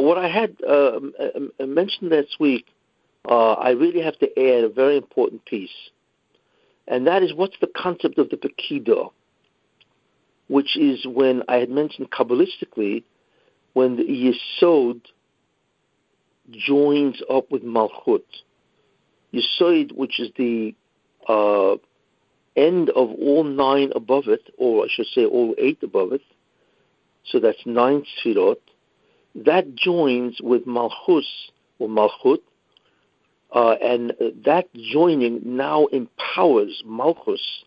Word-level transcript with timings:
What 0.00 0.18
I 0.18 0.28
had 0.28 0.56
uh, 0.66 1.00
mentioned 1.60 2.10
last 2.10 2.36
week, 2.38 2.66
uh, 3.28 3.52
I 3.52 3.70
really 3.70 4.00
have 4.02 4.18
to 4.18 4.26
add 4.38 4.64
a 4.64 4.68
very 4.68 4.96
important 4.96 5.44
piece, 5.44 5.90
and 6.86 7.06
that 7.06 7.22
is 7.22 7.34
what's 7.34 7.56
the 7.60 7.66
concept 7.66 8.18
of 8.18 8.30
the 8.30 8.36
Pekidah, 8.36 9.10
which 10.48 10.76
is 10.76 11.06
when 11.06 11.42
I 11.48 11.56
had 11.56 11.70
mentioned 11.70 12.10
Kabbalistically, 12.10 13.04
when 13.74 13.96
the 13.96 14.04
Yesod 14.04 15.00
joins 16.50 17.20
up 17.30 17.50
with 17.50 17.62
Malchut. 17.62 18.24
Yesod, 19.32 19.92
which 19.92 20.18
is 20.20 20.30
the 20.36 20.74
uh, 21.28 21.76
end 22.56 22.90
of 22.90 23.10
all 23.10 23.44
nine 23.44 23.92
above 23.94 24.28
it, 24.28 24.42
or 24.56 24.84
I 24.84 24.88
should 24.90 25.06
say 25.06 25.24
all 25.24 25.54
eight 25.58 25.82
above 25.82 26.12
it, 26.12 26.22
so 27.24 27.38
that's 27.40 27.58
nine 27.66 28.04
Sfirot, 28.24 28.56
that 29.34 29.74
joins 29.74 30.40
with 30.42 30.66
Malchus 30.66 31.26
or 31.78 31.88
Malchut, 31.88 32.38
uh, 33.54 33.76
and 33.82 34.12
that 34.44 34.66
joining 34.74 35.40
now 35.44 35.86
empowers 35.86 36.82
Malchus, 36.84 37.64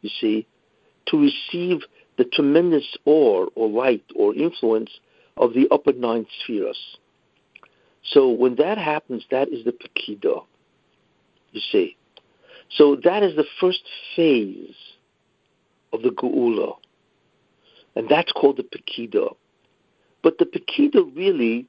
you 0.00 0.10
see, 0.20 0.46
to 1.06 1.18
receive 1.20 1.82
the 2.18 2.24
tremendous 2.24 2.96
awe 3.04 3.46
or 3.54 3.68
light 3.68 4.04
or 4.14 4.34
influence 4.34 4.90
of 5.36 5.54
the 5.54 5.68
upper 5.70 5.92
nine 5.92 6.26
spheres. 6.42 6.96
So 8.04 8.30
when 8.30 8.56
that 8.56 8.78
happens, 8.78 9.24
that 9.30 9.48
is 9.48 9.64
the 9.64 9.72
Pekidah, 9.72 10.44
you 11.52 11.60
see. 11.70 11.96
So 12.70 12.96
that 13.04 13.22
is 13.22 13.36
the 13.36 13.44
first 13.60 13.82
phase 14.16 14.74
of 15.92 16.02
the 16.02 16.10
Geula, 16.10 16.76
and 17.94 18.08
that's 18.08 18.32
called 18.32 18.56
the 18.56 18.64
Pekidah. 18.64 19.36
But 20.22 20.38
the 20.38 20.46
Pekidah 20.46 21.16
really, 21.16 21.66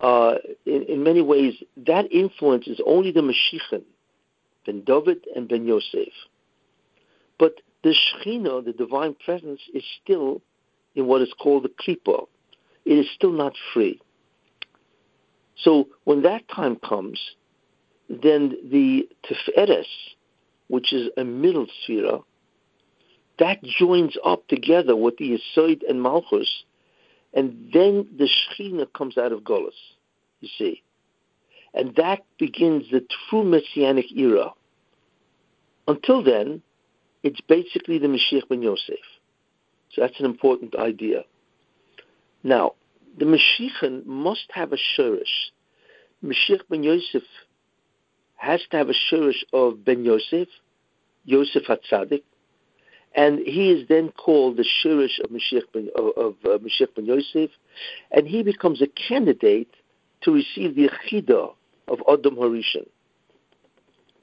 uh, 0.00 0.34
in, 0.66 0.82
in, 0.84 1.02
many 1.02 1.22
ways, 1.22 1.54
that 1.86 2.12
influence 2.12 2.66
is 2.66 2.80
only 2.84 3.12
the 3.12 3.20
Mashiachin, 3.20 3.82
Ben 4.66 4.82
David 4.84 5.24
and 5.34 5.48
Ben 5.48 5.66
Yosef. 5.66 6.12
But 7.38 7.54
the 7.84 7.94
Shekhinah, 7.94 8.64
the 8.64 8.72
divine 8.72 9.14
presence, 9.24 9.60
is 9.72 9.84
still 10.02 10.42
in 10.94 11.06
what 11.06 11.22
is 11.22 11.32
called 11.40 11.64
the 11.64 11.68
Klippa. 11.68 12.26
It 12.84 12.98
is 12.98 13.06
still 13.14 13.32
not 13.32 13.54
free. 13.72 14.00
So 15.56 15.88
when 16.04 16.22
that 16.22 16.48
time 16.48 16.76
comes, 16.76 17.20
then 18.08 18.56
the 18.70 19.08
Tiferes, 19.24 19.86
which 20.68 20.92
is 20.92 21.10
a 21.16 21.24
middle 21.24 21.66
sphere, 21.82 22.20
that 23.38 23.62
joins 23.62 24.16
up 24.24 24.46
together 24.48 24.96
with 24.96 25.16
the 25.18 25.38
Yesod 25.38 25.82
and 25.88 26.02
Malchus, 26.02 26.64
and 27.34 27.70
then 27.72 28.06
the 28.16 28.28
Shekhinah 28.28 28.92
comes 28.92 29.18
out 29.18 29.32
of 29.32 29.40
Golos, 29.40 29.70
you 30.40 30.48
see. 30.58 30.82
And 31.74 31.94
that 31.96 32.24
begins 32.38 32.84
the 32.90 33.04
true 33.28 33.44
Messianic 33.44 34.06
era. 34.16 34.52
Until 35.86 36.22
then, 36.22 36.62
it's 37.22 37.40
basically 37.42 37.98
the 37.98 38.08
Mashiach 38.08 38.48
ben 38.48 38.62
Yosef. 38.62 38.96
So 39.92 40.00
that's 40.00 40.18
an 40.18 40.26
important 40.26 40.74
idea. 40.76 41.24
Now, 42.42 42.72
the 43.18 43.24
Mashiach 43.24 44.06
must 44.06 44.46
have 44.50 44.72
a 44.72 44.76
Shurish. 44.76 45.50
Mashiach 46.24 46.62
ben 46.70 46.82
Yosef 46.82 47.22
has 48.36 48.60
to 48.70 48.76
have 48.76 48.88
a 48.88 48.94
Shurish 49.10 49.44
of 49.52 49.84
ben 49.84 50.04
Yosef, 50.04 50.48
Yosef 51.24 51.64
HaTzadik, 51.64 52.22
and 53.14 53.38
he 53.40 53.70
is 53.70 53.88
then 53.88 54.10
called 54.10 54.56
the 54.56 54.64
Shirish 54.64 55.18
of 55.22 55.30
Mashiach 55.30 55.72
ben, 55.72 55.88
of, 55.96 56.34
uh, 56.44 56.58
Mashiach 56.58 56.94
ben 56.94 57.06
Yosef, 57.06 57.50
and 58.10 58.26
he 58.26 58.42
becomes 58.42 58.82
a 58.82 58.86
candidate 58.86 59.72
to 60.22 60.32
receive 60.32 60.74
the 60.74 60.88
Yechidah 60.88 61.54
of 61.88 61.98
Adam 62.10 62.36
Harishon. 62.36 62.86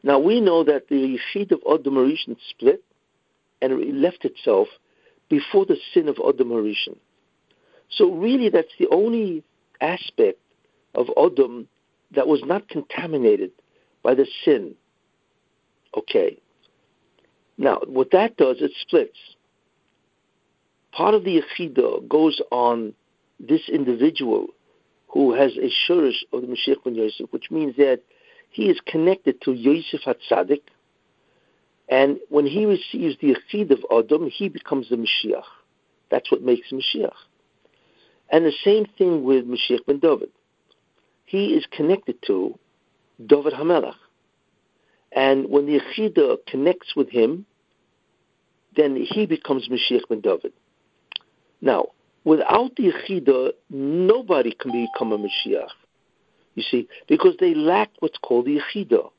Now 0.04 0.20
we 0.20 0.40
know 0.40 0.64
that 0.64 0.88
the 0.88 1.18
Yechid 1.18 1.52
of 1.52 1.60
Adam 1.72 1.96
Harishon 1.96 2.38
split, 2.50 2.84
and 3.62 4.02
left 4.02 4.26
itself 4.26 4.68
before 5.30 5.66
the 5.66 5.78
sin 5.94 6.08
of 6.08 6.18
Adam 6.28 6.50
Harishon. 6.50 6.98
So 7.90 8.12
really, 8.12 8.50
that's 8.50 8.74
the 8.80 8.88
only 8.92 9.44
aspect 9.82 10.40
of 10.94 11.08
Adam 11.18 11.68
that 12.12 12.28
was 12.28 12.42
not 12.46 12.68
contaminated 12.70 13.52
by 14.04 14.14
the 14.14 14.28
sin. 14.44 14.76
Okay. 15.98 16.40
Now, 17.58 17.80
what 17.86 18.12
that 18.12 18.38
does, 18.38 18.58
it 18.60 18.72
splits. 18.82 19.18
Part 20.92 21.14
of 21.14 21.24
the 21.24 21.42
Yechidah 21.42 22.08
goes 22.08 22.42
on 22.52 22.94
this 23.40 23.70
individual 23.70 24.48
who 25.10 25.34
has 25.34 25.54
a 25.58 25.72
shurish 25.88 26.24
of 26.34 26.42
the 26.42 26.48
Mashiach 26.48 26.84
ben 26.84 26.96
Yosef, 26.96 27.32
which 27.32 27.52
means 27.52 27.76
that 27.78 28.02
he 28.50 28.70
is 28.70 28.80
connected 28.86 29.42
to 29.42 29.54
Yosef 29.54 30.02
HaTzadik, 30.06 30.62
and 31.88 32.18
when 32.30 32.46
he 32.46 32.66
receives 32.66 33.16
the 33.20 33.36
Yechid 33.36 33.72
of 33.72 33.86
Adam, 33.92 34.30
he 34.30 34.50
becomes 34.50 34.90
the 34.90 34.96
Mashiach. 34.96 35.44
That's 36.10 36.32
what 36.32 36.42
makes 36.42 36.72
Mashiach. 36.72 37.14
And 38.30 38.46
the 38.46 38.54
same 38.64 38.86
thing 38.98 39.24
with 39.24 39.46
Mashiach 39.46 39.86
ben 39.86 40.00
David. 40.00 40.30
He 41.26 41.54
is 41.54 41.66
connected 41.72 42.22
to 42.28 42.58
David 43.24 43.54
Hamelach. 43.54 43.96
And 45.16 45.50
when 45.50 45.66
the 45.66 45.80
Yechida 45.80 46.46
connects 46.46 46.96
with 46.96 47.10
him, 47.10 47.46
then 48.76 48.98
he 48.98 49.26
becomes 49.26 49.70
Mashiach 49.70 50.08
ben 50.10 50.20
David. 50.20 50.52
Now, 51.62 51.88
without 52.26 52.76
the 52.76 52.92
Yechida, 52.92 53.54
nobody 53.70 54.52
can 54.52 54.72
become 54.72 55.14
a 55.14 55.18
Mashiach. 55.18 55.70
You 56.56 56.64
see, 56.64 56.88
because 57.08 57.36
they 57.40 57.54
lack 57.56 57.92
what's 58.00 58.18
called 58.18 58.46
the 58.46 58.60
Yechida, 58.60 59.10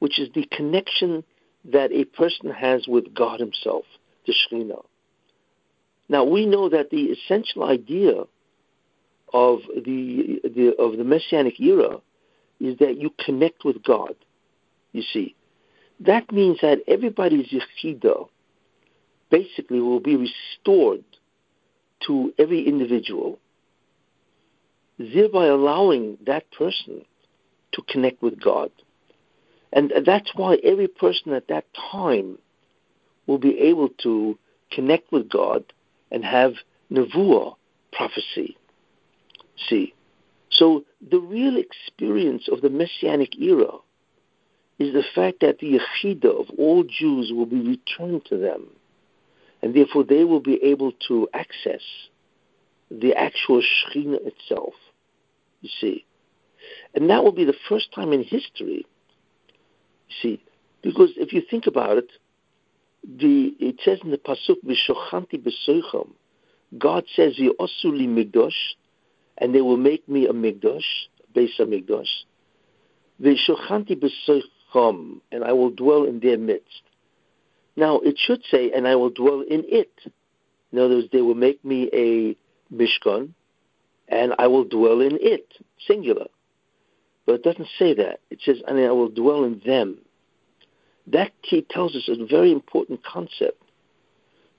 which 0.00 0.18
is 0.18 0.28
the 0.34 0.46
connection 0.52 1.24
that 1.64 1.92
a 1.92 2.04
person 2.04 2.50
has 2.50 2.86
with 2.86 3.14
God 3.14 3.40
Himself, 3.40 3.84
the 4.26 4.34
Shekhinah. 4.34 4.84
Now 6.10 6.24
we 6.24 6.44
know 6.44 6.68
that 6.68 6.90
the 6.90 7.04
essential 7.04 7.64
idea 7.64 8.24
of 9.32 9.60
the, 9.74 10.40
the 10.44 10.74
of 10.78 10.98
the 10.98 11.04
messianic 11.04 11.60
era 11.60 12.00
is 12.58 12.76
that 12.78 13.00
you 13.00 13.10
connect 13.24 13.64
with 13.64 13.82
God. 13.82 14.14
You 14.92 15.02
see, 15.02 15.34
that 16.00 16.32
means 16.32 16.58
that 16.62 16.80
everybody's 16.88 17.48
yechida 17.48 18.28
basically 19.30 19.80
will 19.80 20.00
be 20.00 20.16
restored 20.16 21.04
to 22.06 22.32
every 22.38 22.66
individual, 22.66 23.38
thereby 24.98 25.46
allowing 25.46 26.18
that 26.26 26.50
person 26.50 27.04
to 27.72 27.82
connect 27.82 28.22
with 28.22 28.40
God. 28.40 28.70
And 29.72 29.92
that's 30.04 30.34
why 30.34 30.56
every 30.64 30.88
person 30.88 31.32
at 31.32 31.48
that 31.48 31.64
time 31.92 32.38
will 33.26 33.38
be 33.38 33.58
able 33.60 33.90
to 34.02 34.36
connect 34.72 35.12
with 35.12 35.28
God 35.28 35.64
and 36.10 36.24
have 36.24 36.54
nevuah, 36.90 37.54
prophecy. 37.92 38.56
See, 39.68 39.94
so 40.50 40.84
the 41.08 41.20
real 41.20 41.56
experience 41.56 42.48
of 42.50 42.62
the 42.62 42.70
Messianic 42.70 43.38
era 43.38 43.78
is 44.80 44.94
the 44.94 45.04
fact 45.14 45.40
that 45.42 45.58
the 45.58 45.78
Yechidah 45.78 46.40
of 46.40 46.46
all 46.58 46.82
Jews 46.84 47.30
will 47.32 47.46
be 47.46 47.60
returned 47.60 48.24
to 48.24 48.38
them, 48.38 48.66
and 49.62 49.74
therefore 49.74 50.04
they 50.04 50.24
will 50.24 50.40
be 50.40 50.58
able 50.64 50.92
to 51.06 51.28
access 51.34 51.82
the 52.90 53.14
actual 53.14 53.60
Shekhinah 53.60 54.26
itself. 54.26 54.72
You 55.60 55.68
see, 55.80 56.06
and 56.94 57.10
that 57.10 57.22
will 57.22 57.32
be 57.32 57.44
the 57.44 57.54
first 57.68 57.92
time 57.94 58.14
in 58.14 58.22
history. 58.22 58.86
You 60.08 60.16
see, 60.22 60.42
because 60.82 61.10
if 61.16 61.34
you 61.34 61.42
think 61.48 61.66
about 61.66 61.98
it, 61.98 62.08
the 63.04 63.54
it 63.60 63.76
says 63.84 63.98
in 64.02 64.10
the 64.10 64.16
pasuk 64.16 64.64
v'shochanti 64.64 65.42
b'soicham, 65.42 66.08
God 66.78 67.04
says 67.14 67.38
v'osuli 67.38 68.08
migdosh, 68.08 68.74
and 69.36 69.54
they 69.54 69.60
will 69.60 69.76
make 69.76 70.08
me 70.08 70.26
a 70.26 70.32
migdosh, 70.32 70.80
base 71.34 71.60
a 71.60 71.64
migdosh. 71.64 72.24
V'shochanti 73.20 74.02
b'soicham, 74.02 74.42
and 74.74 75.44
I 75.44 75.52
will 75.52 75.70
dwell 75.70 76.04
in 76.04 76.20
their 76.20 76.38
midst. 76.38 76.82
Now 77.76 78.00
it 78.00 78.18
should 78.18 78.42
say, 78.50 78.72
and 78.72 78.86
I 78.86 78.96
will 78.96 79.10
dwell 79.10 79.40
in 79.40 79.64
it. 79.66 79.92
In 80.72 80.78
other 80.78 80.96
words, 80.96 81.08
they 81.12 81.22
will 81.22 81.34
make 81.34 81.64
me 81.64 81.90
a 81.92 82.36
mishkan, 82.72 83.30
and 84.08 84.34
I 84.38 84.46
will 84.46 84.64
dwell 84.64 85.00
in 85.00 85.18
it, 85.20 85.52
singular. 85.86 86.26
But 87.26 87.36
it 87.36 87.42
doesn't 87.42 87.68
say 87.78 87.94
that. 87.94 88.20
It 88.30 88.40
says, 88.44 88.62
and 88.66 88.78
I 88.78 88.90
will 88.90 89.08
dwell 89.08 89.44
in 89.44 89.60
them. 89.64 89.98
That 91.06 91.32
tells 91.70 91.96
us 91.96 92.08
a 92.08 92.26
very 92.26 92.52
important 92.52 93.04
concept 93.04 93.62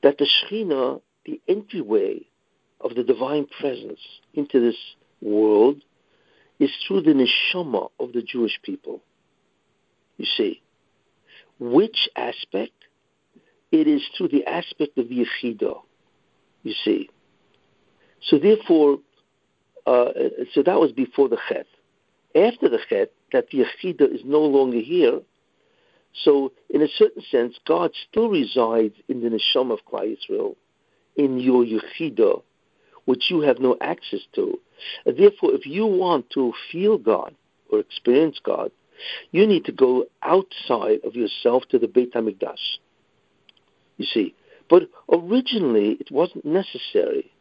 that 0.04 0.18
the 0.18 0.26
Shekhinah, 0.26 1.02
the 1.26 1.40
entryway 1.48 2.26
of 2.80 2.96
the 2.96 3.04
divine 3.04 3.46
presence 3.60 4.00
into 4.34 4.60
this 4.60 4.78
world, 5.22 5.82
is 6.60 6.72
through 6.88 7.02
the 7.02 7.14
neshama 7.14 7.90
of 8.00 8.14
the 8.14 8.22
Jewish 8.22 8.60
people. 8.64 9.02
You 10.22 10.28
see, 10.38 10.62
which 11.60 12.08
aspect? 12.16 12.74
It 13.72 13.88
is 13.88 14.04
through 14.16 14.28
the 14.28 14.46
aspect 14.46 15.00
of 15.00 15.10
the 15.10 15.26
Yechidah. 15.26 15.82
You 16.62 16.74
see, 16.86 17.10
so 18.22 18.38
therefore, 18.38 19.00
uh, 19.88 20.12
so 20.54 20.62
that 20.62 20.80
was 20.80 20.92
before 20.92 21.28
the 21.28 21.40
Chet. 21.50 21.66
After 22.36 22.70
the 22.70 22.78
Chet, 22.88 23.12
that 23.32 23.48
the 23.50 23.64
Yechida 23.64 24.14
is 24.14 24.22
no 24.24 24.42
longer 24.42 24.80
here. 24.80 25.22
So, 26.14 26.52
in 26.70 26.84
a 26.84 26.88
certain 26.88 27.24
sense, 27.32 27.56
God 27.66 27.90
still 28.08 28.30
resides 28.30 28.94
in 29.08 29.22
the 29.22 29.30
Neshama 29.30 29.74
of 29.74 29.80
Klal 29.92 30.16
Yisrael, 30.16 30.56
in 31.16 31.40
your 31.40 31.66
Yechida, 31.66 32.44
which 33.06 33.32
you 33.32 33.42
have 33.42 33.58
no 33.58 33.76
access 33.82 34.22
to. 34.36 34.60
Therefore, 35.04 35.56
if 35.56 35.66
you 35.66 35.88
want 35.88 36.30
to 36.36 36.54
feel 36.72 37.00
God 37.00 37.34
or 37.72 37.80
experience 37.80 38.40
God, 38.44 38.72
you 39.32 39.48
need 39.48 39.66
to 39.66 39.72
go 39.72 40.06
outside 40.22 41.00
of 41.04 41.16
yourself 41.16 41.64
to 41.70 41.80
the 41.80 41.88
Beit 41.88 42.14
HaMikdash. 42.14 42.78
You 43.98 44.06
see, 44.06 44.36
but 44.70 44.84
originally 45.12 45.98
it 46.00 46.12
wasn't 46.12 46.46
necessary. 46.46 47.32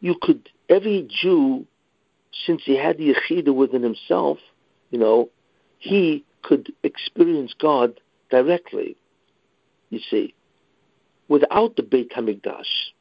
You 0.00 0.16
could 0.20 0.48
every 0.68 1.08
Jew, 1.08 1.66
since 2.46 2.62
he 2.64 2.76
had 2.76 2.98
the 2.98 3.14
Yechida 3.14 3.54
within 3.54 3.82
himself, 3.82 4.38
you 4.90 4.98
know, 4.98 5.30
he 5.78 6.24
could 6.42 6.72
experience 6.82 7.54
God 7.58 8.00
directly. 8.30 8.96
You 9.90 10.00
see, 10.10 10.34
without 11.28 11.76
the 11.76 11.82
Beit 11.82 12.12
Hamikdash. 12.12 12.92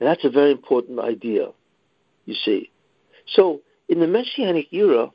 And 0.00 0.08
that's 0.08 0.24
a 0.24 0.30
very 0.30 0.52
important 0.52 1.00
idea. 1.00 1.48
You 2.26 2.34
see, 2.34 2.70
so 3.26 3.60
in 3.88 4.00
the 4.00 4.06
Messianic 4.06 4.72
era, 4.72 5.10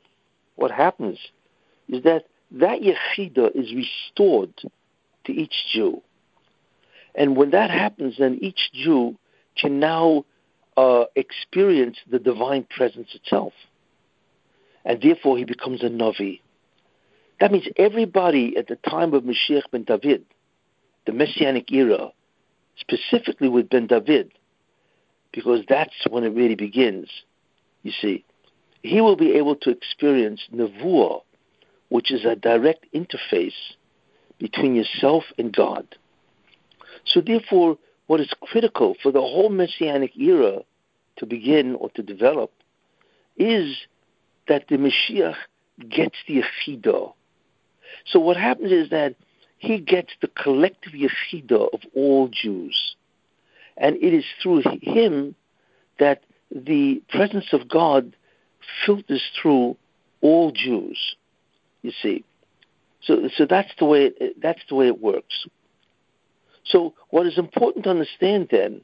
what 0.56 0.70
happens 0.70 1.18
is 1.88 2.02
that 2.04 2.24
that 2.52 2.80
Yechida 2.80 3.50
is 3.54 3.74
restored 3.74 4.54
to 5.24 5.32
each 5.32 5.54
Jew. 5.72 6.02
And 7.14 7.36
when 7.36 7.50
that 7.50 7.70
happens, 7.70 8.16
then 8.18 8.38
each 8.40 8.70
Jew 8.72 9.16
can 9.56 9.80
now 9.80 10.24
uh, 10.76 11.04
experience 11.14 11.96
the 12.10 12.18
divine 12.18 12.66
presence 12.68 13.08
itself. 13.14 13.52
And 14.84 15.00
therefore 15.00 15.38
he 15.38 15.44
becomes 15.44 15.82
a 15.82 15.88
Navi. 15.88 16.40
That 17.40 17.52
means 17.52 17.66
everybody 17.76 18.56
at 18.56 18.68
the 18.68 18.76
time 18.76 19.14
of 19.14 19.24
Mashiach 19.24 19.70
ben 19.70 19.84
David, 19.84 20.24
the 21.06 21.12
Messianic 21.12 21.70
era, 21.72 22.10
specifically 22.76 23.48
with 23.48 23.68
ben 23.68 23.86
David, 23.86 24.32
because 25.32 25.64
that's 25.68 25.94
when 26.08 26.24
it 26.24 26.28
really 26.28 26.54
begins, 26.54 27.08
you 27.82 27.92
see, 28.00 28.24
he 28.84 29.00
will 29.00 29.16
be 29.16 29.32
able 29.32 29.56
to 29.56 29.70
experience 29.70 30.42
Nevuah, 30.52 31.22
which 31.88 32.12
is 32.12 32.26
a 32.26 32.36
direct 32.36 32.84
interface 32.94 33.72
between 34.38 34.74
yourself 34.74 35.24
and 35.38 35.54
God. 35.54 35.96
So 37.06 37.22
therefore, 37.22 37.78
what 38.08 38.20
is 38.20 38.30
critical 38.42 38.94
for 39.02 39.10
the 39.10 39.22
whole 39.22 39.48
Messianic 39.48 40.14
era 40.18 40.58
to 41.16 41.26
begin 41.26 41.76
or 41.76 41.88
to 41.92 42.02
develop 42.02 42.52
is 43.38 43.74
that 44.48 44.66
the 44.68 44.76
Mashiach 44.76 45.36
gets 45.88 46.16
the 46.28 46.42
Yechidah. 46.42 47.14
So 48.04 48.20
what 48.20 48.36
happens 48.36 48.70
is 48.70 48.90
that 48.90 49.14
he 49.56 49.78
gets 49.78 50.12
the 50.20 50.28
collective 50.28 50.92
Yechidah 50.92 51.72
of 51.72 51.80
all 51.94 52.28
Jews. 52.28 52.96
And 53.78 53.96
it 53.96 54.12
is 54.12 54.26
through 54.42 54.62
him 54.82 55.34
that 55.98 56.22
the 56.50 57.02
presence 57.08 57.46
of 57.54 57.66
God 57.66 58.14
filters 58.84 59.22
through 59.40 59.76
all 60.20 60.52
Jews. 60.52 61.16
You 61.82 61.92
see, 62.02 62.24
so 63.02 63.28
so 63.36 63.46
that's 63.46 63.72
the 63.78 63.84
way 63.84 64.06
it, 64.06 64.40
that's 64.40 64.62
the 64.68 64.74
way 64.74 64.86
it 64.86 65.00
works. 65.00 65.46
So 66.64 66.94
what 67.10 67.26
is 67.26 67.38
important 67.38 67.84
to 67.84 67.90
understand 67.90 68.48
then 68.50 68.80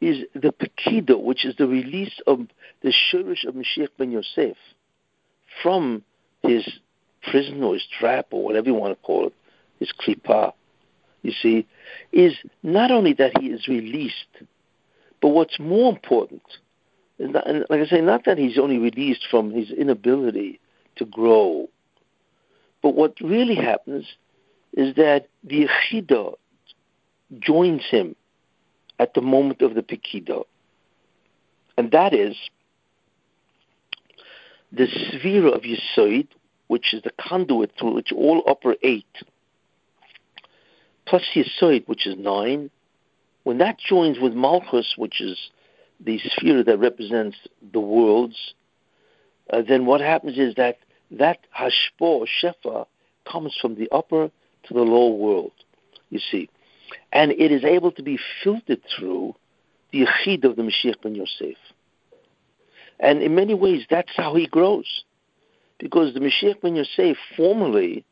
is 0.00 0.24
the 0.34 0.52
Pekida, 0.52 1.20
which 1.20 1.44
is 1.44 1.54
the 1.56 1.66
release 1.66 2.20
of 2.26 2.40
the 2.82 2.92
Shurish 2.92 3.46
of 3.46 3.54
Mashiach 3.54 3.90
ben 3.96 4.10
Yosef 4.10 4.56
from 5.62 6.02
his 6.42 6.68
prison 7.22 7.62
or 7.62 7.74
his 7.74 7.86
trap 7.98 8.26
or 8.32 8.44
whatever 8.44 8.66
you 8.68 8.74
want 8.74 8.92
to 8.92 9.06
call 9.06 9.28
it, 9.28 9.34
his 9.78 9.92
klipa, 9.92 10.52
you 11.22 11.32
see, 11.32 11.66
is 12.12 12.34
not 12.62 12.90
only 12.90 13.14
that 13.14 13.38
he 13.38 13.46
is 13.48 13.66
released, 13.68 14.14
but 15.22 15.28
what's 15.28 15.58
more 15.58 15.90
important, 15.90 16.42
and 17.18 17.32
like 17.70 17.80
I 17.80 17.86
say, 17.86 18.00
not 18.00 18.24
that 18.24 18.38
he's 18.38 18.58
only 18.58 18.78
released 18.78 19.26
from 19.30 19.50
his 19.50 19.70
inability 19.70 20.60
to 20.96 21.04
grow, 21.04 21.68
but 22.82 22.94
what 22.94 23.20
really 23.20 23.54
happens 23.54 24.06
is 24.72 24.94
that 24.96 25.28
the 25.42 25.68
Yechida 25.68 26.34
joins 27.38 27.82
him 27.88 28.16
at 28.98 29.14
the 29.14 29.20
moment 29.20 29.62
of 29.62 29.74
the 29.74 29.82
Pekida. 29.82 30.44
And 31.76 31.90
that 31.92 32.14
is 32.14 32.36
the 34.72 34.86
sphere 34.86 35.48
of 35.48 35.62
Yisoid, 35.62 36.28
which 36.68 36.94
is 36.94 37.02
the 37.02 37.12
conduit 37.20 37.72
through 37.78 37.94
which 37.94 38.12
all 38.12 38.42
upper 38.48 38.74
eight, 38.82 39.22
plus 41.06 41.22
Yisoid, 41.34 41.86
which 41.86 42.06
is 42.06 42.16
nine, 42.16 42.70
when 43.44 43.58
that 43.58 43.78
joins 43.78 44.18
with 44.18 44.32
Malchus, 44.34 44.94
which 44.96 45.20
is 45.20 45.50
the 46.00 46.18
sphere 46.18 46.62
that 46.64 46.78
represents 46.78 47.36
the 47.72 47.80
worlds, 47.80 48.54
uh, 49.50 49.62
then 49.66 49.86
what 49.86 50.00
happens 50.00 50.38
is 50.38 50.54
that 50.56 50.78
that 51.10 51.38
Hashpo, 51.56 52.26
Shefa, 52.42 52.86
comes 53.30 53.56
from 53.60 53.76
the 53.76 53.88
upper 53.90 54.30
to 54.64 54.74
the 54.74 54.82
lower 54.82 55.14
world, 55.14 55.52
you 56.10 56.18
see 56.18 56.48
and 57.12 57.30
it 57.32 57.52
is 57.52 57.64
able 57.64 57.92
to 57.92 58.02
be 58.02 58.18
filtered 58.42 58.82
through 58.96 59.34
the 59.92 60.06
Yechid 60.06 60.44
of 60.44 60.56
the 60.56 60.62
Mashiach 60.62 61.00
ben 61.02 61.14
Yosef. 61.14 61.56
And 62.98 63.22
in 63.22 63.34
many 63.34 63.54
ways, 63.54 63.86
that's 63.88 64.14
how 64.16 64.34
he 64.34 64.46
grows. 64.46 65.04
Because 65.78 66.14
the 66.14 66.20
Mashiach 66.20 66.60
ben 66.60 66.76
Yosef 66.76 67.16
formerly 67.36 68.04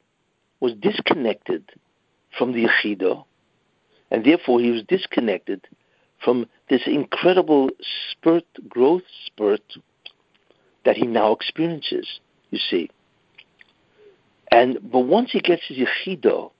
was 0.60 0.74
disconnected 0.74 1.64
from 2.38 2.52
the 2.52 2.66
Yechidah, 2.66 3.24
and 4.10 4.24
therefore 4.24 4.60
he 4.60 4.70
was 4.70 4.82
disconnected 4.84 5.66
from 6.24 6.46
this 6.68 6.82
incredible 6.86 7.70
spurt, 8.10 8.44
growth 8.68 9.02
spurt 9.26 9.62
that 10.84 10.96
he 10.96 11.06
now 11.06 11.32
experiences, 11.32 12.20
you 12.50 12.58
see. 12.58 12.90
And 14.50 14.78
but 14.90 15.00
once 15.00 15.30
he 15.32 15.40
gets 15.40 15.62
his 15.66 15.78
Yechidah, 15.78 16.50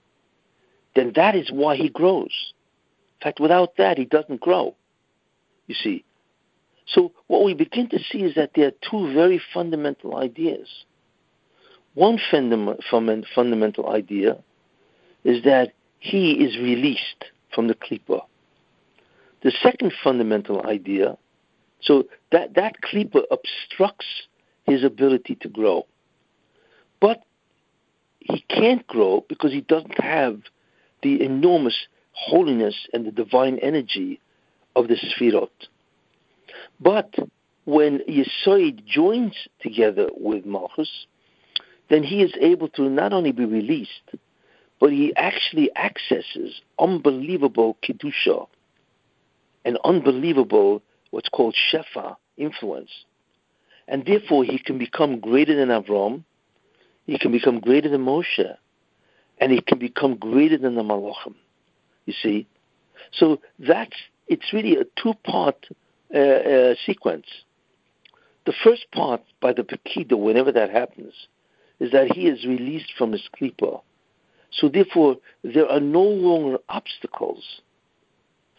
then 0.94 1.12
that 1.16 1.34
is 1.34 1.50
why 1.50 1.76
he 1.76 1.88
grows. 1.88 2.52
In 3.20 3.24
fact, 3.24 3.40
without 3.40 3.76
that, 3.76 3.98
he 3.98 4.04
doesn't 4.04 4.40
grow. 4.40 4.74
You 5.66 5.74
see. 5.74 6.04
So 6.86 7.12
what 7.28 7.44
we 7.44 7.54
begin 7.54 7.88
to 7.90 7.98
see 7.98 8.18
is 8.18 8.34
that 8.34 8.50
there 8.54 8.68
are 8.68 8.88
two 8.90 9.12
very 9.14 9.40
fundamental 9.54 10.16
ideas. 10.16 10.68
One 11.94 12.18
fundamental 12.30 13.88
idea 13.88 14.38
is 15.24 15.44
that 15.44 15.72
he 15.98 16.32
is 16.32 16.56
released 16.58 17.24
from 17.54 17.68
the 17.68 17.74
klipa. 17.74 18.22
The 19.42 19.52
second 19.62 19.92
fundamental 20.02 20.66
idea, 20.66 21.16
so 21.80 22.04
that, 22.30 22.54
that 22.54 22.76
klipa 22.80 23.22
obstructs 23.30 24.06
his 24.64 24.84
ability 24.84 25.36
to 25.36 25.48
grow. 25.48 25.86
But 27.00 27.22
he 28.20 28.44
can't 28.48 28.86
grow 28.86 29.24
because 29.28 29.52
he 29.52 29.62
doesn't 29.62 30.00
have 30.00 30.40
the 31.02 31.22
enormous 31.22 31.86
holiness 32.12 32.86
and 32.92 33.04
the 33.04 33.10
divine 33.10 33.58
energy 33.58 34.20
of 34.76 34.88
the 34.88 34.94
Sfirot. 34.94 35.50
But 36.80 37.14
when 37.64 38.00
Yesoid 38.08 38.84
joins 38.84 39.34
together 39.60 40.08
with 40.16 40.46
Malchus, 40.46 41.06
then 41.90 42.02
he 42.02 42.22
is 42.22 42.32
able 42.40 42.68
to 42.68 42.88
not 42.88 43.12
only 43.12 43.32
be 43.32 43.44
released, 43.44 44.12
but 44.80 44.90
he 44.90 45.14
actually 45.16 45.70
accesses 45.76 46.60
unbelievable 46.78 47.76
Kedusha, 47.82 48.46
an 49.64 49.78
unbelievable, 49.84 50.82
what's 51.10 51.28
called 51.28 51.54
Shefa 51.54 52.16
influence. 52.36 52.90
And 53.88 54.04
therefore 54.04 54.44
he 54.44 54.58
can 54.58 54.78
become 54.78 55.20
greater 55.20 55.54
than 55.54 55.68
Avram, 55.68 56.24
he 57.06 57.18
can 57.18 57.32
become 57.32 57.60
greater 57.60 57.88
than 57.88 58.04
Moshe, 58.04 58.56
and 59.38 59.52
he 59.52 59.60
can 59.60 59.78
become 59.78 60.16
greater 60.16 60.56
than 60.56 60.74
the 60.74 60.82
Malachim. 60.82 61.34
You 62.06 62.14
see? 62.14 62.46
So 63.12 63.40
that's, 63.58 63.96
it's 64.28 64.52
really 64.52 64.76
a 64.76 64.84
two-part 65.00 65.66
uh, 66.14 66.18
uh, 66.18 66.74
sequence. 66.86 67.26
The 68.46 68.54
first 68.64 68.86
part, 68.92 69.22
by 69.40 69.52
the 69.52 69.62
Pekida, 69.62 70.18
whenever 70.18 70.52
that 70.52 70.70
happens, 70.70 71.14
is 71.80 71.90
that 71.92 72.12
he 72.12 72.26
is 72.26 72.44
released 72.44 72.92
from 72.96 73.12
his 73.12 73.28
klipa. 73.40 73.82
So 74.50 74.68
therefore, 74.68 75.16
there 75.42 75.68
are 75.68 75.80
no 75.80 76.02
longer 76.02 76.58
obstacles 76.68 77.60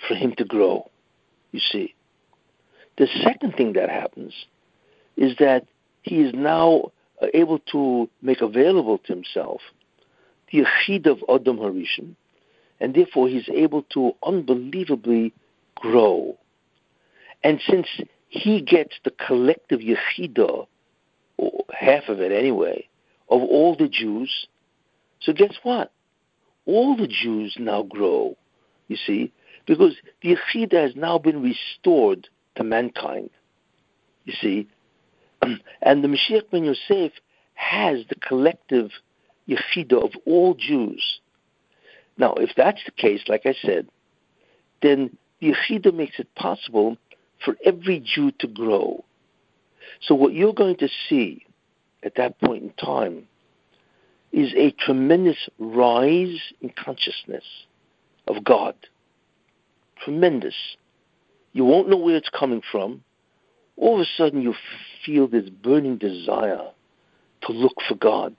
for 0.07 0.15
him 0.15 0.33
to 0.37 0.45
grow, 0.45 0.89
you 1.53 1.59
see. 1.59 1.95
The 2.97 3.07
second 3.23 3.55
thing 3.55 3.73
that 3.73 3.89
happens 3.89 4.33
is 5.15 5.35
that 5.39 5.65
he 6.01 6.17
is 6.21 6.33
now 6.33 6.91
uh, 7.21 7.27
able 7.33 7.59
to 7.71 8.09
make 8.21 8.41
available 8.41 8.97
to 8.97 9.13
himself 9.13 9.61
the 10.51 10.65
Yechid 10.65 11.07
of 11.07 11.23
Adam 11.29 11.57
Harishon, 11.57 12.15
and 12.79 12.93
therefore 12.93 13.29
he's 13.29 13.47
able 13.49 13.83
to 13.93 14.13
unbelievably 14.23 15.33
grow. 15.75 16.37
And 17.43 17.61
since 17.67 17.87
he 18.27 18.61
gets 18.61 18.95
the 19.03 19.11
collective 19.11 19.79
yechida, 19.79 20.67
or 21.37 21.65
uh, 21.69 21.73
half 21.73 22.09
of 22.09 22.19
it 22.19 22.31
anyway, 22.31 22.87
of 23.29 23.41
all 23.41 23.75
the 23.75 23.87
Jews. 23.87 24.47
So 25.21 25.33
guess 25.33 25.55
what? 25.63 25.91
All 26.65 26.95
the 26.95 27.07
Jews 27.07 27.55
now 27.59 27.83
grow, 27.83 28.37
you 28.87 28.97
see, 28.97 29.31
because 29.65 29.95
the 30.21 30.35
yechida 30.35 30.73
has 30.73 30.95
now 30.95 31.17
been 31.17 31.41
restored 31.41 32.27
to 32.55 32.63
mankind, 32.63 33.29
you 34.25 34.33
see. 34.33 34.67
And 35.81 36.03
the 36.03 36.07
Mashiach 36.07 36.49
ben 36.51 36.63
Yosef 36.63 37.11
has 37.55 37.99
the 38.07 38.15
collective 38.15 38.91
yechida 39.47 40.01
of 40.01 40.11
all 40.25 40.53
Jews. 40.53 41.19
Now, 42.17 42.33
if 42.35 42.51
that's 42.55 42.83
the 42.85 42.91
case, 42.91 43.23
like 43.27 43.45
I 43.45 43.53
said, 43.61 43.87
then 44.81 45.17
the 45.41 45.53
yechida 45.53 45.93
makes 45.93 46.19
it 46.19 46.33
possible 46.35 46.97
for 47.43 47.57
every 47.65 47.99
Jew 47.99 48.31
to 48.39 48.47
grow. 48.47 49.03
So 50.01 50.15
what 50.15 50.33
you're 50.33 50.53
going 50.53 50.77
to 50.77 50.89
see 51.09 51.45
at 52.03 52.15
that 52.15 52.39
point 52.39 52.63
in 52.63 52.71
time 52.73 53.27
is 54.31 54.53
a 54.55 54.71
tremendous 54.71 55.49
rise 55.59 56.39
in 56.61 56.69
consciousness 56.69 57.43
of 58.27 58.43
God. 58.43 58.75
Tremendous. 60.03 60.55
You 61.53 61.65
won't 61.65 61.89
know 61.89 61.97
where 61.97 62.15
it's 62.15 62.29
coming 62.29 62.61
from. 62.71 63.03
All 63.77 63.95
of 63.95 64.01
a 64.01 64.09
sudden, 64.17 64.41
you 64.41 64.53
feel 65.05 65.27
this 65.27 65.49
burning 65.49 65.97
desire 65.97 66.69
to 67.43 67.51
look 67.51 67.75
for 67.87 67.95
God, 67.95 68.35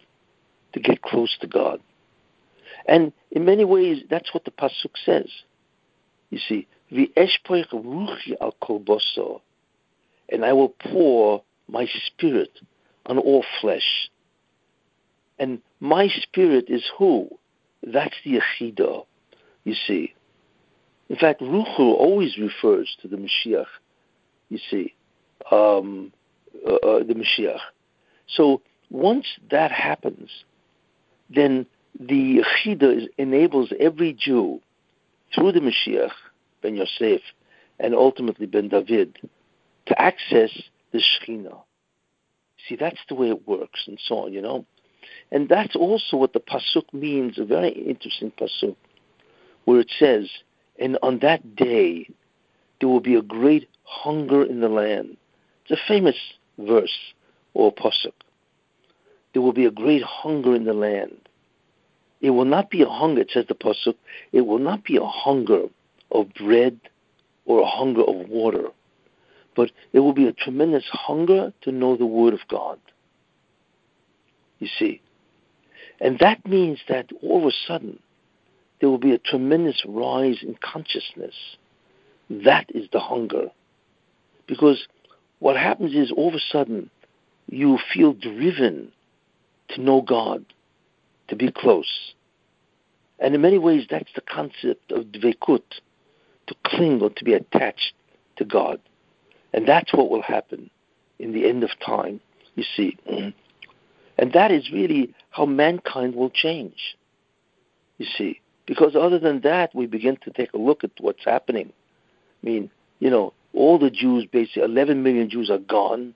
to 0.72 0.80
get 0.80 1.02
close 1.02 1.36
to 1.40 1.46
God. 1.46 1.80
And 2.86 3.12
in 3.30 3.44
many 3.44 3.64
ways, 3.64 4.02
that's 4.10 4.32
what 4.34 4.44
the 4.44 4.50
Pasuk 4.50 4.96
says. 5.04 5.30
You 6.30 6.38
see, 6.38 6.66
ruchi 6.92 8.34
al 8.40 8.54
kol 8.60 9.42
and 10.28 10.44
I 10.44 10.52
will 10.52 10.68
pour 10.68 11.42
my 11.68 11.86
spirit 12.06 12.50
on 13.06 13.18
all 13.18 13.44
flesh. 13.60 14.10
And 15.38 15.60
my 15.80 16.08
spirit 16.08 16.66
is 16.68 16.84
who? 16.98 17.28
That's 17.82 18.14
the 18.24 18.40
Yechida, 18.40 19.04
you 19.64 19.74
see. 19.74 20.14
In 21.08 21.16
fact, 21.16 21.40
Ruchu 21.40 21.78
always 21.78 22.38
refers 22.38 22.96
to 23.02 23.08
the 23.08 23.16
Mashiach, 23.16 23.66
you 24.48 24.58
see, 24.70 24.94
um, 25.50 26.12
uh, 26.66 26.74
uh, 26.74 26.98
the 27.04 27.14
Mashiach. 27.14 27.60
So 28.26 28.62
once 28.90 29.26
that 29.50 29.70
happens, 29.70 30.30
then 31.28 31.66
the 31.98 32.42
Yechida 32.42 33.08
enables 33.18 33.72
every 33.78 34.12
Jew 34.12 34.60
through 35.34 35.52
the 35.52 35.60
Mashiach 35.60 36.12
ben 36.64 36.76
Yosef, 36.76 37.20
and 37.78 37.94
ultimately 37.94 38.46
ben 38.46 38.68
David, 38.68 39.18
to 39.86 40.00
access 40.00 40.50
the 40.92 40.98
Shekhinah. 40.98 41.60
See, 42.66 42.76
that's 42.76 43.00
the 43.08 43.14
way 43.14 43.28
it 43.28 43.46
works, 43.46 43.84
and 43.86 44.00
so 44.02 44.20
on, 44.20 44.32
you 44.32 44.40
know. 44.40 44.64
And 45.30 45.48
that's 45.48 45.76
also 45.76 46.16
what 46.16 46.32
the 46.32 46.40
pasuk 46.40 46.92
means. 46.92 47.38
A 47.38 47.44
very 47.44 47.70
interesting 47.70 48.32
pasuk, 48.32 48.76
where 49.66 49.80
it 49.80 49.92
says, 49.98 50.30
"And 50.78 50.98
on 51.02 51.18
that 51.20 51.56
day, 51.56 52.08
there 52.78 52.88
will 52.88 53.00
be 53.00 53.14
a 53.14 53.22
great 53.22 53.68
hunger 53.84 54.44
in 54.44 54.60
the 54.60 54.68
land." 54.68 55.16
It's 55.62 55.80
a 55.80 55.88
famous 55.88 56.16
verse 56.58 57.14
or 57.54 57.72
pasuk. 57.72 58.12
There 59.32 59.42
will 59.42 59.52
be 59.52 59.66
a 59.66 59.70
great 59.70 60.02
hunger 60.02 60.54
in 60.54 60.64
the 60.64 60.74
land. 60.74 61.28
It 62.20 62.30
will 62.30 62.44
not 62.44 62.70
be 62.70 62.82
a 62.82 62.88
hunger, 62.88 63.24
says 63.28 63.46
the 63.46 63.54
pasuk. 63.54 63.96
It 64.32 64.42
will 64.42 64.58
not 64.58 64.84
be 64.84 64.96
a 64.96 65.04
hunger 65.04 65.68
of 66.10 66.32
bread 66.34 66.80
or 67.44 67.60
a 67.60 67.66
hunger 67.66 68.02
of 68.02 68.28
water, 68.28 68.70
but 69.54 69.70
it 69.92 70.00
will 70.00 70.12
be 70.12 70.26
a 70.26 70.32
tremendous 70.32 70.88
hunger 70.88 71.52
to 71.62 71.72
know 71.72 71.96
the 71.96 72.06
Word 72.06 72.34
of 72.34 72.46
God. 72.48 72.78
You 74.58 74.68
see? 74.68 75.00
And 76.00 76.18
that 76.20 76.46
means 76.46 76.80
that 76.88 77.10
all 77.22 77.42
of 77.42 77.46
a 77.46 77.56
sudden 77.66 77.98
there 78.84 78.90
will 78.90 78.98
be 78.98 79.14
a 79.14 79.18
tremendous 79.18 79.82
rise 79.88 80.42
in 80.42 80.58
consciousness. 80.62 81.34
That 82.28 82.66
is 82.74 82.86
the 82.92 83.00
hunger. 83.00 83.46
Because 84.46 84.86
what 85.38 85.56
happens 85.56 85.94
is 85.94 86.12
all 86.12 86.28
of 86.28 86.34
a 86.34 86.38
sudden 86.38 86.90
you 87.48 87.78
feel 87.94 88.12
driven 88.12 88.92
to 89.70 89.80
know 89.80 90.02
God, 90.02 90.44
to 91.28 91.34
be 91.34 91.50
close. 91.50 92.12
And 93.18 93.34
in 93.34 93.40
many 93.40 93.56
ways, 93.56 93.86
that's 93.88 94.12
the 94.14 94.20
concept 94.20 94.92
of 94.92 95.06
dvekut, 95.06 95.62
to 96.46 96.54
cling 96.66 97.00
or 97.00 97.08
to 97.08 97.24
be 97.24 97.32
attached 97.32 97.94
to 98.36 98.44
God. 98.44 98.80
And 99.54 99.66
that's 99.66 99.94
what 99.94 100.10
will 100.10 100.20
happen 100.20 100.68
in 101.18 101.32
the 101.32 101.48
end 101.48 101.64
of 101.64 101.70
time, 101.80 102.20
you 102.54 102.64
see. 102.76 102.98
And 104.16 104.32
that 104.34 104.52
is 104.52 104.70
really 104.70 105.12
how 105.30 105.44
mankind 105.44 106.14
will 106.14 106.30
change, 106.30 106.96
you 107.98 108.06
see. 108.16 108.40
Because 108.66 108.96
other 108.96 109.18
than 109.18 109.40
that, 109.40 109.74
we 109.74 109.86
begin 109.86 110.16
to 110.24 110.30
take 110.30 110.52
a 110.54 110.58
look 110.58 110.84
at 110.84 110.90
what's 111.00 111.24
happening. 111.24 111.72
I 112.42 112.46
mean, 112.46 112.70
you 112.98 113.10
know, 113.10 113.32
all 113.52 113.78
the 113.78 113.90
Jews, 113.90 114.26
basically, 114.30 114.62
11 114.62 115.02
million 115.02 115.28
Jews 115.28 115.50
are 115.50 115.58
gone. 115.58 116.14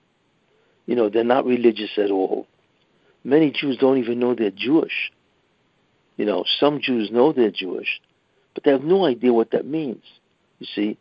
You 0.85 0.95
know, 0.95 1.09
they're 1.09 1.23
not 1.23 1.45
religious 1.45 1.91
at 1.97 2.09
all. 2.09 2.47
Many 3.23 3.51
Jews 3.51 3.77
don't 3.77 3.97
even 3.97 4.19
know 4.19 4.33
they're 4.33 4.49
Jewish. 4.49 5.11
You 6.17 6.25
know, 6.25 6.43
some 6.59 6.81
Jews 6.81 7.11
know 7.11 7.31
they're 7.31 7.51
Jewish, 7.51 8.01
but 8.53 8.63
they 8.63 8.71
have 8.71 8.83
no 8.83 9.05
idea 9.05 9.31
what 9.31 9.51
that 9.51 9.65
means 9.65 10.03
you 10.59 10.67
see. 10.75 10.97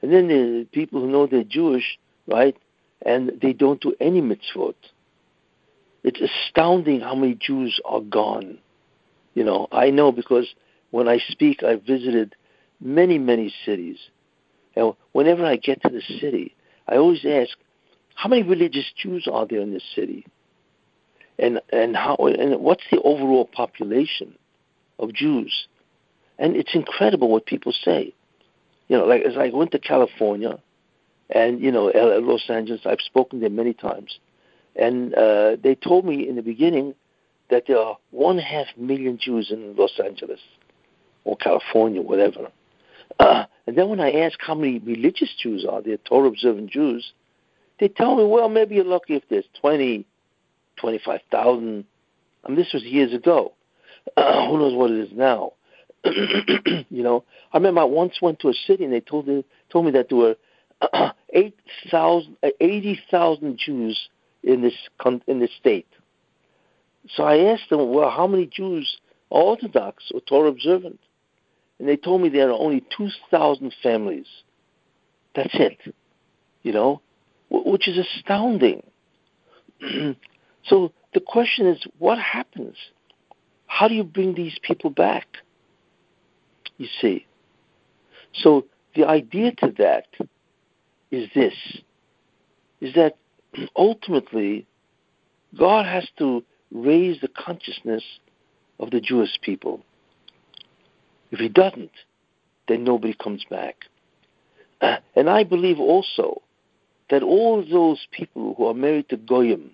And 0.00 0.12
then 0.12 0.28
there 0.28 0.60
are 0.60 0.64
people 0.64 1.00
who 1.00 1.08
know 1.08 1.26
they're 1.26 1.44
Jewish, 1.44 1.98
right, 2.26 2.56
and 3.04 3.32
they 3.40 3.52
don't 3.52 3.80
do 3.80 3.94
any 4.00 4.20
mitzvot. 4.20 4.74
It's 6.02 6.20
astounding 6.20 7.00
how 7.00 7.14
many 7.14 7.34
Jews 7.34 7.80
are 7.84 8.00
gone. 8.00 8.58
You 9.34 9.44
know, 9.44 9.68
I 9.70 9.90
know 9.90 10.10
because 10.10 10.52
when 10.92 11.08
I 11.08 11.18
speak, 11.18 11.64
I've 11.64 11.82
visited 11.82 12.36
many, 12.80 13.18
many 13.18 13.52
cities. 13.66 13.98
And 14.76 14.94
whenever 15.10 15.44
I 15.44 15.56
get 15.56 15.82
to 15.82 15.88
the 15.88 16.00
city, 16.20 16.54
I 16.88 16.96
always 16.96 17.24
ask, 17.26 17.58
how 18.14 18.28
many 18.28 18.44
religious 18.44 18.86
Jews 18.96 19.26
are 19.30 19.46
there 19.46 19.60
in 19.60 19.72
this 19.72 19.84
city? 19.94 20.24
And 21.38 21.60
and 21.72 21.96
how 21.96 22.16
and 22.16 22.60
what's 22.60 22.84
the 22.90 23.00
overall 23.00 23.46
population 23.46 24.38
of 25.00 25.12
Jews? 25.12 25.66
And 26.38 26.54
it's 26.54 26.74
incredible 26.74 27.28
what 27.28 27.46
people 27.46 27.72
say 27.72 28.14
you 28.92 28.98
know, 28.98 29.06
like 29.06 29.22
as 29.22 29.38
I 29.38 29.48
went 29.48 29.70
to 29.72 29.78
California, 29.78 30.58
and 31.30 31.62
you 31.62 31.72
know, 31.72 31.90
Los 32.22 32.50
Angeles, 32.50 32.82
I've 32.84 33.00
spoken 33.00 33.40
there 33.40 33.48
many 33.48 33.72
times, 33.72 34.18
and 34.76 35.14
uh, 35.14 35.56
they 35.62 35.74
told 35.74 36.04
me 36.04 36.28
in 36.28 36.36
the 36.36 36.42
beginning 36.42 36.94
that 37.48 37.64
there 37.66 37.78
are 37.78 37.96
one 38.10 38.36
half 38.36 38.66
million 38.76 39.18
Jews 39.18 39.50
in 39.50 39.76
Los 39.76 39.98
Angeles 39.98 40.40
or 41.24 41.36
California, 41.36 42.02
whatever. 42.02 42.48
Uh, 43.18 43.44
and 43.66 43.76
then 43.76 43.88
when 43.88 44.00
I 44.00 44.10
ask 44.12 44.38
how 44.40 44.54
many 44.54 44.78
religious 44.78 45.34
Jews 45.40 45.64
are 45.68 45.82
there, 45.82 45.96
Torah 45.98 46.28
observant 46.28 46.70
Jews, 46.70 47.12
they 47.78 47.88
tell 47.88 48.16
me, 48.16 48.24
well, 48.24 48.48
maybe 48.48 48.76
you're 48.76 48.84
lucky 48.84 49.14
if 49.14 49.22
there's 49.28 49.44
20, 49.60 50.06
25,000. 50.76 51.84
I 52.44 52.48
mean, 52.48 52.56
this 52.56 52.72
was 52.72 52.82
years 52.82 53.12
ago. 53.12 53.52
Uh, 54.16 54.46
who 54.48 54.58
knows 54.58 54.74
what 54.74 54.90
it 54.90 54.98
is 54.98 55.12
now? 55.12 55.52
you 56.04 57.02
know, 57.02 57.24
I 57.52 57.58
remember 57.58 57.82
I 57.82 57.84
once 57.84 58.20
went 58.20 58.40
to 58.40 58.48
a 58.48 58.54
city 58.54 58.84
and 58.84 58.92
they 58.92 59.00
told 59.00 59.28
me, 59.28 59.44
told 59.70 59.84
me 59.86 59.92
that 59.92 60.08
there 60.08 60.18
were 60.18 60.36
8,000, 61.32 62.36
80,000 62.60 63.58
Jews 63.58 64.08
in 64.42 64.62
this 64.62 64.74
in 65.26 65.38
this 65.38 65.50
state. 65.58 65.86
So 67.14 67.24
I 67.24 67.52
asked 67.52 67.70
them, 67.70 67.90
well, 67.92 68.10
how 68.10 68.26
many 68.26 68.46
Jews 68.46 68.98
are 69.30 69.42
Orthodox 69.42 70.10
or 70.12 70.20
Torah 70.20 70.48
observant? 70.48 71.00
And 71.82 71.88
they 71.88 71.96
told 71.96 72.22
me 72.22 72.28
there 72.28 72.48
are 72.48 72.52
only 72.52 72.84
2,000 72.96 73.74
families. 73.82 74.28
That's 75.34 75.50
it. 75.52 75.78
You 76.62 76.72
know, 76.72 77.00
which 77.50 77.88
is 77.88 77.98
astounding. 77.98 78.84
so 80.64 80.92
the 81.12 81.18
question 81.18 81.66
is, 81.66 81.82
what 81.98 82.20
happens? 82.20 82.76
How 83.66 83.88
do 83.88 83.94
you 83.94 84.04
bring 84.04 84.36
these 84.36 84.56
people 84.62 84.90
back? 84.90 85.26
You 86.76 86.86
see. 87.00 87.26
So 88.32 88.66
the 88.94 89.04
idea 89.04 89.50
to 89.56 89.74
that 89.78 90.06
is 91.10 91.28
this 91.34 91.54
is 92.80 92.94
that 92.94 93.16
ultimately 93.76 94.66
God 95.58 95.86
has 95.86 96.06
to 96.18 96.44
raise 96.70 97.20
the 97.20 97.28
consciousness 97.28 98.04
of 98.78 98.92
the 98.92 99.00
Jewish 99.00 99.36
people. 99.40 99.82
If 101.32 101.40
he 101.40 101.48
doesn't, 101.48 101.90
then 102.68 102.84
nobody 102.84 103.14
comes 103.14 103.44
back. 103.50 103.76
And 105.16 105.28
I 105.28 105.44
believe 105.44 105.80
also 105.80 106.42
that 107.10 107.22
all 107.22 107.64
those 107.64 108.06
people 108.10 108.54
who 108.54 108.66
are 108.66 108.74
married 108.74 109.08
to 109.08 109.16
Goyim, 109.16 109.70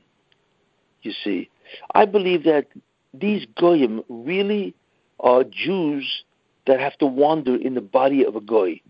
you 1.03 1.13
see, 1.25 1.51
I 1.95 2.05
believe 2.07 2.45
that 2.45 2.67
these 3.13 3.47
Goyim 3.57 4.03
really 4.09 4.75
are 5.21 5.45
Jews 5.45 6.25
that 6.67 6.81
have 6.81 6.97
to 6.99 7.07
wander 7.07 7.57
in 7.57 7.75
the 7.75 7.81
body 7.81 8.25
of 8.25 8.37
a 8.37 8.41
goy 8.41 8.81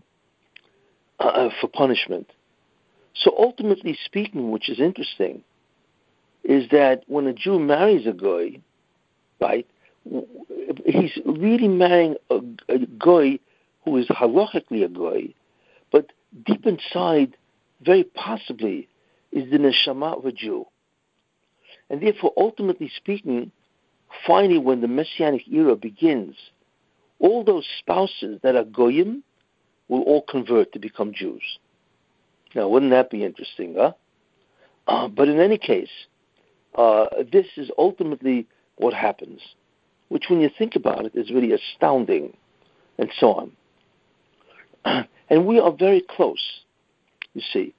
uh, 1.19 1.23
uh, 1.23 1.49
for 1.59 1.67
punishment. 1.67 2.29
So 3.15 3.33
ultimately 3.37 3.97
speaking, 4.05 4.51
which 4.51 4.69
is 4.69 4.79
interesting, 4.79 5.43
is 6.43 6.69
that 6.71 7.03
when 7.07 7.27
a 7.27 7.33
Jew 7.33 7.59
marries 7.59 8.05
a 8.05 8.13
goy, 8.13 8.59
right, 9.39 9.67
he's 10.85 11.17
really 11.25 11.67
marrying 11.67 12.15
a, 12.29 12.39
a 12.67 12.79
goy 12.97 13.39
who 13.85 13.97
is 13.97 14.07
halachically 14.07 14.83
a 14.83 14.89
goy, 14.89 15.33
but 15.91 16.11
deep 16.45 16.65
inside, 16.65 17.35
very 17.81 18.03
possibly, 18.03 18.87
is 19.31 19.49
the 19.51 19.57
neshama 19.57 20.17
of 20.17 20.25
a 20.25 20.31
Jew. 20.31 20.65
And 21.89 22.01
therefore, 22.01 22.33
ultimately 22.37 22.91
speaking, 22.95 23.51
finally, 24.25 24.57
when 24.57 24.81
the 24.81 24.87
Messianic 24.87 25.47
era 25.47 25.75
begins, 25.75 26.35
all 27.19 27.43
those 27.43 27.67
spouses 27.79 28.39
that 28.43 28.55
are 28.55 28.63
goyim 28.63 29.23
will 29.87 30.01
all 30.03 30.21
convert 30.21 30.71
to 30.73 30.79
become 30.79 31.13
Jews. 31.13 31.59
Now, 32.55 32.67
wouldn't 32.67 32.91
that 32.91 33.09
be 33.09 33.23
interesting, 33.23 33.75
huh? 33.77 33.93
Uh, 34.87 35.07
but 35.07 35.27
in 35.27 35.39
any 35.39 35.57
case, 35.57 35.89
uh, 36.75 37.05
this 37.31 37.45
is 37.57 37.69
ultimately 37.77 38.47
what 38.77 38.93
happens, 38.93 39.41
which, 40.09 40.25
when 40.29 40.41
you 40.41 40.49
think 40.55 40.75
about 40.75 41.05
it, 41.05 41.15
is 41.15 41.31
really 41.31 41.53
astounding, 41.53 42.35
and 42.97 43.09
so 43.19 43.33
on. 43.33 43.51
and 45.29 45.45
we 45.45 45.59
are 45.59 45.71
very 45.71 46.01
close, 46.01 46.61
you 47.33 47.41
see. 47.53 47.73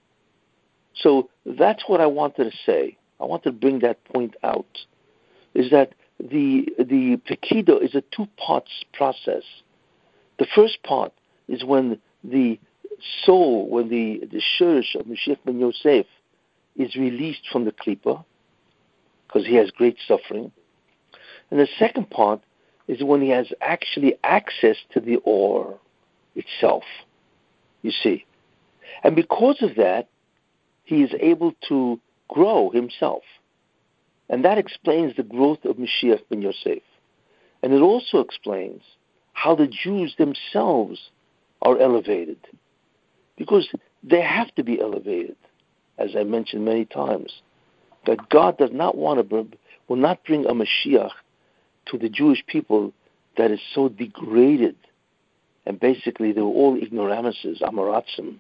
So 0.95 1.29
that's 1.45 1.85
what 1.87 2.01
I 2.01 2.07
wanted 2.07 2.51
to 2.51 2.57
say. 2.65 2.97
I 3.21 3.25
wanted 3.25 3.51
to 3.51 3.53
bring 3.53 3.81
that 3.81 4.03
point 4.05 4.35
out, 4.43 4.67
is 5.55 5.71
that 5.71 5.93
the 6.19 6.67
the 6.79 7.21
Pekido 7.29 7.83
is 7.83 7.95
a 7.95 8.03
two 8.15 8.27
parts 8.37 8.71
process. 8.93 9.43
The 10.39 10.47
first 10.55 10.83
part 10.83 11.13
is 11.49 11.65
when 11.65 12.01
the 12.25 12.59
soul, 13.25 13.69
when 13.69 13.89
the, 13.89 14.27
the 14.31 14.43
shurish 14.59 14.95
of 14.95 15.07
Mashiach 15.07 15.39
ben 15.45 15.59
Yosef 15.59 16.07
is 16.77 16.95
released 16.97 17.43
from 17.51 17.65
the 17.65 17.73
klipa, 17.73 18.25
because 19.27 19.47
he 19.47 19.57
has 19.57 19.71
great 19.71 19.97
suffering. 20.07 20.53
And 21.51 21.59
the 21.59 21.69
second 21.79 22.11
part 22.11 22.41
is 22.87 23.03
when 23.03 23.21
he 23.21 23.31
has 23.31 23.53
actually 23.61 24.15
access 24.25 24.77
to 24.93 25.01
the 25.01 25.17
ore 25.25 25.79
itself, 26.35 26.85
you 27.83 27.91
see. 27.91 28.25
And 29.03 29.17
because 29.17 29.63
of 29.63 29.77
that, 29.77 30.09
he 30.85 31.03
is 31.03 31.13
able 31.21 31.55
to 31.69 32.01
grow 32.29 32.71
himself. 32.71 33.23
And 34.29 34.45
that 34.45 34.59
explains 34.59 35.17
the 35.17 35.23
growth 35.23 35.65
of 35.65 35.77
Mashiach 35.77 36.23
ben 36.29 36.43
Yosef. 36.43 36.83
And 37.63 37.73
it 37.73 37.81
also 37.81 38.19
explains 38.19 38.83
how 39.33 39.55
the 39.55 39.67
Jews 39.67 40.15
themselves 40.19 41.11
are 41.63 41.79
elevated. 41.79 42.39
Because 43.37 43.69
they 44.03 44.21
have 44.21 44.55
to 44.55 44.63
be 44.63 44.81
elevated, 44.81 45.37
as 45.99 46.11
I 46.17 46.25
mentioned 46.25 46.65
many 46.65 46.85
times. 46.85 47.41
That 48.07 48.29
God 48.29 48.57
does 48.59 48.71
not 48.73 48.97
want 48.97 49.29
to, 49.29 49.47
will 49.89 49.97
not 49.97 50.25
bring 50.25 50.47
a 50.47 50.53
Mashiach 50.53 51.11
to 51.91 51.99
the 51.99 52.09
Jewish 52.09 52.45
people 52.47 52.93
that 53.37 53.51
is 53.51 53.61
so 53.75 53.89
degraded. 53.89 54.77
And 55.67 55.79
basically, 55.79 56.33
they 56.33 56.41
were 56.41 56.49
all 56.49 56.77
ignoramuses, 56.77 57.61
amaratzim. 57.61 58.37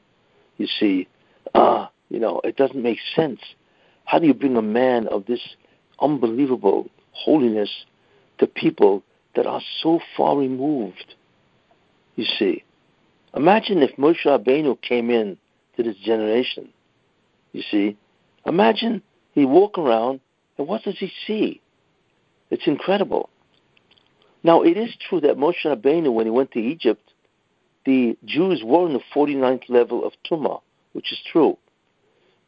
You 0.56 0.66
see, 0.66 1.08
ah, 1.54 1.90
you 2.08 2.18
know, 2.18 2.40
it 2.44 2.56
doesn't 2.56 2.82
make 2.82 2.98
sense. 3.14 3.40
How 4.04 4.18
do 4.18 4.26
you 4.26 4.34
bring 4.34 4.56
a 4.56 4.62
man 4.62 5.06
of 5.08 5.26
this 5.26 5.40
unbelievable 6.00 6.88
holiness 7.12 7.70
to 8.38 8.46
people 8.46 9.02
that 9.36 9.46
are 9.46 9.60
so 9.82 10.00
far 10.16 10.36
removed? 10.36 11.14
You 12.16 12.24
see, 12.38 12.64
imagine 13.34 13.82
if 13.82 13.96
Moshe 13.96 14.24
Rabbeinu 14.24 14.80
came 14.82 15.10
in 15.10 15.38
to 15.76 15.82
this 15.82 15.96
generation. 15.96 16.70
You 17.52 17.62
see, 17.70 17.96
imagine 18.44 19.02
he 19.32 19.44
walk 19.44 19.78
around 19.78 20.20
and 20.58 20.66
what 20.66 20.82
does 20.82 20.98
he 20.98 21.10
see? 21.26 21.60
It's 22.50 22.66
incredible. 22.66 23.30
Now, 24.42 24.62
it 24.62 24.76
is 24.76 24.96
true 25.08 25.20
that 25.20 25.36
Moshe 25.36 25.64
Rabbeinu, 25.64 26.12
when 26.12 26.26
he 26.26 26.30
went 26.30 26.52
to 26.52 26.60
Egypt, 26.60 27.12
the 27.84 28.16
Jews 28.24 28.62
were 28.64 28.86
in 28.86 28.94
the 28.94 29.02
49th 29.14 29.68
level 29.68 30.04
of 30.04 30.12
Tumah, 30.30 30.60
which 30.92 31.12
is 31.12 31.18
true. 31.30 31.58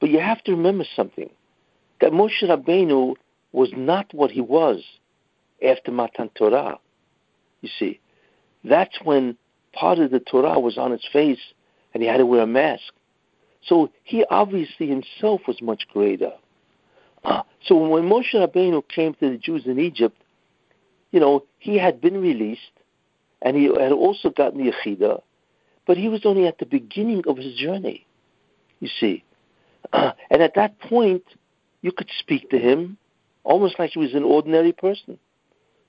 But 0.00 0.11
you 0.11 0.20
have 0.20 0.42
to 0.44 0.52
remember 0.52 0.85
something 0.96 1.31
that 2.00 2.12
Moshe 2.12 2.42
Rabbeinu 2.42 3.14
was 3.52 3.70
not 3.76 4.12
what 4.12 4.31
he 4.31 4.40
was 4.40 4.83
after 5.64 5.92
Matan 5.92 6.31
Torah. 6.35 6.78
You 7.61 7.68
see, 7.78 8.00
that's 8.64 8.98
when 9.05 9.37
part 9.72 9.98
of 9.98 10.11
the 10.11 10.20
Torah 10.20 10.59
was 10.59 10.78
on 10.78 10.90
his 10.90 11.07
face 11.12 11.40
and 11.94 12.02
he 12.02 12.09
had 12.09 12.18
to 12.18 12.26
wear 12.26 12.42
a 12.42 12.46
mask. 12.46 12.92
So 13.64 13.90
he 14.02 14.24
obviously 14.28 14.88
himself 14.88 15.42
was 15.46 15.62
much 15.62 15.87
greater. 15.92 16.33
Uh, 17.24 17.42
so 17.64 17.76
when 17.76 18.05
Moshe 18.05 18.35
Rabbeinu 18.35 18.83
came 18.88 19.14
to 19.14 19.31
the 19.31 19.38
Jews 19.38 19.62
in 19.66 19.78
Egypt, 19.78 20.16
you 21.12 21.20
know, 21.20 21.44
he 21.59 21.79
had 21.79 22.01
been 22.01 22.20
released 22.20 22.72
and 23.40 23.57
he 23.57 23.64
had 23.64 23.92
also 23.92 24.31
gotten 24.31 24.64
the 24.64 24.72
Yechidah, 24.72 25.22
but 25.87 25.96
he 25.96 26.09
was 26.09 26.22
only 26.25 26.46
at 26.46 26.59
the 26.59 26.66
beginning 26.66 27.22
of 27.27 27.37
his 27.37 27.55
journey, 27.55 28.07
you 28.81 28.88
see. 29.01 29.22
and 29.92 30.42
at 30.42 30.55
that 30.55 30.79
point, 30.81 31.25
you 31.83 31.92
could 31.92 32.11
speak 32.18 32.51
to 32.51 32.59
him 32.59 32.96
almost 33.44 33.79
like 33.79 33.90
he 33.90 33.98
was 33.98 34.14
an 34.14 34.22
ordinary 34.22 34.72
person. 34.72 35.18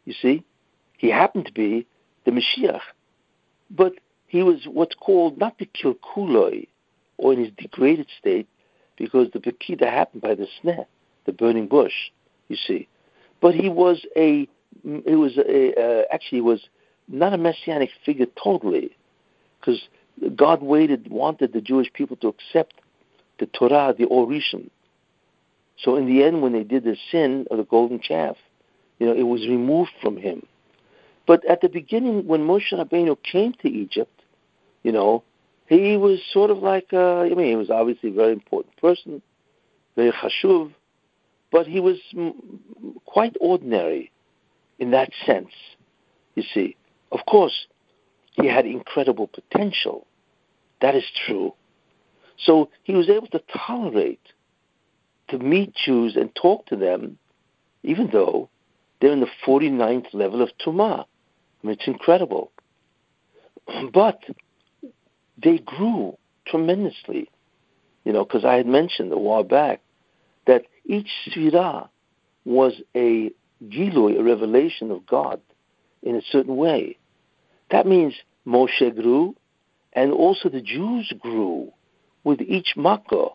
You 0.06 0.14
see, 0.14 0.44
he 0.98 1.10
happened 1.10 1.46
to 1.46 1.54
be 1.54 1.86
the 2.26 2.32
Mashiach, 2.32 2.82
but 3.70 3.94
he 4.28 4.44
was 4.44 4.66
what's 4.66 4.96
called 4.96 5.38
not 5.38 5.58
the 5.60 5.68
kilkuloi, 5.68 6.68
or 7.18 7.34
in 7.34 7.40
his 7.40 7.52
degraded 7.58 8.08
state, 8.20 8.48
because 8.98 9.28
the 9.32 9.40
Pekida 9.40 9.90
happened 9.90 10.22
by 10.22 10.36
the 10.36 10.48
sneh, 10.62 10.86
the 11.26 11.32
burning 11.32 11.68
bush. 11.68 11.94
You 12.48 12.58
see, 12.58 12.88
but 13.42 13.54
he 13.54 13.70
was 13.70 14.06
a, 14.18 14.48
he 14.84 15.16
was 15.16 15.38
a, 15.38 15.74
uh, 15.74 16.04
actually 16.12 16.42
was 16.42 16.62
not 17.08 17.34
a 17.34 17.38
messianic 17.38 17.90
figure 18.06 18.28
totally, 18.42 18.96
because 19.60 19.82
God 20.36 20.62
waited, 20.62 21.10
wanted 21.10 21.54
the 21.54 21.62
Jewish 21.62 21.92
people 21.94 22.16
to 22.18 22.28
accept 22.28 22.76
the 23.40 23.46
Torah, 23.48 23.94
the 23.98 24.06
Orishim. 24.06 24.70
So 25.78 25.96
in 25.96 26.06
the 26.06 26.24
end, 26.24 26.42
when 26.42 26.54
they 26.54 26.64
did 26.64 26.84
the 26.84 26.96
sin 27.12 27.46
of 27.50 27.58
the 27.58 27.64
golden 27.64 28.00
calf, 28.00 28.38
you 29.00 29.08
know, 29.08 29.14
it 29.14 29.24
was 29.24 29.42
removed 29.48 29.92
from 30.02 30.18
him. 30.18 30.46
But 31.26 31.44
at 31.46 31.62
the 31.62 31.70
beginning, 31.70 32.28
when 32.28 32.42
Moshe 32.42 32.72
Rabbeinu 32.72 33.18
came 33.24 33.54
to 33.62 33.68
Egypt, 33.68 34.22
you 34.84 34.92
know, 34.92 35.24
he 35.68 35.98
was 35.98 36.20
sort 36.32 36.52
of 36.52 36.60
like, 36.60 36.88
uh, 36.94 37.22
I 37.22 37.30
mean, 37.30 37.48
he 37.48 37.56
was 37.56 37.70
obviously 37.70 38.10
a 38.10 38.14
very 38.14 38.34
important 38.34 38.76
person, 38.78 39.22
very 39.96 40.12
chashuv, 40.12 40.74
but 41.52 41.68
he 41.68 41.80
was 41.80 41.98
quite 43.06 43.36
ordinary 43.40 44.12
in 44.80 44.92
that 44.92 45.12
sense, 45.26 45.52
you 46.36 46.44
see. 46.54 46.76
Of 47.12 47.26
course, 47.26 47.68
he 48.34 48.48
had 48.48 48.66
incredible 48.66 49.28
potential. 49.28 50.08
That 50.82 50.96
is 50.96 51.06
true. 51.26 51.54
So 52.38 52.70
he 52.84 52.94
was 52.94 53.10
able 53.10 53.28
to 53.28 53.42
tolerate 53.56 54.20
to 55.30 55.38
meet 55.38 55.74
Jews 55.76 56.16
and 56.16 56.34
talk 56.36 56.66
to 56.68 56.76
them, 56.76 57.18
even 57.84 58.10
though 58.12 58.50
they're 59.00 59.12
in 59.12 59.20
the 59.20 59.28
49th 59.46 60.14
level 60.14 60.42
of 60.42 60.50
Tumah. 60.66 61.02
I 61.02 61.68
mean, 61.68 61.74
it's 61.74 61.88
incredible. 61.88 62.52
But 63.94 64.20
they 65.42 65.60
grew 65.60 66.18
tremendously, 66.48 67.30
you 68.04 68.14
know, 68.14 68.26
because 68.26 68.46
I 68.46 68.56
had 68.56 68.68
mentioned 68.68 69.12
a 69.12 69.18
while 69.18 69.44
back 69.44 69.82
that 70.46 70.66
each 70.86 71.10
Svirah 71.30 71.90
was 72.46 72.74
a 72.96 73.32
Gilui, 73.70 74.20
a 74.20 74.24
revelation 74.24 74.92
of 74.92 75.06
God 75.06 75.42
in 76.02 76.16
a 76.16 76.22
certain 76.22 76.58
way. 76.58 76.98
That 77.72 77.88
means 77.88 78.14
Moshe 78.46 78.96
grew, 78.96 79.36
and 79.94 80.12
also 80.12 80.50
the 80.50 80.62
Jews 80.62 81.14
grew 81.20 81.72
with 82.24 82.42
each 82.42 82.74
makkah, 82.76 83.30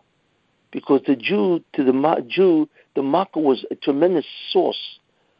because 0.71 1.01
the 1.07 1.15
Jew 1.15 1.63
to 1.73 1.83
the 1.83 2.25
Jew, 2.27 2.69
the 2.95 3.03
makkah 3.03 3.39
was 3.39 3.65
a 3.71 3.75
tremendous 3.75 4.25
source 4.51 4.99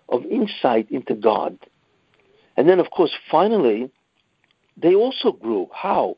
of 0.09 0.25
insight 0.25 0.89
into 0.89 1.13
God. 1.13 1.57
And 2.57 2.67
then, 2.67 2.79
of 2.79 2.89
course, 2.89 3.11
finally, 3.29 3.89
they 4.75 4.95
also 4.95 5.31
grew. 5.31 5.69
How? 5.73 6.17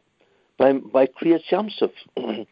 By 0.57 0.73
by 0.73 1.07
Kriyat 1.07 1.41
Yam 1.51 1.69
Suf. 1.69 1.91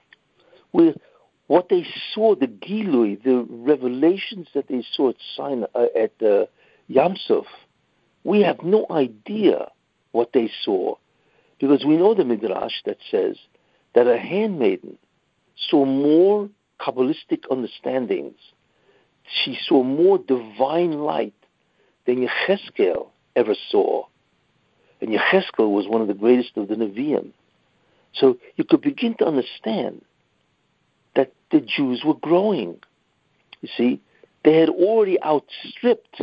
what 1.50 1.70
they 1.70 1.84
saw, 2.14 2.36
the 2.36 2.46
Gilui, 2.46 3.24
the 3.24 3.44
revelations 3.50 4.48
that 4.54 4.68
they 4.68 4.86
saw 4.94 5.10
at 5.10 5.16
Sinai, 5.36 5.66
uh, 5.74 5.86
at 6.00 6.14
uh, 6.22 6.46
Yam 6.88 7.16
Suf, 7.18 7.48
we 8.24 8.44
have 8.44 8.62
no 8.62 8.86
idea 8.92 9.68
what 10.12 10.32
they 10.32 10.52
saw, 10.64 10.94
because 11.60 11.84
we 11.84 11.98
know 11.98 12.14
the 12.14 12.24
midrash 12.24 12.84
that 12.86 13.00
says 13.10 13.36
that 13.96 14.06
a 14.06 14.20
handmaiden 14.20 15.00
saw 15.58 15.86
more 15.86 16.48
Kabbalistic 16.80 17.46
understandings. 17.50 18.38
She 19.44 19.58
saw 19.60 19.82
more 19.82 20.20
divine 20.20 21.00
light 21.00 21.34
than 22.06 22.28
Yecheskel 22.28 23.08
ever 23.36 23.56
saw. 23.72 24.06
And 25.02 25.10
Yecheskel 25.10 25.72
was 25.72 25.88
one 25.88 26.02
of 26.02 26.08
the 26.08 26.14
greatest 26.14 26.58
of 26.58 26.68
the 26.68 26.76
Nevi'im. 26.76 27.32
So 28.14 28.38
you 28.56 28.66
could 28.66 28.82
begin 28.82 29.16
to 29.16 29.26
understand 29.26 30.04
that 31.15 31.34
the 31.52 31.60
Jews 31.60 32.04
were 32.06 32.15
growing. 32.15 32.80
You 33.62 33.69
see, 33.76 34.02
they 34.43 34.58
had 34.58 34.69
already 34.69 35.22
outstripped 35.22 36.22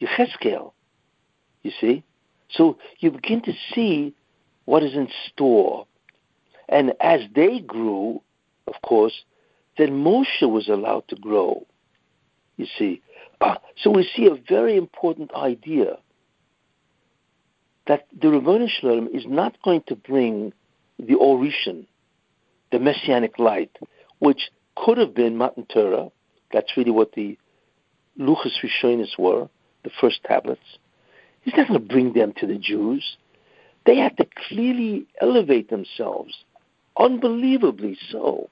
Yecheskel. 0.00 0.72
You 1.62 1.72
see? 1.80 2.04
So 2.48 2.78
you 2.98 3.10
begin 3.10 3.42
to 3.42 3.52
see 3.74 4.14
what 4.64 4.82
is 4.82 4.94
in 4.94 5.08
store. 5.26 5.86
And 6.68 6.94
as 7.00 7.20
they 7.34 7.60
grew, 7.60 8.22
of 8.66 8.74
course, 8.82 9.24
then 9.76 10.04
Moshe 10.04 10.42
was 10.42 10.68
allowed 10.68 11.08
to 11.08 11.16
grow. 11.16 11.66
You 12.56 12.66
see? 12.78 13.02
Uh, 13.40 13.56
so 13.76 13.90
we 13.90 14.08
see 14.14 14.26
a 14.26 14.34
very 14.48 14.76
important 14.76 15.32
idea 15.34 15.98
that 17.86 18.06
the 18.12 18.28
Shel 18.28 18.90
Olam 18.90 19.14
is 19.14 19.24
not 19.26 19.60
going 19.62 19.82
to 19.88 19.96
bring 19.96 20.52
the 20.98 21.14
Orishan, 21.14 21.86
the 22.72 22.78
Messianic 22.78 23.38
light, 23.38 23.76
which 24.18 24.50
could 24.76 24.98
have 24.98 25.14
been 25.14 25.36
Matan 25.36 25.66
Torah. 25.66 26.10
That's 26.52 26.76
really 26.76 26.90
what 26.90 27.12
the 27.12 27.38
Luchas 28.18 28.52
Rishonis 28.62 29.18
were, 29.18 29.48
the 29.84 29.90
first 30.00 30.22
tablets. 30.24 30.60
He's 31.42 31.54
not 31.56 31.68
going 31.68 31.80
to 31.80 31.86
bring 31.86 32.12
them 32.12 32.32
to 32.38 32.46
the 32.46 32.58
Jews. 32.58 33.16
They 33.86 33.96
had 33.96 34.16
to 34.18 34.26
clearly 34.48 35.06
elevate 35.20 35.70
themselves, 35.70 36.44
unbelievably 36.98 37.98
so. 38.10 38.50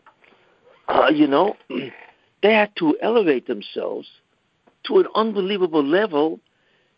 Uh, 0.88 1.10
you 1.12 1.26
know, 1.26 1.56
they 2.42 2.54
had 2.54 2.74
to 2.76 2.96
elevate 3.02 3.46
themselves 3.46 4.08
to 4.86 4.98
an 4.98 5.06
unbelievable 5.14 5.84
level, 5.84 6.40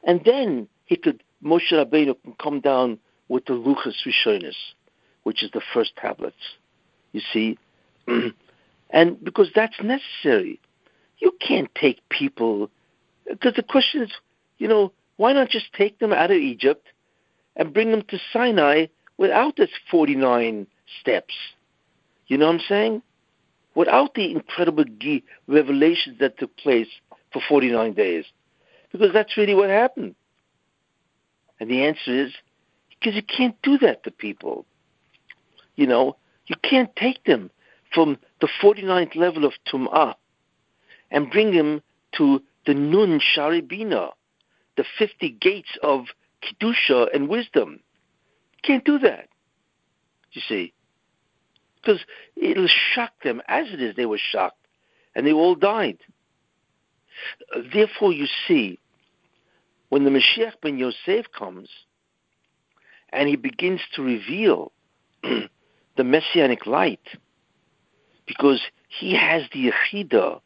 and 0.05 0.23
then 0.25 0.69
he 0.87 0.97
could 0.97 1.23
Moshe 1.43 1.73
Rabbeinu 1.73 2.15
can 2.23 2.35
come 2.41 2.61
down 2.61 2.99
with 3.29 3.47
the 3.47 3.55
Luchas 3.55 3.95
Rishonis, 4.07 4.57
which 5.23 5.43
is 5.43 5.51
the 5.53 5.63
first 5.73 5.97
tablets. 5.97 6.37
You 7.13 7.21
see, 7.33 7.59
and 8.91 9.23
because 9.25 9.49
that's 9.55 9.81
necessary, 9.83 10.61
you 11.19 11.33
can't 11.41 11.71
take 11.75 12.01
people. 12.09 12.71
Because 13.29 13.55
the 13.55 13.63
question 13.63 14.03
is, 14.03 14.11
you 14.59 14.69
know, 14.69 14.93
why 15.17 15.33
not 15.33 15.49
just 15.49 15.73
take 15.73 15.99
them 15.99 16.13
out 16.13 16.31
of 16.31 16.37
Egypt 16.37 16.87
and 17.57 17.75
bring 17.75 17.91
them 17.91 18.03
to 18.09 18.19
Sinai 18.33 18.87
without 19.19 19.59
its 19.59 19.73
49 19.91 20.67
steps? 21.01 21.35
You 22.27 22.39
know 22.39 22.47
what 22.47 22.55
I'm 22.55 22.61
saying? 22.69 23.03
Without 23.75 24.15
the 24.15 24.31
incredible 24.31 24.85
revelations 25.47 26.19
that 26.21 26.39
took 26.39 26.57
place 26.57 26.89
for 27.33 27.43
49 27.49 27.93
days. 27.93 28.25
Because 28.93 29.13
that's 29.13 29.37
really 29.37 29.55
what 29.55 29.71
happened. 29.71 30.15
And 31.61 31.71
the 31.71 31.85
answer 31.85 32.27
is 32.27 32.33
because 32.89 33.15
you 33.15 33.23
can't 33.23 33.61
do 33.63 33.79
that 33.79 34.03
to 34.05 34.11
people. 34.11 34.65
You 35.77 35.87
know, 35.87 36.17
you 36.51 36.57
can't 36.69 36.95
take 36.97 37.23
them 37.25 37.49
from 37.95 38.19
the 38.41 38.49
49th 38.61 39.15
level 39.15 39.45
of 39.45 39.53
Tum'ah 39.73 40.17
and 41.13 41.31
bring 41.31 41.55
them 41.55 41.81
to 42.17 42.43
the 42.67 42.75
Nun 42.75 43.21
Sha'arei 43.21 43.63
Binah, 43.63 44.11
the 44.77 44.85
50 44.99 45.31
gates 45.41 45.79
of 45.85 46.07
Kedusha 46.43 47.07
and 47.15 47.29
wisdom. 47.29 47.79
You 48.55 48.61
can't 48.65 48.85
do 48.85 48.99
that, 48.99 49.29
you 50.33 50.43
see. 50.49 50.73
Because 51.77 52.01
it'll 52.35 52.67
shock 52.67 53.13
them. 53.23 53.41
As 53.47 53.69
it 53.73 53.81
is, 53.81 53.95
they 53.95 54.07
were 54.07 54.19
shocked, 54.21 54.67
and 55.15 55.25
they 55.25 55.33
all 55.33 55.55
died. 55.55 55.99
Therefore, 57.73 58.13
you 58.13 58.27
see, 58.49 58.81
when 59.89 60.03
the 60.03 60.11
Mashiach 60.11 60.55
ben 60.63 60.79
Yosef 60.79 61.27
comes 61.31 61.69
and 63.13 63.29
he 63.29 63.37
begins 63.37 63.81
to 63.95 64.03
reveal 64.03 64.73
the 66.01 66.05
messianic 66.05 66.65
light, 66.67 67.07
because 68.27 68.63
he 68.89 69.15
has 69.15 69.43
the 69.53 69.71
Yechida, 69.71 70.41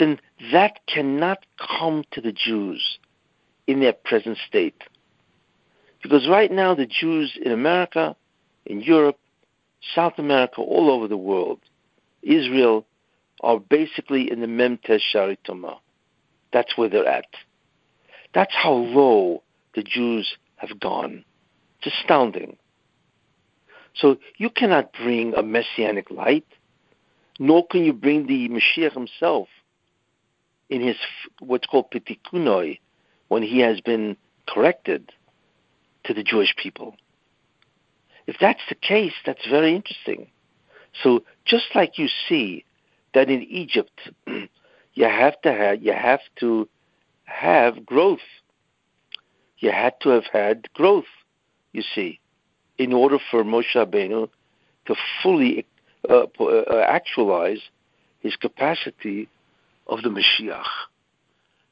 then 0.00 0.18
that 0.50 0.80
cannot 0.88 1.46
come 1.78 2.02
to 2.10 2.20
the 2.20 2.32
Jews 2.32 2.98
in 3.68 3.78
their 3.78 3.92
present 3.92 4.36
state. 4.48 4.82
Because 6.02 6.26
right 6.28 6.50
now, 6.50 6.74
the 6.74 6.86
Jews 6.86 7.38
in 7.40 7.52
America, 7.52 8.16
in 8.64 8.80
Europe, 8.80 9.20
South 9.94 10.14
America, 10.18 10.60
all 10.60 10.90
over 10.90 11.06
the 11.06 11.16
world, 11.16 11.60
Israel, 12.22 12.84
are 13.42 13.60
basically 13.60 14.28
in 14.28 14.40
the 14.40 14.48
Memtes 14.48 15.02
Sharitoma. 15.14 15.78
That's 16.52 16.76
where 16.76 16.88
they're 16.88 17.06
at. 17.06 17.30
That's 18.34 18.54
how 18.56 18.72
low 18.72 19.44
the 19.76 19.84
Jews 19.84 20.36
have 20.56 20.80
gone. 20.80 21.24
It's 21.80 21.94
astounding. 22.02 22.56
So 23.96 24.18
you 24.36 24.50
cannot 24.50 24.92
bring 24.92 25.34
a 25.34 25.42
messianic 25.42 26.10
light, 26.10 26.46
nor 27.38 27.66
can 27.66 27.84
you 27.84 27.92
bring 27.92 28.26
the 28.26 28.48
Mashiach 28.48 28.92
himself 28.92 29.48
in 30.68 30.82
his 30.82 30.96
what's 31.40 31.66
called 31.66 31.90
pitikunoi, 31.90 32.78
when 33.28 33.42
he 33.42 33.60
has 33.60 33.80
been 33.80 34.16
corrected 34.48 35.12
to 36.04 36.14
the 36.14 36.22
Jewish 36.22 36.54
people. 36.56 36.96
If 38.26 38.36
that's 38.40 38.60
the 38.68 38.74
case, 38.74 39.12
that's 39.24 39.46
very 39.48 39.74
interesting. 39.74 40.28
So 41.02 41.24
just 41.44 41.66
like 41.74 41.98
you 41.98 42.08
see 42.28 42.64
that 43.14 43.30
in 43.30 43.42
Egypt, 43.42 44.00
you 44.26 45.04
have 45.04 45.40
to 45.42 45.52
have 45.52 45.82
you 45.82 45.92
have 45.92 46.20
to 46.40 46.68
have 47.24 47.86
growth. 47.86 48.20
You 49.58 49.72
had 49.72 49.94
to 50.02 50.10
have 50.10 50.26
had 50.32 50.68
growth, 50.74 51.06
you 51.72 51.82
see, 51.94 52.20
in 52.78 52.92
order 52.92 53.18
for 53.30 53.44
Moshe 53.44 53.74
Rabbeinu 53.74 54.28
to 54.86 54.94
fully 55.22 55.66
uh, 56.08 56.26
uh, 56.40 56.84
actualize 56.86 57.60
his 58.20 58.36
capacity 58.36 59.28
of 59.86 60.02
the 60.02 60.08
Mashiach. 60.08 60.64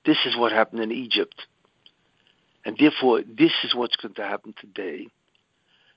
This 0.07 0.19
is 0.27 0.37
what 0.37 0.53
happened 0.53 0.83
in 0.83 0.93
Egypt. 0.93 1.47
And 2.65 2.77
therefore, 2.79 3.23
this 3.23 3.53
is 3.63 3.75
what's 3.75 3.97
going 3.97 4.15
to 4.15 4.23
happen 4.23 4.55
today. 4.59 5.09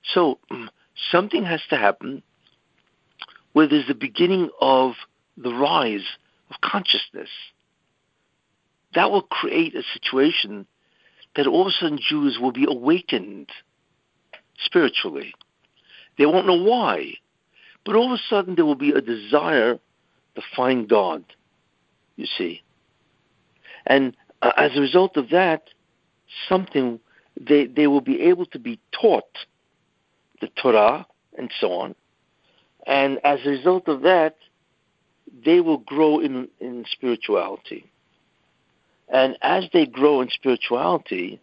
So, 0.04 0.40
something 1.12 1.44
has 1.46 1.62
to 1.70 1.78
happen 1.78 2.24
where 3.54 3.68
there's 3.68 3.88
the 3.88 3.96
beginning 3.96 4.50
of 4.60 4.94
the 5.38 5.54
rise 5.54 6.06
of 6.50 6.62
consciousness 6.62 7.30
that 8.96 9.12
will 9.12 9.22
create 9.22 9.76
a 9.76 9.84
situation 9.94 10.66
that 11.36 11.48
all 11.48 11.62
of 11.62 11.68
a 11.68 11.72
sudden 11.72 12.00
Jews 12.02 12.40
will 12.42 12.52
be 12.52 12.66
awakened 12.68 13.50
spiritually. 14.66 15.34
They 16.18 16.26
won't 16.26 16.48
know 16.48 16.62
why, 16.62 17.14
but 17.86 17.96
all 17.96 18.14
of 18.14 18.20
a 18.20 18.24
sudden 18.30 18.56
there 18.56 18.66
will 18.66 18.76
be 18.76 18.92
a 18.92 19.02
desire 19.02 19.80
to 20.36 20.42
find 20.56 20.88
God, 20.88 21.24
you 22.16 22.26
see. 22.26 22.62
And 23.86 24.16
uh, 24.42 24.52
as 24.58 24.76
a 24.76 24.82
result 24.82 25.18
of 25.18 25.30
that, 25.30 25.64
something, 26.50 27.00
they, 27.40 27.66
they 27.66 27.88
will 27.88 28.02
be 28.02 28.22
able 28.22 28.46
to 28.48 28.60
be 28.60 28.80
taught 28.92 29.38
the 30.42 30.50
Torah 30.62 31.06
and 31.38 31.52
so 31.60 31.72
on. 31.72 31.96
And 32.86 33.20
as 33.24 33.40
a 33.46 33.50
result 33.50 33.88
of 33.88 34.02
that, 34.02 34.36
they 35.46 35.60
will 35.60 35.80
grow 35.80 36.20
in, 36.20 36.48
in 36.60 36.86
spirituality. 36.90 37.86
And 39.10 39.38
as 39.42 39.66
they 39.74 39.86
grow 39.86 40.22
in 40.22 40.30
spirituality, 40.30 41.40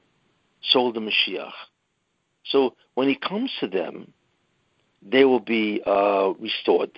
so 0.63 0.83
will 0.83 0.93
the 0.93 1.01
Mashiach. 1.01 1.53
So 2.45 2.75
when 2.95 3.09
he 3.09 3.17
comes 3.17 3.51
to 3.61 3.69
them, 3.69 4.13
they 5.03 5.25
will 5.25 5.41
be 5.41 5.83
uh, 5.87 6.33
restored. 6.39 6.91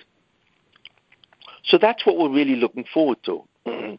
So 1.65 1.77
that's 1.77 2.05
what 2.05 2.17
we're 2.17 2.33
really 2.33 2.55
looking 2.55 2.85
forward 2.93 3.17
to. 3.25 3.43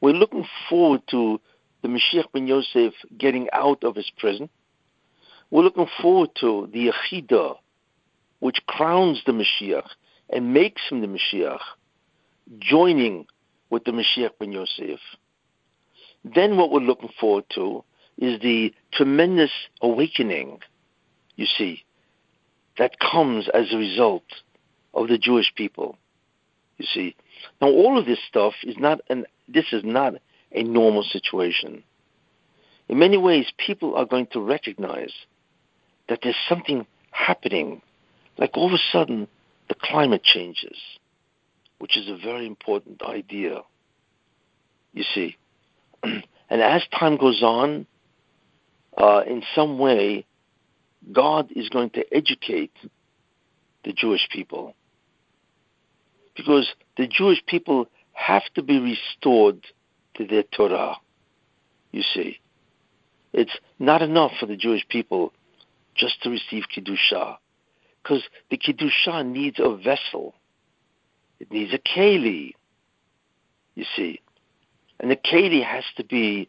we're 0.00 0.14
looking 0.14 0.46
forward 0.68 1.02
to 1.10 1.40
the 1.82 1.88
Mashiach 1.88 2.32
ben 2.32 2.46
Yosef 2.46 2.92
getting 3.16 3.48
out 3.52 3.84
of 3.84 3.96
his 3.96 4.10
prison. 4.18 4.50
We're 5.50 5.62
looking 5.62 5.88
forward 6.00 6.30
to 6.40 6.68
the 6.72 6.90
Yechida, 6.90 7.56
which 8.40 8.60
crowns 8.66 9.22
the 9.24 9.32
Mashiach 9.32 9.88
and 10.28 10.52
makes 10.52 10.82
him 10.90 11.00
the 11.00 11.06
Mashiach, 11.06 11.60
joining 12.58 13.26
with 13.70 13.84
the 13.84 13.92
Mashiach 13.92 14.38
ben 14.38 14.52
Yosef. 14.52 15.00
Then 16.24 16.56
what 16.56 16.70
we're 16.70 16.80
looking 16.80 17.10
forward 17.18 17.44
to 17.54 17.82
is 18.18 18.40
the 18.40 18.74
tremendous 18.92 19.50
awakening, 19.80 20.60
you 21.40 21.46
see, 21.56 21.84
that 22.76 22.98
comes 23.00 23.48
as 23.54 23.72
a 23.72 23.78
result 23.78 24.24
of 24.92 25.08
the 25.08 25.16
Jewish 25.16 25.54
people. 25.54 25.96
You 26.76 26.84
see. 26.84 27.16
Now 27.62 27.68
all 27.68 27.98
of 27.98 28.04
this 28.04 28.18
stuff 28.28 28.52
is 28.62 28.76
not 28.76 29.00
an 29.08 29.24
this 29.48 29.72
is 29.72 29.82
not 29.82 30.16
a 30.52 30.62
normal 30.62 31.02
situation. 31.02 31.82
In 32.90 32.98
many 32.98 33.16
ways 33.16 33.50
people 33.56 33.94
are 33.94 34.04
going 34.04 34.26
to 34.32 34.40
recognize 34.40 35.14
that 36.10 36.18
there's 36.22 36.36
something 36.46 36.86
happening. 37.10 37.80
Like 38.36 38.50
all 38.54 38.66
of 38.66 38.74
a 38.74 38.92
sudden 38.92 39.26
the 39.70 39.76
climate 39.80 40.22
changes, 40.22 40.76
which 41.78 41.96
is 41.96 42.06
a 42.10 42.18
very 42.22 42.46
important 42.46 43.00
idea. 43.02 43.62
You 44.92 45.04
see. 45.14 45.38
and 46.02 46.22
as 46.50 46.82
time 46.98 47.16
goes 47.16 47.42
on, 47.42 47.86
uh, 48.98 49.22
in 49.26 49.42
some 49.54 49.78
way, 49.78 50.26
God 51.12 51.50
is 51.54 51.68
going 51.68 51.90
to 51.90 52.04
educate 52.14 52.72
the 53.84 53.92
Jewish 53.92 54.28
people. 54.30 54.74
because 56.36 56.72
the 56.96 57.06
Jewish 57.06 57.42
people 57.46 57.86
have 58.12 58.42
to 58.54 58.62
be 58.62 58.78
restored 58.78 59.66
to 60.14 60.26
their 60.26 60.42
Torah. 60.42 60.96
You 61.92 62.02
see, 62.02 62.38
it's 63.32 63.56
not 63.78 64.02
enough 64.02 64.32
for 64.38 64.46
the 64.46 64.56
Jewish 64.56 64.86
people 64.88 65.32
just 65.94 66.22
to 66.22 66.30
receive 66.30 66.64
Kiddusha, 66.74 67.36
because 68.02 68.22
the 68.50 68.56
Kiddusha 68.58 69.26
needs 69.26 69.58
a 69.58 69.76
vessel. 69.76 70.34
It 71.40 71.50
needs 71.50 71.74
a 71.74 71.78
keli, 71.78 72.52
you 73.74 73.84
see. 73.96 74.20
And 74.98 75.10
the 75.10 75.16
keli 75.16 75.64
has 75.64 75.84
to 75.96 76.04
be 76.04 76.48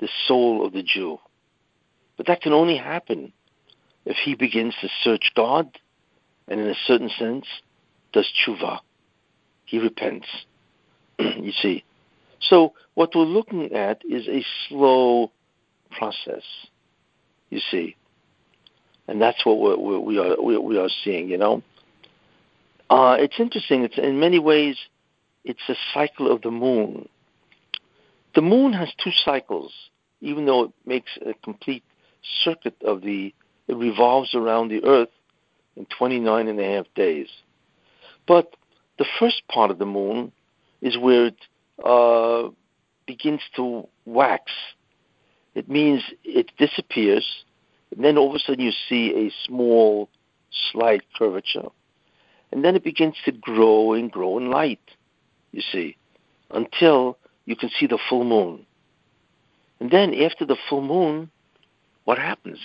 the 0.00 0.08
soul 0.26 0.66
of 0.66 0.72
the 0.72 0.82
Jew. 0.82 1.18
But 2.16 2.26
that 2.26 2.40
can 2.40 2.52
only 2.52 2.76
happen 2.76 3.32
if 4.04 4.16
he 4.16 4.34
begins 4.34 4.74
to 4.80 4.88
search 5.02 5.32
God 5.34 5.78
and, 6.48 6.60
in 6.60 6.68
a 6.68 6.74
certain 6.86 7.10
sense, 7.18 7.46
does 8.12 8.30
tshuva. 8.46 8.80
He 9.64 9.78
repents. 9.78 10.26
you 11.18 11.52
see. 11.52 11.84
So, 12.40 12.74
what 12.94 13.14
we're 13.14 13.22
looking 13.22 13.72
at 13.72 14.02
is 14.08 14.26
a 14.28 14.44
slow 14.68 15.30
process, 15.90 16.42
you 17.50 17.60
see. 17.70 17.96
And 19.08 19.20
that's 19.20 19.44
what 19.46 19.58
we're, 19.60 19.98
we 19.98 20.18
are, 20.18 20.40
we 20.40 20.78
are 20.78 20.88
seeing, 21.04 21.28
you 21.28 21.38
know. 21.38 21.62
Uh, 22.90 23.16
it's 23.18 23.38
interesting. 23.38 23.84
It's 23.84 23.98
in 23.98 24.20
many 24.20 24.38
ways, 24.38 24.76
it's 25.44 25.62
a 25.68 25.74
cycle 25.94 26.30
of 26.30 26.42
the 26.42 26.50
moon. 26.50 27.08
The 28.34 28.42
moon 28.42 28.72
has 28.72 28.92
two 29.02 29.10
cycles, 29.24 29.72
even 30.20 30.46
though 30.46 30.64
it 30.64 30.70
makes 30.86 31.10
a 31.24 31.34
complete 31.42 31.84
circuit 32.44 32.76
of 32.84 33.02
the, 33.02 33.34
it 33.72 33.76
revolves 33.76 34.34
around 34.34 34.68
the 34.68 34.84
Earth 34.84 35.08
in 35.76 35.86
29 35.86 36.48
and 36.48 36.60
a 36.60 36.64
half 36.64 36.86
days. 36.94 37.28
But 38.26 38.54
the 38.98 39.06
first 39.18 39.42
part 39.48 39.70
of 39.70 39.78
the 39.78 39.86
moon 39.86 40.32
is 40.80 40.96
where 40.96 41.26
it 41.26 41.36
uh, 41.84 42.48
begins 43.06 43.40
to 43.56 43.88
wax. 44.04 44.52
It 45.54 45.68
means 45.68 46.02
it 46.24 46.50
disappears, 46.58 47.44
and 47.94 48.04
then 48.04 48.16
all 48.16 48.30
of 48.30 48.36
a 48.36 48.38
sudden 48.38 48.64
you 48.64 48.72
see 48.88 49.12
a 49.14 49.32
small, 49.46 50.08
slight 50.72 51.02
curvature 51.18 51.68
and 52.52 52.62
then 52.62 52.76
it 52.76 52.84
begins 52.84 53.16
to 53.24 53.32
grow 53.32 53.94
and 53.94 54.12
grow 54.12 54.38
in 54.38 54.50
light, 54.50 54.90
you 55.52 55.62
see, 55.72 55.96
until 56.50 57.16
you 57.46 57.56
can 57.56 57.70
see 57.70 57.86
the 57.86 57.98
full 58.08 58.24
moon. 58.24 58.66
And 59.80 59.90
then 59.90 60.14
after 60.14 60.44
the 60.44 60.58
full 60.68 60.82
moon, 60.82 61.30
what 62.04 62.18
happens? 62.18 62.58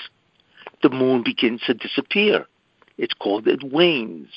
The 0.81 0.89
moon 0.89 1.23
begins 1.23 1.61
to 1.67 1.73
disappear. 1.73 2.45
It's 2.97 3.13
called, 3.13 3.47
it 3.47 3.63
wanes. 3.63 4.29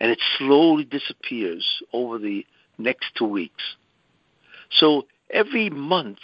And 0.00 0.10
it 0.10 0.20
slowly 0.38 0.84
disappears 0.84 1.82
over 1.92 2.18
the 2.18 2.46
next 2.78 3.14
two 3.16 3.26
weeks. 3.26 3.62
So 4.70 5.06
every 5.30 5.70
month, 5.70 6.18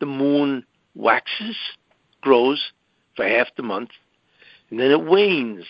the 0.00 0.06
moon 0.06 0.64
waxes, 0.94 1.56
grows 2.20 2.72
for 3.16 3.26
half 3.26 3.48
the 3.56 3.62
month, 3.62 3.90
and 4.70 4.80
then 4.80 4.90
it 4.90 5.04
wanes 5.04 5.64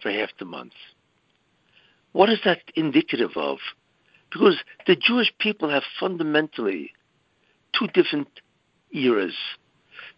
for 0.00 0.10
half 0.10 0.30
the 0.38 0.44
month. 0.44 0.72
What 2.12 2.30
is 2.30 2.38
that 2.44 2.62
indicative 2.74 3.36
of? 3.36 3.58
Because 4.32 4.56
the 4.86 4.96
Jewish 4.96 5.32
people 5.38 5.68
have 5.70 5.82
fundamentally 5.98 6.92
two 7.78 7.88
different 7.88 8.28
eras. 8.92 9.34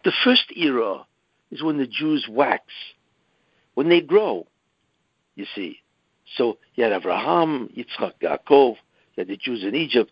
The 0.03 0.11
first 0.23 0.45
era 0.55 1.05
is 1.51 1.61
when 1.61 1.77
the 1.77 1.87
Jews 1.87 2.27
wax, 2.29 2.63
when 3.73 3.89
they 3.89 4.01
grow, 4.01 4.47
you 5.35 5.45
see. 5.55 5.79
So 6.37 6.57
you 6.75 6.83
had 6.83 6.93
Abraham, 6.93 7.69
Yitzchak, 7.75 8.13
Yaakov, 8.21 8.75
you 9.15 9.17
had 9.17 9.27
the 9.27 9.37
Jews 9.37 9.63
in 9.63 9.75
Egypt, 9.75 10.11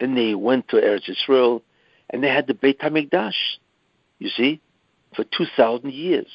then 0.00 0.14
they 0.14 0.34
went 0.34 0.68
to 0.68 0.76
Eretz 0.76 1.08
Israel, 1.08 1.62
and 2.10 2.22
they 2.22 2.28
had 2.28 2.46
the 2.46 2.54
Beit 2.54 2.80
HaMikdash, 2.80 3.58
you 4.18 4.28
see, 4.30 4.60
for 5.14 5.24
2,000 5.24 5.92
years. 5.92 6.28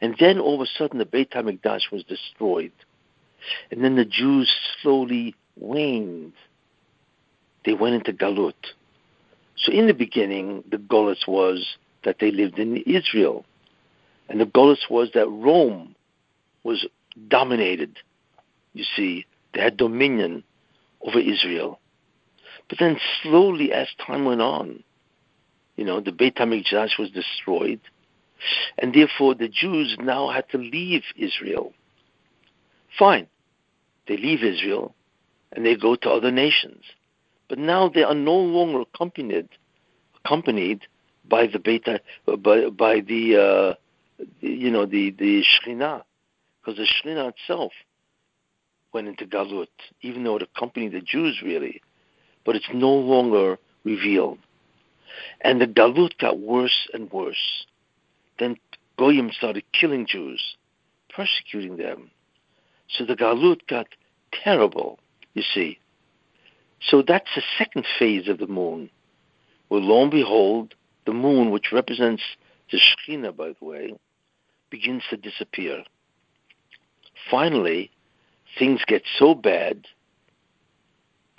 And 0.00 0.16
then 0.18 0.38
all 0.38 0.54
of 0.54 0.60
a 0.60 0.66
sudden 0.78 0.98
the 0.98 1.06
Beit 1.06 1.30
HaMikdash 1.32 1.90
was 1.92 2.04
destroyed. 2.04 2.72
And 3.70 3.82
then 3.82 3.96
the 3.96 4.04
Jews 4.04 4.50
slowly 4.82 5.34
waned. 5.56 6.32
They 7.64 7.74
went 7.74 7.94
into 7.94 8.12
Galut. 8.12 8.54
So 9.56 9.72
in 9.72 9.86
the 9.86 9.94
beginning, 9.94 10.64
the 10.70 10.78
Golis 10.78 11.26
was 11.26 11.76
that 12.04 12.16
they 12.20 12.30
lived 12.30 12.58
in 12.58 12.76
Israel. 12.78 13.44
And 14.28 14.40
the 14.40 14.46
Golis 14.46 14.88
was 14.88 15.10
that 15.14 15.28
Rome 15.28 15.94
was 16.62 16.86
dominated. 17.28 17.98
You 18.74 18.84
see, 18.96 19.26
they 19.54 19.60
had 19.60 19.76
dominion 19.76 20.44
over 21.02 21.18
Israel. 21.18 21.80
But 22.68 22.78
then 22.78 22.98
slowly, 23.22 23.72
as 23.72 23.88
time 24.06 24.24
went 24.24 24.40
on, 24.40 24.84
you 25.76 25.84
know, 25.84 26.00
the 26.00 26.12
Beit 26.12 26.36
HaMikdash 26.36 26.98
was 26.98 27.10
destroyed 27.10 27.80
and 28.78 28.94
therefore 28.94 29.34
the 29.34 29.48
Jews 29.48 29.96
now 30.00 30.30
had 30.30 30.48
to 30.50 30.58
leave 30.58 31.02
Israel. 31.16 31.72
Fine, 32.98 33.28
they 34.08 34.16
leave 34.16 34.42
Israel 34.42 34.94
and 35.52 35.64
they 35.64 35.76
go 35.76 35.96
to 35.96 36.10
other 36.10 36.30
nations. 36.30 36.84
But 37.48 37.58
now 37.58 37.88
they 37.88 38.02
are 38.02 38.14
no 38.14 38.36
longer 38.36 38.82
accompanied 38.82 39.48
accompanied 40.24 40.82
by 41.30 41.46
the 41.46 41.58
beta 41.58 42.00
by, 42.26 42.68
by 42.68 43.00
the 43.00 43.36
uh, 43.36 44.24
you 44.40 44.70
know 44.70 44.84
the 44.84 45.12
the 45.12 45.42
Shekhinah, 45.42 46.02
because 46.60 46.76
the 46.76 46.86
Shekhinah 46.86 47.30
itself 47.30 47.72
went 48.92 49.08
into 49.08 49.24
Galut, 49.24 49.68
even 50.02 50.24
though 50.24 50.36
it 50.36 50.42
accompanied 50.42 50.92
the 50.92 51.00
Jews 51.00 51.40
really, 51.42 51.80
but 52.44 52.56
it's 52.56 52.68
no 52.74 52.92
longer 52.92 53.58
revealed. 53.84 54.38
And 55.40 55.60
the 55.60 55.66
Galut 55.66 56.18
got 56.18 56.38
worse 56.38 56.88
and 56.92 57.10
worse. 57.12 57.66
Then 58.38 58.56
Goyim 58.98 59.30
started 59.32 59.64
killing 59.72 60.06
Jews, 60.06 60.56
persecuting 61.14 61.76
them. 61.76 62.10
So 62.88 63.04
the 63.04 63.16
Galut 63.16 63.66
got 63.68 63.86
terrible, 64.32 64.98
you 65.34 65.42
see. 65.42 65.78
So 66.80 67.02
that's 67.06 67.30
the 67.34 67.42
second 67.58 67.86
phase 67.98 68.28
of 68.28 68.38
the 68.38 68.46
moon, 68.46 68.90
where 69.68 69.80
lo 69.80 70.02
and 70.02 70.10
behold, 70.10 70.74
the 71.10 71.16
moon, 71.16 71.50
which 71.50 71.72
represents 71.72 72.22
the 72.70 72.78
Shekhinah, 72.78 73.36
by 73.36 73.48
the 73.48 73.64
way, 73.64 73.94
begins 74.70 75.02
to 75.10 75.16
disappear. 75.16 75.82
Finally, 77.28 77.90
things 78.56 78.80
get 78.86 79.02
so 79.18 79.34
bad 79.34 79.86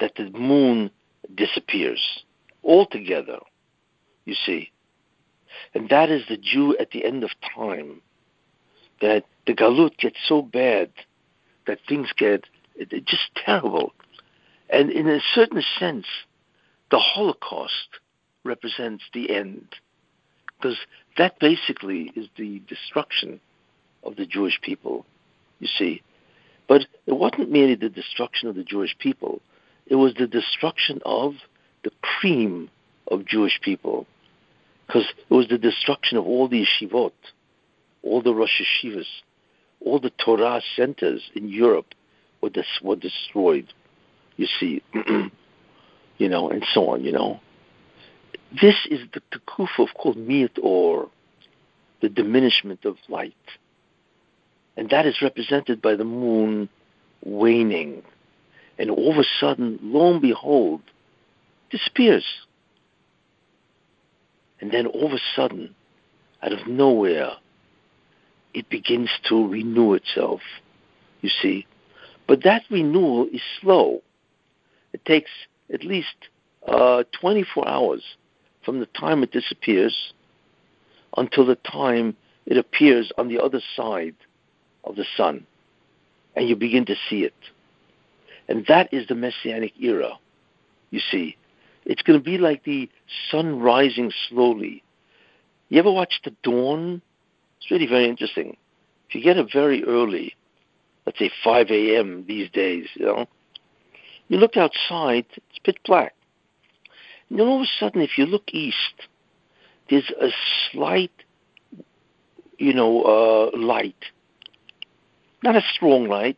that 0.02 0.16
the 0.18 0.30
moon 0.32 0.92
disappears 1.34 2.26
altogether, 2.66 3.40
you 4.26 4.36
see. 4.46 4.72
And 5.74 5.88
that 5.88 6.10
is 6.10 6.24
the 6.28 6.36
Jew 6.36 6.76
at 6.78 6.92
the 6.92 7.06
end 7.06 7.24
of 7.24 7.30
time. 7.56 8.02
That 9.00 9.24
the 9.48 9.54
galut 9.54 9.98
gets 9.98 10.18
so 10.28 10.42
bad 10.42 10.92
that 11.66 11.80
things 11.88 12.10
get 12.18 12.44
just 13.06 13.34
terrible. 13.38 13.94
And 14.70 14.92
in 14.92 15.08
a 15.08 15.22
certain 15.34 15.64
sense, 15.80 16.08
the 16.90 17.00
Holocaust 17.00 18.01
represents 18.44 19.04
the 19.14 19.34
end. 19.36 19.68
Because 20.58 20.78
that 21.18 21.40
basically 21.40 22.12
is 22.16 22.28
the 22.38 22.62
destruction 22.68 23.40
of 24.04 24.16
the 24.16 24.26
Jewish 24.26 24.60
people, 24.62 25.06
you 25.60 25.68
see. 25.68 26.02
But 26.68 26.86
it 27.06 27.14
wasn't 27.14 27.52
merely 27.52 27.76
the 27.76 27.90
destruction 27.90 28.48
of 28.48 28.56
the 28.56 28.64
Jewish 28.64 28.96
people, 28.98 29.42
it 29.88 29.96
was 29.96 30.14
the 30.14 30.28
destruction 30.28 31.02
of 31.06 31.34
the 31.84 31.92
cream 32.02 32.70
of 33.08 33.26
Jewish 33.26 33.60
people 33.62 34.06
because 34.92 35.08
it 35.30 35.34
was 35.34 35.48
the 35.48 35.58
destruction 35.58 36.18
of 36.18 36.26
all 36.26 36.50
the 36.50 36.66
yeshivot, 36.66 37.14
all 38.04 38.22
the 38.22 38.34
Rosh 38.34 38.62
Yeshivas, 38.62 39.06
all 39.80 40.00
the 40.00 40.12
Torah 40.24 40.62
centers 40.76 41.22
in 41.34 41.48
Europe 41.48 41.94
were, 42.42 42.50
dis- 42.50 42.82
were 42.84 42.98
destroyed. 42.98 43.72
You 44.36 44.48
see, 44.60 44.84
you 46.18 46.30
know, 46.30 46.50
and 46.50 46.66
so 46.74 46.90
on. 46.90 47.06
You 47.06 47.14
know, 47.14 47.40
this 48.60 48.76
is 48.90 49.00
the, 49.14 49.22
the 49.32 49.40
of 49.58 49.90
called 49.96 50.18
miut 50.18 50.58
or 50.62 51.10
the 52.02 52.10
diminishment 52.10 52.84
of 52.86 52.98
light, 53.08 53.34
and 54.76 54.90
that 54.90 55.06
is 55.06 55.22
represented 55.22 55.82
by 55.82 55.96
the 55.96 56.04
moon 56.04 56.68
waning, 57.24 58.04
and 58.78 58.90
all 58.90 59.12
of 59.12 59.18
a 59.18 59.26
sudden, 59.40 59.80
lo 59.82 60.14
and 60.14 60.22
behold, 60.22 60.82
disappears. 61.70 62.26
And 64.60 64.72
then 64.72 64.86
all 64.86 65.08
of 65.08 65.14
a 65.14 65.22
sudden, 65.36 65.74
out 66.44 66.52
of 66.52 66.68
nowhere, 66.68 67.32
it 68.54 68.70
begins 68.70 69.10
to 69.30 69.48
renew 69.48 69.94
itself, 69.94 70.42
you 71.22 71.30
see. 71.30 71.66
But 72.28 72.44
that 72.44 72.64
renewal 72.70 73.28
is 73.32 73.42
slow. 73.60 74.02
It 74.94 75.06
takes 75.06 75.32
at 75.74 75.84
least 75.84 76.16
uh, 76.68 77.04
24 77.20 77.68
hours 77.68 78.04
from 78.64 78.80
the 78.80 78.86
time 78.88 79.24
it 79.24 79.32
disappears 79.32 80.14
until 81.18 81.46
the 81.46 81.56
time 81.56 82.16
it 82.46 82.58
appears 82.58 83.12
on 83.18 83.28
the 83.28 83.40
other 83.40 83.62
side 83.76 84.16
of 84.84 84.96
the 84.96 85.06
sun, 85.16 85.46
and 86.36 86.48
you 86.48 86.56
begin 86.56 86.86
to 86.86 86.96
see 87.10 87.24
it. 87.24 87.34
And 88.48 88.66
that 88.68 88.94
is 88.94 89.08
the 89.08 89.16
Messianic 89.16 89.74
era, 89.80 90.14
you 90.90 91.00
see. 91.12 91.38
It's 91.86 92.02
going 92.02 92.20
to 92.20 92.24
be 92.24 92.38
like 92.38 92.64
the 92.64 92.90
sun 93.30 93.60
rising 93.60 94.12
slowly. 94.30 94.84
You 95.70 95.80
ever 95.80 95.92
watch 95.92 96.22
the 96.24 96.36
dawn? 96.44 97.02
It's 97.60 97.72
really 97.72 97.88
very 97.88 98.08
interesting. 98.08 98.58
If 99.08 99.16
you 99.16 99.22
get 99.22 99.38
up 99.38 99.48
very 99.52 99.84
early, 99.84 100.36
let's 101.06 101.20
say 101.20 101.32
5 101.44 101.70
a.m. 101.70 102.26
these 102.28 102.50
days, 102.52 102.88
you 102.96 103.06
know, 103.06 103.28
you 104.28 104.38
look 104.38 104.58
outside, 104.58 105.26
it's 105.36 105.60
pitch 105.64 105.78
black. 105.86 106.14
And 107.32 107.40
all 107.40 107.62
of 107.62 107.62
a 107.62 107.80
sudden, 107.80 108.02
if 108.02 108.18
you 108.18 108.26
look 108.26 108.50
east, 108.52 109.08
there's 109.90 110.12
a 110.22 110.32
slight, 110.70 111.14
you 112.58 112.74
know, 112.74 113.04
uh, 113.04 113.58
light. 113.58 114.04
Not 115.42 115.56
a 115.56 115.64
strong 115.74 116.10
light. 116.10 116.38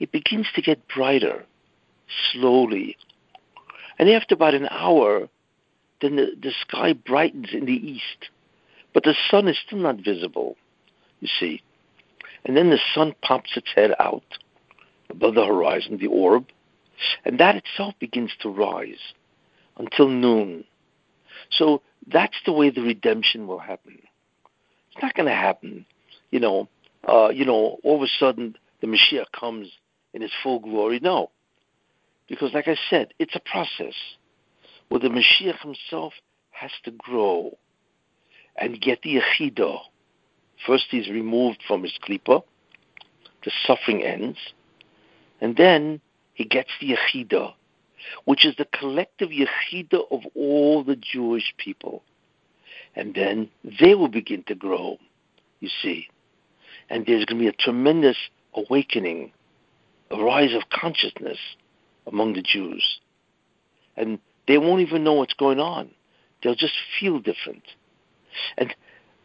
It 0.00 0.10
begins 0.10 0.48
to 0.56 0.60
get 0.60 0.88
brighter, 0.88 1.44
slowly. 2.32 2.96
And 3.96 4.10
after 4.10 4.34
about 4.34 4.54
an 4.54 4.66
hour, 4.70 5.28
then 6.02 6.16
the, 6.16 6.32
the 6.42 6.52
sky 6.62 6.94
brightens 6.94 7.50
in 7.52 7.66
the 7.66 7.72
east. 7.72 8.30
But 8.92 9.04
the 9.04 9.14
sun 9.30 9.46
is 9.46 9.56
still 9.64 9.78
not 9.78 10.04
visible, 10.04 10.56
you 11.20 11.28
see. 11.38 11.62
And 12.44 12.56
then 12.56 12.70
the 12.70 12.80
sun 12.92 13.14
pops 13.22 13.56
its 13.56 13.68
head 13.72 13.92
out 14.00 14.24
above 15.08 15.36
the 15.36 15.46
horizon, 15.46 15.98
the 15.98 16.08
orb, 16.08 16.46
and 17.24 17.38
that 17.38 17.54
itself 17.54 17.94
begins 18.00 18.32
to 18.40 18.48
rise 18.48 19.14
until 19.76 20.08
noon. 20.08 20.64
So 21.50 21.82
that's 22.06 22.36
the 22.46 22.52
way 22.52 22.70
the 22.70 22.82
redemption 22.82 23.46
will 23.46 23.58
happen. 23.58 23.98
It's 24.92 25.02
not 25.02 25.14
going 25.14 25.28
to 25.28 25.34
happen, 25.34 25.86
you 26.30 26.40
know. 26.40 26.68
Uh, 27.06 27.28
you 27.28 27.44
know, 27.44 27.78
all 27.82 27.96
of 27.96 28.02
a 28.02 28.06
sudden 28.18 28.56
the 28.80 28.86
Mashiach 28.86 29.26
comes 29.38 29.68
in 30.14 30.22
his 30.22 30.30
full 30.42 30.60
glory. 30.60 31.00
No, 31.02 31.30
because 32.28 32.52
like 32.54 32.68
I 32.68 32.76
said, 32.88 33.12
it's 33.18 33.34
a 33.34 33.40
process 33.40 33.94
where 34.88 35.00
the 35.00 35.08
Mashiach 35.08 35.60
himself 35.60 36.12
has 36.50 36.70
to 36.84 36.90
grow 36.92 37.56
and 38.56 38.80
get 38.80 39.02
the 39.02 39.20
Yechidah. 39.20 39.78
First, 40.66 40.86
he's 40.90 41.08
removed 41.08 41.62
from 41.66 41.82
his 41.82 41.92
klipa, 42.06 42.42
the 43.44 43.50
suffering 43.66 44.02
ends, 44.02 44.38
and 45.40 45.56
then 45.56 46.00
he 46.34 46.44
gets 46.44 46.70
the 46.80 46.94
Yechidah, 46.94 47.52
which 48.24 48.44
is 48.44 48.54
the 48.56 48.66
collective 48.66 49.30
Yechidah 49.30 50.10
of 50.10 50.22
all 50.34 50.84
the 50.84 50.96
Jewish 50.96 51.54
people. 51.56 52.02
And 52.94 53.14
then 53.14 53.50
they 53.80 53.94
will 53.94 54.08
begin 54.08 54.44
to 54.44 54.54
grow, 54.54 54.98
you 55.60 55.68
see. 55.82 56.08
And 56.88 57.04
there's 57.06 57.24
going 57.24 57.38
to 57.38 57.44
be 57.44 57.48
a 57.48 57.52
tremendous 57.52 58.16
awakening, 58.54 59.32
a 60.10 60.22
rise 60.22 60.54
of 60.54 60.62
consciousness 60.70 61.38
among 62.06 62.34
the 62.34 62.42
Jews. 62.42 63.00
And 63.96 64.18
they 64.46 64.58
won't 64.58 64.82
even 64.82 65.04
know 65.04 65.14
what's 65.14 65.34
going 65.34 65.60
on. 65.60 65.90
They'll 66.42 66.54
just 66.54 66.74
feel 67.00 67.18
different. 67.18 67.64
And 68.58 68.74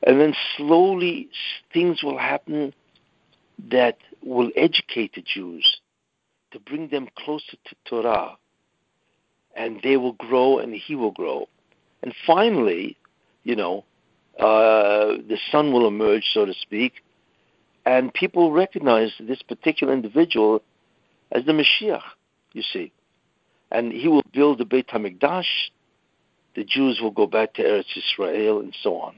and 0.04 0.20
then 0.20 0.34
slowly 0.56 1.30
things 1.74 2.02
will 2.04 2.18
happen 2.18 2.74
that 3.70 3.98
will 4.24 4.50
educate 4.56 5.16
the 5.16 5.22
Jews 5.22 5.82
to 6.52 6.60
bring 6.60 6.88
them 6.88 7.10
closer 7.18 7.58
to 7.66 7.76
Torah. 7.86 8.38
And 9.56 9.80
they 9.84 9.98
will 9.98 10.14
grow 10.14 10.60
and 10.60 10.74
he 10.74 10.96
will 10.96 11.12
grow. 11.12 11.48
And 12.02 12.14
finally, 12.26 12.98
you 13.44 13.56
know, 13.56 13.84
uh, 14.40 15.18
the 15.28 15.38
sun 15.52 15.74
will 15.74 15.88
emerge, 15.88 16.24
so 16.34 16.46
to 16.46 16.54
speak, 16.54 16.94
and 17.86 18.14
people 18.14 18.52
recognize 18.52 19.12
this 19.20 19.42
particular 19.42 19.94
individual 19.94 20.62
as 21.32 21.46
the 21.46 21.52
Mashiach, 21.52 22.04
you 22.54 22.62
see. 22.62 22.92
And 23.72 23.92
he 23.92 24.08
will 24.08 24.24
build 24.34 24.60
the 24.60 24.66
Beit 24.66 24.88
HaMikdash, 24.88 25.70
the 26.56 26.64
Jews 26.64 27.00
will 27.02 27.12
go 27.12 27.28
back 27.28 27.54
to 27.56 27.64
Eretz 27.64 27.98
Israel, 27.98 28.60
and 28.60 28.76
so 28.82 28.98
on. 28.98 29.16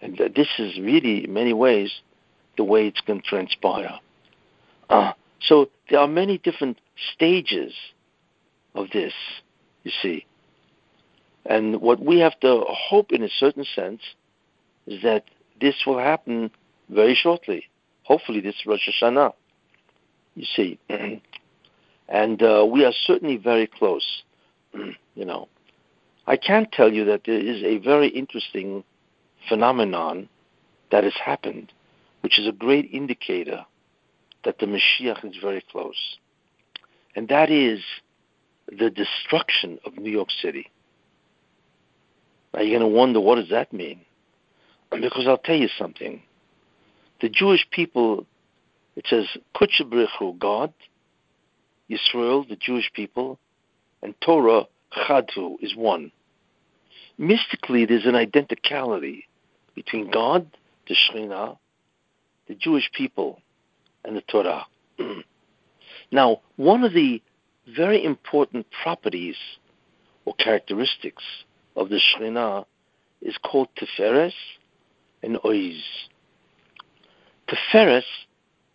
And 0.00 0.16
this 0.16 0.48
is 0.58 0.78
really, 0.78 1.24
in 1.24 1.32
many 1.32 1.52
ways, 1.52 2.00
the 2.56 2.64
way 2.64 2.86
it's 2.86 3.00
going 3.00 3.20
to 3.20 3.26
transpire. 3.26 3.98
Uh, 4.88 5.12
so 5.40 5.68
there 5.90 6.00
are 6.00 6.08
many 6.08 6.38
different 6.38 6.78
stages 7.14 7.72
of 8.76 8.90
this, 8.90 9.12
you 9.84 9.90
see. 10.02 10.26
And 11.44 11.80
what 11.80 12.00
we 12.00 12.20
have 12.20 12.38
to 12.40 12.64
hope, 12.66 13.12
in 13.12 13.22
a 13.22 13.28
certain 13.28 13.64
sense, 13.64 14.00
is 14.86 15.02
that 15.02 15.24
this 15.60 15.74
will 15.86 15.98
happen 15.98 16.50
very 16.88 17.14
shortly. 17.14 17.64
Hopefully, 18.02 18.40
this 18.40 18.66
Rosh 18.66 18.88
Hashanah, 18.88 19.32
you 20.34 20.44
see. 20.44 20.78
and 22.08 22.42
uh, 22.42 22.66
we 22.70 22.84
are 22.84 22.92
certainly 23.06 23.36
very 23.36 23.66
close, 23.66 24.22
you 25.14 25.24
know. 25.24 25.48
I 26.26 26.36
can 26.36 26.66
tell 26.72 26.92
you 26.92 27.04
that 27.04 27.22
there 27.24 27.38
is 27.38 27.62
a 27.62 27.78
very 27.78 28.08
interesting 28.08 28.82
phenomenon 29.48 30.28
that 30.90 31.04
has 31.04 31.14
happened, 31.14 31.72
which 32.20 32.38
is 32.38 32.48
a 32.48 32.52
great 32.52 32.90
indicator 32.92 33.64
that 34.44 34.58
the 34.58 34.66
Mashiach 34.66 35.24
is 35.24 35.36
very 35.40 35.64
close. 35.70 36.18
And 37.14 37.28
that 37.28 37.50
is 37.50 37.80
the 38.68 38.90
destruction 38.90 39.78
of 39.84 39.96
New 39.96 40.10
York 40.10 40.30
City. 40.42 40.70
Now 42.52 42.62
you're 42.62 42.78
going 42.78 42.90
to 42.90 42.96
wonder, 42.96 43.20
what 43.20 43.36
does 43.36 43.50
that 43.50 43.72
mean? 43.72 44.00
Because 44.90 45.26
I'll 45.26 45.38
tell 45.38 45.56
you 45.56 45.68
something. 45.78 46.22
The 47.20 47.28
Jewish 47.28 47.66
people, 47.70 48.26
it 48.94 49.06
says, 49.08 49.26
Kutchabrichu, 49.54 50.38
God, 50.38 50.72
Yisrael, 51.90 52.48
the 52.48 52.56
Jewish 52.56 52.90
people, 52.94 53.38
and 54.02 54.14
Torah, 54.20 54.64
Chadhu, 54.96 55.56
is 55.60 55.74
one. 55.74 56.12
Mystically, 57.18 57.86
there's 57.86 58.04
an 58.06 58.14
identicality 58.14 59.24
between 59.74 60.10
God, 60.10 60.46
the 60.88 60.94
Shekhinah, 60.94 61.56
the 62.48 62.54
Jewish 62.54 62.90
people, 62.92 63.40
and 64.04 64.16
the 64.16 64.22
Torah. 64.22 64.66
now, 66.12 66.40
one 66.56 66.84
of 66.84 66.92
the 66.92 67.22
very 67.74 68.04
important 68.04 68.66
properties 68.82 69.36
or 70.24 70.34
characteristics 70.34 71.24
of 71.74 71.88
the 71.88 72.00
Shekhinah 72.00 72.64
is 73.22 73.36
called 73.38 73.68
Tiferes 73.76 74.34
and 75.22 75.38
Oiz. 75.44 75.82
Tiferes, 77.48 78.04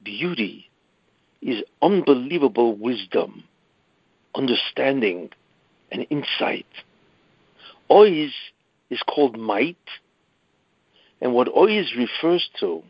beauty, 0.04 0.70
is 1.42 1.64
unbelievable 1.82 2.76
wisdom, 2.76 3.44
understanding, 4.36 5.30
and 5.92 6.06
insight. 6.10 6.68
Oiz 7.90 8.32
is 8.90 9.02
called 9.08 9.38
might, 9.38 9.78
and 11.22 11.34
what 11.34 11.48
Oiz 11.56 11.96
refers 11.98 12.50
to 12.60 12.84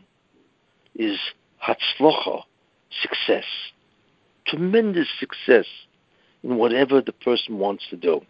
is 0.94 1.18
Hatzlocha, 1.64 2.42
success, 3.02 3.44
tremendous 4.46 5.08
success 5.18 5.66
in 6.42 6.56
whatever 6.56 7.00
the 7.00 7.12
person 7.12 7.58
wants 7.58 7.84
to 7.90 7.96
do. 7.96 8.20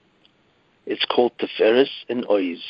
It's 0.86 1.04
called 1.04 1.32
Teferis 1.38 1.88
and 2.08 2.26
Oiz. 2.28 2.60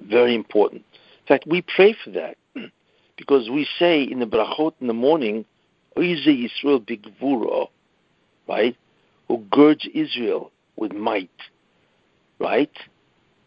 Very 0.00 0.34
important. 0.34 0.84
In 0.92 1.26
fact, 1.26 1.46
we 1.46 1.62
pray 1.62 1.94
for 2.04 2.10
that 2.10 2.36
because 3.16 3.50
we 3.50 3.66
say 3.78 4.02
in 4.02 4.20
the 4.20 4.26
brachot 4.26 4.74
in 4.80 4.86
the 4.86 4.92
morning, 4.92 5.44
Oize 5.96 6.26
Yisrael 6.26 6.80
Bigvura, 6.80 7.68
right? 8.48 8.76
Who 9.28 9.38
girds 9.50 9.86
Israel 9.94 10.50
with 10.76 10.92
might, 10.92 11.30
right? 12.38 12.72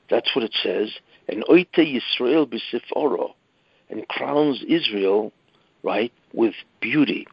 That's 0.09 0.35
what 0.35 0.45
it 0.45 0.55
says. 0.61 0.91
And 1.27 1.43
Oite 1.45 1.67
Yisrael 1.77 2.47
B'Siforo, 2.47 3.33
and 3.89 4.07
crowns 4.07 4.63
Israel, 4.67 5.31
right, 5.83 6.13
with 6.33 6.53
beauty. 6.81 7.27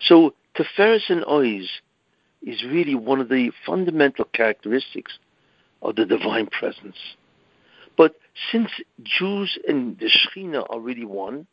So 0.00 0.34
Teferes 0.56 1.08
and 1.08 1.24
Oiz 1.24 1.66
is 2.46 2.64
really 2.64 2.94
one 2.94 3.20
of 3.20 3.28
the 3.28 3.50
fundamental 3.66 4.24
characteristics 4.32 5.18
of 5.82 5.96
the 5.96 6.06
divine 6.06 6.46
presence. 6.46 6.96
But 7.96 8.14
since 8.50 8.70
Jews 9.02 9.58
and 9.68 9.98
the 9.98 10.06
Shekhinah 10.06 10.66
are 10.70 10.80
really 10.80 11.04
one, 11.04 11.46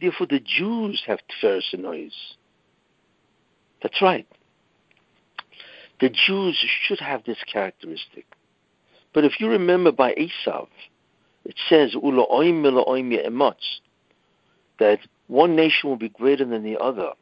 therefore 0.00 0.26
the 0.26 0.40
Jews 0.40 1.02
have 1.06 1.20
Tiferes 1.42 1.72
Oiz. 1.84 2.12
That's 3.80 4.02
right. 4.02 4.26
The 6.00 6.10
Jews 6.10 6.56
should 6.82 7.00
have 7.00 7.24
this 7.24 7.38
characteristic. 7.50 8.26
But 9.14 9.24
if 9.24 9.40
you 9.40 9.48
remember 9.48 9.92
by 9.92 10.14
Esav, 10.14 10.68
it 11.44 11.56
says, 11.68 11.94
that 14.78 14.98
one 15.26 15.56
nation 15.56 15.88
will 15.88 15.96
be 15.96 16.08
greater 16.08 16.44
than 16.44 16.62
the 16.62 16.78
other. 16.78 17.12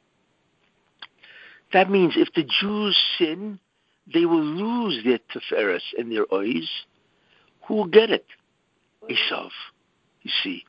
That 1.72 1.90
means 1.90 2.14
if 2.16 2.32
the 2.34 2.44
Jews 2.44 2.96
sin, 3.18 3.58
they 4.12 4.24
will 4.24 4.44
lose 4.44 5.02
their 5.04 5.18
teferes 5.18 5.82
and 5.98 6.12
their 6.12 6.26
Oiz. 6.32 6.68
Who 7.66 7.74
will 7.74 7.86
get 7.86 8.10
it? 8.10 8.26
Esav. 9.10 9.50
You 10.22 10.30
see. 10.42 10.64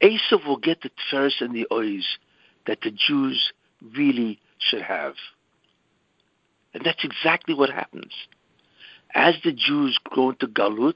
Esav 0.00 0.46
will 0.46 0.56
get 0.56 0.82
the 0.82 0.90
teferes 0.90 1.40
and 1.40 1.54
the 1.54 1.66
Oiz 1.70 2.04
that 2.66 2.80
the 2.82 2.90
Jews 2.90 3.52
really 3.96 4.40
should 4.58 4.82
have. 4.82 5.14
And 6.72 6.84
that's 6.84 7.04
exactly 7.04 7.54
what 7.54 7.70
happens. 7.70 8.12
As 9.14 9.34
the 9.44 9.52
Jews 9.52 9.98
go 10.14 10.30
into 10.30 10.48
Galut, 10.48 10.94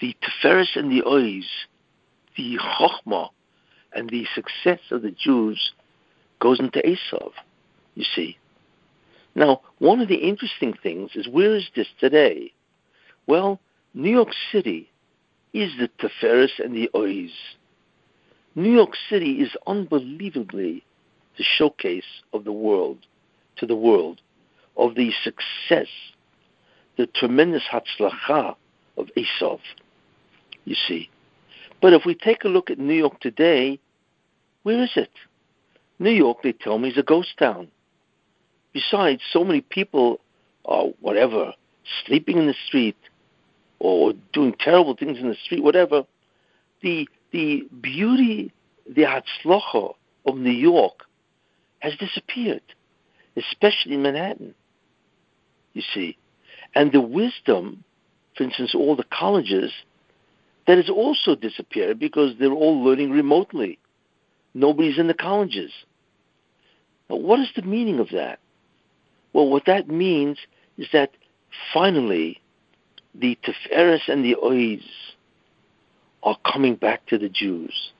the 0.00 0.16
Tiferes 0.22 0.76
and 0.76 0.90
the 0.90 1.02
Ois, 1.02 1.44
the 2.36 2.58
Chochmah 2.58 3.28
and 3.92 4.08
the 4.08 4.26
success 4.34 4.80
of 4.90 5.02
the 5.02 5.10
Jews 5.10 5.72
goes 6.40 6.58
into 6.58 6.78
Esav, 6.80 7.32
you 7.98 8.04
see. 8.14 8.38
Now, 9.34 9.60
one 9.78 10.00
of 10.00 10.08
the 10.08 10.14
interesting 10.14 10.72
things 10.72 11.10
is 11.16 11.26
where 11.28 11.54
is 11.56 11.68
this 11.74 11.88
today? 11.98 12.52
Well, 13.26 13.60
New 13.92 14.10
York 14.10 14.28
City 14.52 14.88
is 15.52 15.72
the 15.78 15.90
Tiferes 15.98 16.60
and 16.64 16.74
the 16.74 16.88
Ois. 16.94 17.32
New 18.54 18.70
York 18.70 18.92
City 19.10 19.40
is 19.40 19.50
unbelievably 19.66 20.84
the 21.36 21.44
showcase 21.44 22.22
of 22.32 22.44
the 22.44 22.52
world, 22.52 22.98
to 23.56 23.66
the 23.66 23.76
world, 23.76 24.20
of 24.76 24.94
the 24.94 25.12
success, 25.24 25.88
the 26.96 27.06
tremendous 27.06 27.64
hatzlacha 27.70 28.54
of 28.96 29.08
Esav, 29.16 29.58
you 30.64 30.76
see. 30.86 31.10
But 31.82 31.92
if 31.92 32.02
we 32.06 32.14
take 32.14 32.44
a 32.44 32.48
look 32.48 32.70
at 32.70 32.78
New 32.78 32.94
York 32.94 33.18
today, 33.20 33.80
where 34.62 34.82
is 34.84 34.92
it? 34.94 35.10
New 35.98 36.10
York, 36.10 36.38
they 36.44 36.52
tell 36.52 36.78
me, 36.78 36.90
is 36.90 36.98
a 36.98 37.02
ghost 37.02 37.36
town. 37.38 37.68
Besides, 38.72 39.22
so 39.32 39.44
many 39.44 39.60
people 39.60 40.20
are 40.64 40.86
whatever, 41.00 41.54
sleeping 42.06 42.38
in 42.38 42.46
the 42.46 42.54
street 42.66 42.96
or 43.78 44.12
doing 44.32 44.54
terrible 44.58 44.96
things 44.96 45.18
in 45.18 45.28
the 45.28 45.36
street, 45.44 45.62
whatever. 45.62 46.04
The 46.82 47.08
the 47.30 47.66
beauty, 47.80 48.52
the 48.88 49.02
hatzlocha 49.02 49.94
of 50.26 50.36
New 50.36 50.50
York 50.50 51.04
has 51.80 51.94
disappeared, 51.96 52.62
especially 53.36 53.94
in 53.94 54.02
Manhattan. 54.02 54.54
You 55.74 55.82
see, 55.94 56.16
and 56.74 56.92
the 56.92 57.00
wisdom, 57.00 57.84
for 58.36 58.44
instance, 58.44 58.74
all 58.74 58.96
the 58.96 59.04
colleges, 59.04 59.72
that 60.66 60.76
has 60.76 60.88
also 60.90 61.34
disappeared 61.34 61.98
because 61.98 62.34
they're 62.38 62.52
all 62.52 62.82
learning 62.84 63.10
remotely. 63.10 63.78
Nobody's 64.54 64.98
in 64.98 65.06
the 65.06 65.14
colleges. 65.14 65.70
Now, 67.08 67.16
what 67.16 67.40
is 67.40 67.48
the 67.54 67.62
meaning 67.62 68.00
of 68.00 68.08
that? 68.10 68.38
Well, 69.32 69.48
what 69.48 69.66
that 69.66 69.88
means 69.88 70.38
is 70.76 70.86
that 70.92 71.10
finally 71.72 72.40
the 73.14 73.38
Tiferes 73.42 74.08
and 74.08 74.24
the 74.24 74.36
Ois 74.36 74.82
are 76.22 76.36
coming 76.50 76.74
back 76.74 77.06
to 77.06 77.18
the 77.18 77.28
Jews. 77.28 77.92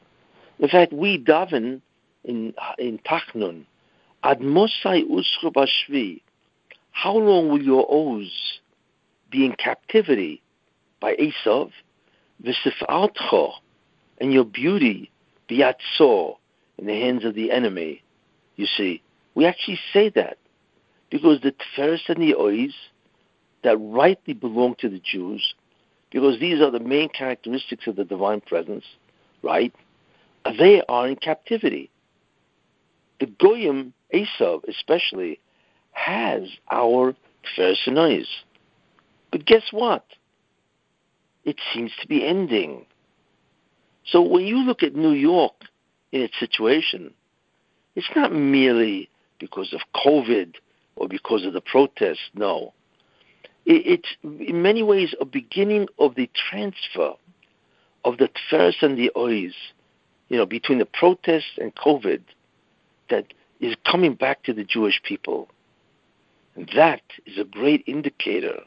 In 0.59 0.68
fact, 0.68 0.93
we 0.93 1.18
daven 1.18 1.81
in 2.24 2.55
in 2.79 2.99
Tachnun, 2.99 3.64
Ad 4.22 4.41
Mosai 4.41 5.05
Bashvi, 5.43 6.20
how 6.91 7.16
long 7.16 7.49
will 7.49 7.62
your 7.62 7.87
Oz 7.89 8.61
be 9.31 9.45
in 9.45 9.53
captivity 9.53 10.43
by 11.01 11.14
Esav, 11.14 11.70
V'sif'atcho, 12.43 13.53
and 14.20 14.33
your 14.33 14.45
beauty 14.45 15.11
biatzor 15.49 16.37
in 16.79 16.87
the 16.87 17.01
hands 17.01 17.24
of 17.24 17.35
the 17.35 17.53
enemy? 17.53 18.03
You 18.57 18.66
see, 18.66 19.01
we 19.35 19.47
actually 19.47 19.79
say 19.93 20.09
that 20.11 20.39
because 21.11 21.40
the 21.40 21.52
Tiferes 21.52 22.09
and 22.09 22.22
the 22.22 22.34
Ois 22.34 22.72
that 23.64 23.76
rightly 23.78 24.34
belong 24.34 24.76
to 24.78 24.88
the 24.88 25.00
Jews, 25.00 25.54
because 26.11 26.38
these 26.38 26.61
are 26.61 26.70
the 26.70 26.80
main 26.80 27.09
characteristics 27.09 27.86
of 27.86 27.96
the 27.96 28.04
divine 28.04 28.40
presence, 28.40 28.84
right? 29.42 29.74
They 30.59 30.82
are 30.88 31.09
in 31.09 31.16
captivity. 31.16 31.90
The 33.20 33.26
Goyim, 33.26 33.92
Esav 34.14 34.62
especially, 34.68 35.40
has 35.92 36.48
our 36.70 37.14
Tiferes 37.44 37.86
and 37.86 37.96
Ois. 37.96 38.26
But 39.30 39.44
guess 39.44 39.64
what? 39.70 40.04
It 41.44 41.56
seems 41.72 41.92
to 42.00 42.06
be 42.06 42.26
ending. 42.26 42.86
So 44.06 44.22
when 44.22 44.46
you 44.46 44.59
look 44.59 44.82
at 44.82 44.94
New 44.94 45.12
York 45.12 45.54
in 46.12 46.22
its 46.22 46.38
situation, 46.38 47.12
it's 47.94 48.09
not 48.14 48.32
merely 48.32 49.11
because 49.38 49.72
of 49.72 49.80
COVID 49.94 50.54
or 50.99 51.09
because 51.09 51.46
of 51.46 51.53
the 51.53 51.61
protests. 51.61 52.30
No. 52.34 52.74
It's 53.64 54.09
in 54.22 54.62
many 54.62 54.82
ways 54.82 55.14
a 55.20 55.24
beginning 55.24 55.88
of 55.99 56.14
the 56.14 56.30
transfer 56.51 57.12
of 58.05 58.16
the 58.16 58.28
Tiferes 58.28 58.82
and 58.82 58.96
the 58.96 59.11
Ois, 59.14 59.53
you 60.28 60.36
know, 60.38 60.46
between 60.46 60.78
the 60.78 60.86
protests 60.86 61.59
and 61.59 61.74
COVID 61.74 62.22
that 63.11 63.26
is 63.61 63.74
coming 63.90 64.14
back 64.14 64.42
to 64.44 64.53
the 64.53 64.64
Jewish 64.64 65.03
people. 65.03 65.49
And 66.57 66.70
that 66.74 67.03
is 67.26 67.38
a 67.38 67.44
great 67.44 67.84
indicator 67.86 68.61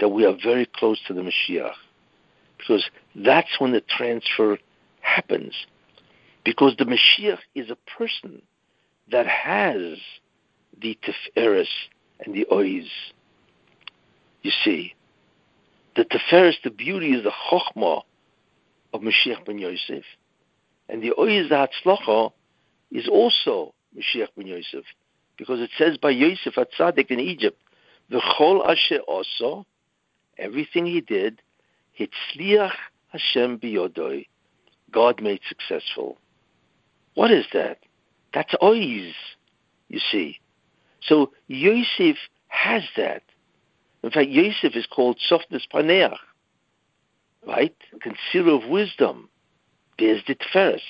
that 0.00 0.08
we 0.08 0.24
are 0.24 0.36
very 0.42 0.66
close 0.66 0.98
to 1.06 1.14
the 1.14 1.22
Mashiach. 1.22 1.74
Because 2.58 2.88
that's 3.14 3.60
when 3.60 3.72
the 3.72 3.82
transfer 3.82 4.58
happens. 5.00 5.54
Because 6.44 6.74
the 6.78 6.84
Mashiach 6.84 7.40
is 7.54 7.70
a 7.70 7.76
person 7.98 8.42
that 9.10 9.26
has 9.26 9.98
the 10.82 10.98
Tiferes 11.02 11.68
and 12.24 12.34
the 12.34 12.46
Ois. 12.50 12.88
You 14.42 14.50
see, 14.64 14.94
the 15.96 16.04
Tiferes, 16.04 16.54
the 16.64 16.70
beauty 16.70 17.12
is 17.12 17.24
the 17.24 17.32
Chokhmah 17.50 18.02
of 18.92 19.00
Mashiach 19.00 19.44
ben 19.46 19.58
Yosef, 19.58 20.04
and 20.88 21.02
the 21.02 21.12
Ois, 21.18 21.48
the 21.48 21.54
Hatzlacha, 21.54 22.32
is 22.90 23.08
also 23.08 23.74
Mashiach 23.96 24.28
ben 24.36 24.46
Yosef, 24.46 24.84
because 25.36 25.60
it 25.60 25.70
says 25.78 25.96
by 25.96 26.10
Yosef 26.10 26.58
at 26.58 26.72
Tzaddik 26.72 27.10
in 27.10 27.20
Egypt, 27.20 27.60
the 28.10 28.18
Chol 28.18 28.68
Asher 28.68 29.00
also, 29.08 29.64
everything 30.38 30.86
he 30.86 31.00
did, 31.00 31.40
Hitzliach 31.98 32.72
Hashem 33.08 33.58
biyodoi, 33.58 34.26
God 34.90 35.22
made 35.22 35.40
successful. 35.48 36.18
What 37.14 37.30
is 37.30 37.46
that? 37.52 37.78
That's 38.34 38.54
Ois, 38.60 39.12
you 39.88 40.00
see. 40.10 40.38
So 41.06 41.32
Yosef 41.48 42.16
has 42.48 42.82
that. 42.96 43.22
In 44.02 44.10
fact, 44.10 44.30
Yosef 44.30 44.76
is 44.76 44.86
called 44.86 45.18
Tzofnas 45.18 45.62
Paneach, 45.72 46.16
right? 47.46 47.76
Concealer 48.00 48.62
of 48.62 48.68
wisdom. 48.68 49.28
There's 49.98 50.22
the 50.26 50.34
Tferes, 50.34 50.80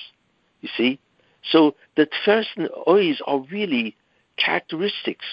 you 0.61 0.69
see. 0.75 0.99
So 1.43 1.75
the 1.95 2.07
Tferes 2.07 2.45
and 2.55 2.69
Ois 2.87 3.17
are 3.27 3.39
really 3.51 3.95
characteristics 4.37 5.25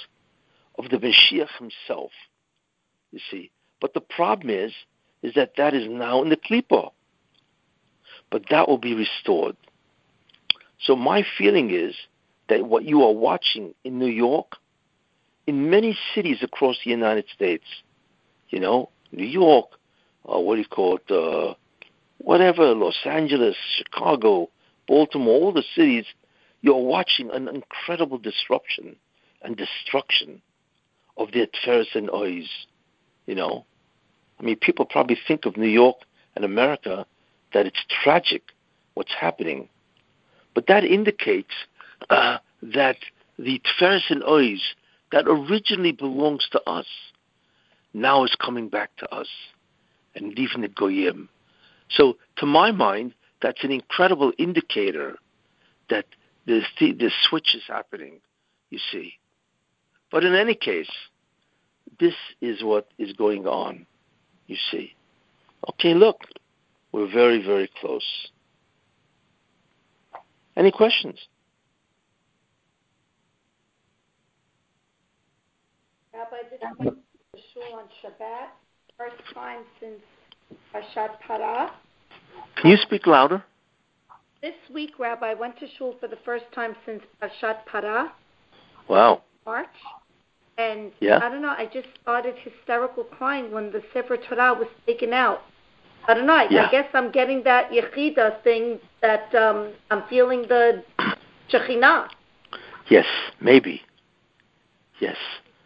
of 0.78 0.90
the 0.90 0.98
Mashiach 0.98 1.48
himself, 1.58 2.10
you 3.12 3.20
see. 3.30 3.50
But 3.80 3.94
the 3.94 4.00
problem 4.00 4.50
is, 4.50 4.72
is 5.22 5.34
that 5.34 5.52
that 5.56 5.74
is 5.74 5.88
now 5.88 6.22
in 6.22 6.28
the 6.30 6.36
Klippa. 6.36 6.90
But 8.30 8.44
that 8.50 8.68
will 8.68 8.78
be 8.78 8.94
restored. 8.94 9.56
So 10.80 10.96
my 10.96 11.24
feeling 11.36 11.70
is 11.70 11.94
that 12.48 12.66
what 12.66 12.84
you 12.84 13.02
are 13.02 13.12
watching 13.12 13.74
in 13.84 13.98
New 13.98 14.06
York 14.06 14.56
in 15.50 15.68
many 15.68 15.98
cities 16.14 16.38
across 16.42 16.76
the 16.84 16.90
United 16.90 17.24
States. 17.34 17.64
You 18.50 18.60
know, 18.60 18.88
New 19.10 19.26
York, 19.26 19.66
uh, 20.24 20.38
what 20.38 20.54
do 20.54 20.60
you 20.60 20.68
call 20.68 20.98
it? 20.98 21.10
Uh, 21.10 21.54
whatever, 22.18 22.72
Los 22.72 23.00
Angeles, 23.04 23.56
Chicago, 23.76 24.48
Baltimore, 24.86 25.40
all 25.40 25.52
the 25.52 25.64
cities, 25.74 26.04
you're 26.60 26.86
watching 26.96 27.32
an 27.32 27.48
incredible 27.48 28.16
disruption 28.16 28.94
and 29.42 29.56
destruction 29.56 30.40
of 31.16 31.32
their 31.32 31.48
Tiferes 31.48 31.96
and 31.96 32.08
Ois. 32.10 32.46
You 33.26 33.34
know, 33.34 33.64
I 34.38 34.44
mean, 34.44 34.54
people 34.54 34.84
probably 34.84 35.18
think 35.26 35.46
of 35.46 35.56
New 35.56 35.74
York 35.82 35.96
and 36.36 36.44
America 36.44 37.04
that 37.54 37.66
it's 37.66 37.84
tragic 38.04 38.42
what's 38.94 39.14
happening, 39.20 39.68
but 40.54 40.68
that 40.68 40.84
indicates 40.84 41.54
uh, 42.08 42.38
that 42.62 42.98
the 43.36 43.60
and 44.10 44.22
Ois 44.22 44.60
that 45.12 45.26
originally 45.26 45.92
belongs 45.92 46.48
to 46.52 46.60
us 46.68 46.86
now 47.92 48.24
is 48.24 48.34
coming 48.40 48.68
back 48.68 48.94
to 48.96 49.14
us 49.14 49.28
and 50.14 50.34
leaving 50.36 50.62
the 50.62 50.68
goyim. 50.68 51.28
So, 51.88 52.16
to 52.36 52.46
my 52.46 52.70
mind, 52.70 53.14
that's 53.42 53.64
an 53.64 53.72
incredible 53.72 54.32
indicator 54.38 55.16
that 55.88 56.06
the, 56.46 56.62
the 56.78 57.10
switch 57.28 57.54
is 57.54 57.62
happening, 57.66 58.20
you 58.70 58.78
see. 58.92 59.14
But 60.10 60.24
in 60.24 60.34
any 60.34 60.54
case, 60.54 60.90
this 61.98 62.14
is 62.40 62.62
what 62.62 62.88
is 62.98 63.12
going 63.12 63.46
on, 63.46 63.86
you 64.46 64.56
see. 64.70 64.94
Okay, 65.70 65.94
look, 65.94 66.20
we're 66.92 67.10
very, 67.10 67.44
very 67.44 67.70
close. 67.80 68.28
Any 70.56 70.70
questions? 70.70 71.18
Rabbi, 76.20 76.36
this 76.50 76.60
week 76.78 76.94
the 77.32 77.40
shul 77.54 77.78
on 77.78 77.84
Shabbat, 78.04 78.48
first 78.98 79.16
time 79.32 79.60
since 79.80 80.02
Parshat 80.74 81.12
Parah. 81.26 81.70
Can 82.56 82.70
you 82.70 82.76
speak 82.76 83.06
louder? 83.06 83.42
This 84.42 84.52
week, 84.70 84.98
Rabbi, 84.98 85.30
I 85.30 85.34
went 85.34 85.58
to 85.60 85.66
shul 85.78 85.94
for 85.98 86.08
the 86.08 86.18
first 86.22 86.44
time 86.54 86.76
since 86.84 87.00
Parshat 87.22 87.60
Parah. 87.72 88.10
Wow. 88.86 89.22
March. 89.46 89.68
And 90.58 90.92
Yeah. 91.00 91.20
I 91.22 91.30
don't 91.30 91.40
know, 91.40 91.54
I 91.56 91.70
just 91.72 91.88
started 92.02 92.34
hysterical 92.36 93.04
crying 93.04 93.50
when 93.50 93.72
the 93.72 93.82
Sefer 93.94 94.18
Torah 94.18 94.52
was 94.52 94.68
taken 94.86 95.14
out. 95.14 95.40
I 96.06 96.12
don't 96.12 96.26
know. 96.26 96.34
I, 96.34 96.48
Yeah. 96.50 96.66
I 96.66 96.70
guess 96.70 96.88
I'm 96.92 97.10
getting 97.12 97.42
that 97.44 97.70
Yechida 97.70 98.42
thing 98.42 98.78
that 99.00 99.34
um, 99.34 99.72
I'm 99.90 100.02
feeling 100.10 100.42
the 100.42 100.84
Shekhinah. 101.50 102.08
Yes, 102.90 103.06
maybe. 103.40 103.80
Yes. 104.98 105.16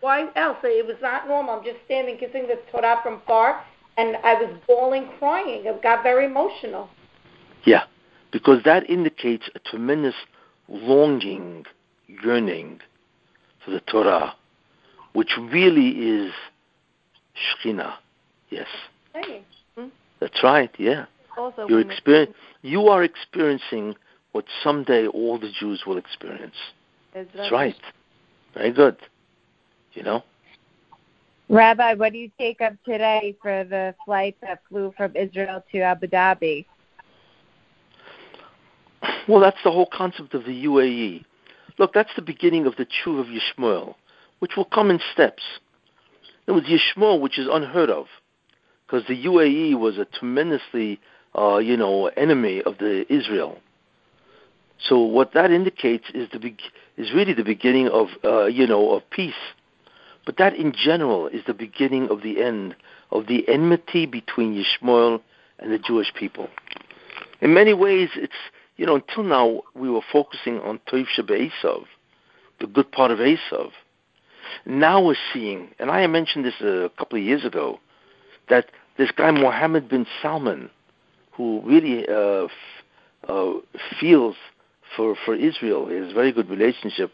Why 0.05 0.29
else? 0.37 0.59
It 0.63 0.87
was 0.87 0.99
not 1.01 1.27
normal. 1.27 1.55
I'm 1.55 1.65
just 1.65 1.79
standing 1.87 2.19
kissing 2.19 2.47
the 2.47 2.59
Torah 2.71 3.01
from 3.03 3.23
far, 3.27 3.65
and 3.97 4.19
I 4.23 4.35
was 4.35 4.55
bawling, 4.67 5.09
crying. 5.19 5.65
It 5.65 5.83
got 5.83 6.03
very 6.03 6.27
emotional. 6.27 6.91
Yeah. 7.65 7.85
Because 8.31 8.63
that 8.67 8.91
indicates 8.91 9.49
a 9.55 9.61
tremendous 9.61 10.15
longing, 10.69 11.65
yearning 12.07 12.81
for 13.65 13.71
the 13.71 13.81
Torah, 13.81 14.35
which 15.15 15.39
really 15.39 15.89
is 15.89 16.35
Shekhinah. 17.65 17.95
Yes. 18.51 18.69
Hey. 19.15 19.43
Hmm? 19.75 19.87
That's 20.21 20.43
right, 20.43 20.71
yeah. 20.77 21.07
Also, 21.39 21.67
You're 21.67 21.81
experience, 21.81 22.35
you 22.61 22.89
are 22.89 23.03
experiencing 23.03 23.95
what 24.33 24.45
someday 24.63 25.07
all 25.07 25.39
the 25.39 25.51
Jews 25.59 25.85
will 25.87 25.97
experience. 25.97 26.57
That's 27.15 27.51
right. 27.51 27.75
Very 28.53 28.71
good. 28.71 28.99
You 29.95 30.03
know? 30.03 30.23
Rabbi, 31.49 31.95
what 31.95 32.13
do 32.13 32.19
you 32.19 32.31
take 32.39 32.61
up 32.61 32.73
today 32.85 33.37
for 33.41 33.65
the 33.65 33.95
flight 34.05 34.37
that 34.41 34.61
flew 34.69 34.95
from 34.97 35.15
Israel 35.15 35.63
to 35.73 35.81
Abu 35.81 36.07
Dhabi? 36.07 36.67
Well, 39.29 39.41
that's 39.41 39.63
the 39.63 39.71
whole 39.71 39.89
concept 39.93 40.35
of 40.35 40.45
the 40.45 40.65
UAE. 40.65 41.25
Look, 41.79 41.93
that's 41.93 42.11
the 42.17 42.23
beginning 42.23 42.67
of 42.67 42.77
the 42.77 42.87
Tshuva 42.87 43.21
of 43.21 43.27
Yishmael, 43.27 43.95
which 44.39 44.53
will 44.57 44.65
come 44.65 44.91
in 44.91 45.01
steps. 45.13 45.43
It 46.47 46.53
was 46.53 46.65
Yishmael, 46.65 47.21
which 47.21 47.39
is 47.39 47.49
unheard 47.51 47.91
of, 47.91 48.07
because 48.87 49.07
the 49.07 49.25
UAE 49.25 49.79
was 49.79 49.99
a 49.99 50.05
tremendously, 50.05 51.01
uh, 51.37 51.59
you 51.59 51.77
know, 51.77 52.07
enemy 52.09 52.63
of 52.63 52.79
the 52.79 53.05
Israel. 53.13 53.59
So 54.79 55.01
what 55.01 55.33
that 55.33 55.51
indicates 55.51 56.05
is 56.15 56.29
the 56.33 56.39
be- 56.39 56.57
is 56.97 57.13
really 57.13 57.33
the 57.33 57.45
beginning 57.45 57.89
of, 57.89 58.09
uh, 58.25 58.47
you 58.47 58.67
know, 58.67 58.91
of 58.91 59.09
peace. 59.11 59.35
But 60.27 60.39
that, 60.39 60.55
in 60.55 60.73
general, 60.73 61.27
is 61.29 61.43
the 61.47 61.55
beginning 61.55 62.09
of 62.09 62.23
the 62.23 62.43
end 62.43 62.75
of 63.11 63.27
the 63.27 63.49
enmity 63.49 64.07
between 64.07 64.55
Yishmael 64.55 65.21
and 65.59 65.73
the 65.73 65.79
Jewish 65.79 66.13
people. 66.15 66.49
In 67.41 67.53
many 67.53 67.75
ways, 67.75 68.11
it's 68.17 68.33
you 68.77 68.87
know, 68.87 68.97
until 68.97 69.23
now 69.23 69.63
we 69.75 69.89
were 69.89 70.01
focusing 70.13 70.61
on 70.61 70.81
Toiv 70.91 71.07
Esav, 71.17 71.85
the 72.61 72.67
good 72.67 72.91
part 72.91 73.11
of 73.11 73.19
Esav. 73.19 73.71
Now 74.67 75.05
we're 75.05 75.17
seeing, 75.33 75.69
and 75.79 75.91
I 75.91 76.07
mentioned 76.07 76.45
this 76.45 76.61
a 76.61 76.91
couple 76.99 77.19
of 77.19 77.25
years 77.25 77.45
ago, 77.45 77.79
that 78.49 78.67
this 78.99 79.11
guy 79.11 79.31
Mohammed 79.31 79.89
bin 79.89 80.07
Salman, 80.21 80.71
who 81.33 81.63
really 81.65 82.07
uh, 82.09 82.45
f- 82.45 82.51
uh, 83.29 83.53
feels 84.01 84.37
for 84.97 85.17
for 85.25 85.35
Israel, 85.35 85.87
he 85.87 85.97
has 85.97 86.11
a 86.11 86.15
very 86.15 86.33
good 86.33 86.49
relationship 86.49 87.13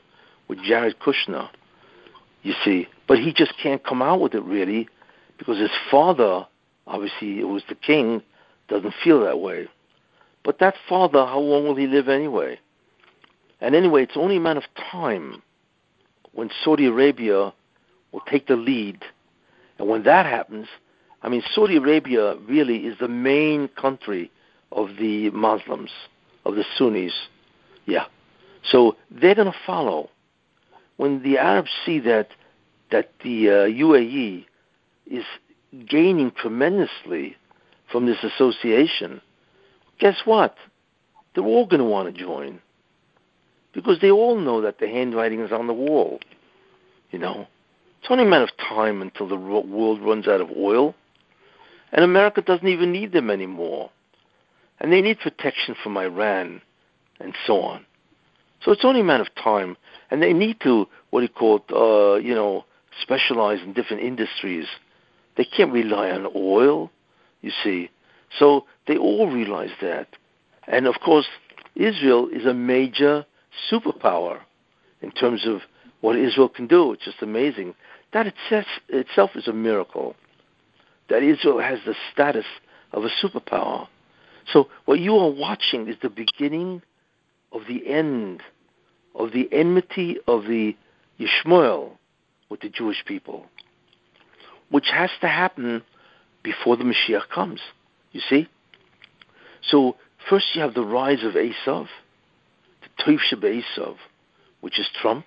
with 0.49 0.63
Jared 0.63 0.99
Kushner. 0.99 1.49
You 2.43 2.55
see, 2.65 2.89
but 3.11 3.19
he 3.19 3.33
just 3.33 3.55
can't 3.61 3.83
come 3.83 4.03
out 4.03 4.21
with 4.21 4.35
it 4.35 4.45
really, 4.45 4.89
because 5.37 5.59
his 5.59 5.73
father, 5.91 6.47
obviously, 6.87 7.41
it 7.41 7.49
was 7.49 7.65
the 7.69 7.75
king, 7.75 8.23
doesn't 8.69 8.95
feel 9.03 9.25
that 9.25 9.41
way. 9.41 9.67
But 10.45 10.61
that 10.61 10.77
father, 10.89 11.27
how 11.27 11.41
long 11.41 11.65
will 11.65 11.75
he 11.75 11.89
live 11.89 12.09
anyway? 12.09 12.61
And 13.61 13.75
anyway, 13.75 14.05
it's 14.05 14.17
only 14.17 14.37
a 14.37 14.41
matter 14.41 14.61
of 14.61 14.85
time 14.93 15.43
when 16.35 16.51
Saudi 16.63 16.87
Arabia 16.87 17.53
will 18.13 18.21
take 18.31 18.47
the 18.47 18.55
lead. 18.55 19.03
And 19.81 19.89
when 19.89 20.05
that 20.05 20.25
happens, 20.25 20.69
I 21.21 21.31
mean, 21.31 21.43
Saudi 21.53 21.79
Arabia 21.79 22.37
really 22.49 22.87
is 22.87 22.97
the 23.01 23.09
main 23.09 23.67
country 23.71 24.31
of 24.71 24.91
the 25.01 25.31
Muslims, 25.31 25.91
of 26.45 26.55
the 26.55 26.65
Sunnis. 26.79 27.27
Yeah. 27.87 28.05
So 28.63 28.95
they're 29.11 29.35
going 29.35 29.51
to 29.51 29.59
follow. 29.67 30.11
When 30.97 31.25
the 31.25 31.39
Arabs 31.39 31.71
see 31.85 31.99
that 31.99 32.29
that 32.91 33.11
the 33.23 33.49
uh, 33.49 33.53
UAE 33.67 34.45
is 35.07 35.25
gaining 35.89 36.31
tremendously 36.33 37.37
from 37.91 38.07
this 38.07 38.23
association, 38.23 39.21
guess 39.99 40.17
what? 40.25 40.57
They're 41.35 41.45
all 41.45 41.67
going 41.67 41.81
to 41.81 41.87
want 41.87 42.15
to 42.15 42.21
join 42.21 42.61
because 43.73 44.01
they 44.01 44.11
all 44.11 44.37
know 44.37 44.61
that 44.63 44.79
the 44.79 44.89
handwriting 44.89 45.41
is 45.41 45.53
on 45.53 45.67
the 45.67 45.73
wall. 45.73 46.21
You 47.11 47.19
know, 47.19 47.47
it's 48.01 48.11
only 48.11 48.25
a 48.25 48.29
matter 48.29 48.45
of 48.45 48.57
time 48.57 49.03
until 49.03 49.29
the 49.29 49.37
world 49.37 50.01
runs 50.01 50.27
out 50.27 50.41
of 50.41 50.51
oil, 50.57 50.95
and 51.93 52.05
America 52.05 52.41
doesn't 52.41 52.67
even 52.69 52.93
need 52.93 53.13
them 53.13 53.31
anymore, 53.31 53.91
and 54.81 54.93
they 54.93 55.01
need 55.01 55.21
protection 55.21 55.75
from 55.83 55.97
Iran, 55.97 56.63
and 57.21 57.35
so 57.47 57.61
on. 57.61 57.85
So 58.65 58.73
it's 58.73 58.85
only 58.85 59.01
a 59.01 59.05
matter 59.05 59.23
of 59.23 59.35
time, 59.35 59.77
and 60.11 60.23
they 60.23 60.33
need 60.33 60.61
to 60.63 60.87
what 61.11 61.21
do 61.21 61.25
you 61.25 61.29
call 61.29 61.57
it? 61.57 61.73
Uh, 61.73 62.17
you 62.17 62.35
know, 62.35 62.65
specialize 63.01 63.61
in 63.63 63.73
different 63.73 64.03
industries. 64.03 64.67
They 65.37 65.45
can't 65.45 65.73
rely 65.73 66.11
on 66.11 66.27
oil, 66.35 66.91
you 67.41 67.53
see. 67.63 67.91
So 68.39 68.67
they 68.87 68.97
all 68.97 69.31
realize 69.31 69.71
that. 69.81 70.09
And 70.67 70.87
of 70.87 71.01
course, 71.05 71.27
Israel 71.75 72.29
is 72.33 72.47
a 72.47 72.55
major 72.55 73.25
superpower 73.71 74.41
in 75.03 75.11
terms 75.11 75.47
of 75.47 75.61
what 76.01 76.17
Israel 76.17 76.49
can 76.49 76.67
do. 76.67 76.93
It's 76.93 77.05
just 77.05 77.23
amazing. 77.23 77.75
That 78.13 78.27
itself, 78.27 78.67
itself 78.89 79.31
is 79.35 79.49
a 79.49 79.53
miracle. 79.53 80.17
That 81.09 81.23
Israel 81.23 81.61
has 81.61 81.81
the 81.85 81.95
status 82.13 82.47
of 82.93 83.05
a 83.05 83.09
superpower. 83.23 83.89
So 84.53 84.69
what 84.85 85.01
you 85.01 85.17
are 85.17 85.31
watching 85.31 85.89
is 85.89 85.97
the 86.03 86.11
beginning 86.11 86.83
of 87.53 87.63
the 87.69 87.87
end 87.87 88.43
of 89.15 89.33
the 89.33 89.49
enmity 89.53 90.19
of 90.27 90.45
the 90.45 90.77
Yishmael 91.19 91.93
with 92.51 92.61
the 92.61 92.69
Jewish 92.69 93.05
people, 93.07 93.47
which 94.71 94.89
has 94.93 95.11
to 95.21 95.29
happen 95.29 95.83
before 96.43 96.77
the 96.77 96.85
Mashiach 96.85 97.29
comes. 97.33 97.61
You 98.13 98.21
see? 98.29 98.49
So 99.63 99.97
first 100.29 100.47
you 100.55 100.61
have 100.61 100.75
the 100.75 100.85
rise 100.85 101.23
of 101.23 101.35
Esav, 101.35 101.87
the 102.83 103.03
Toiv 103.05 103.19
Esav, 103.33 103.97
which 104.61 104.79
is 104.79 104.89
Trump, 105.01 105.25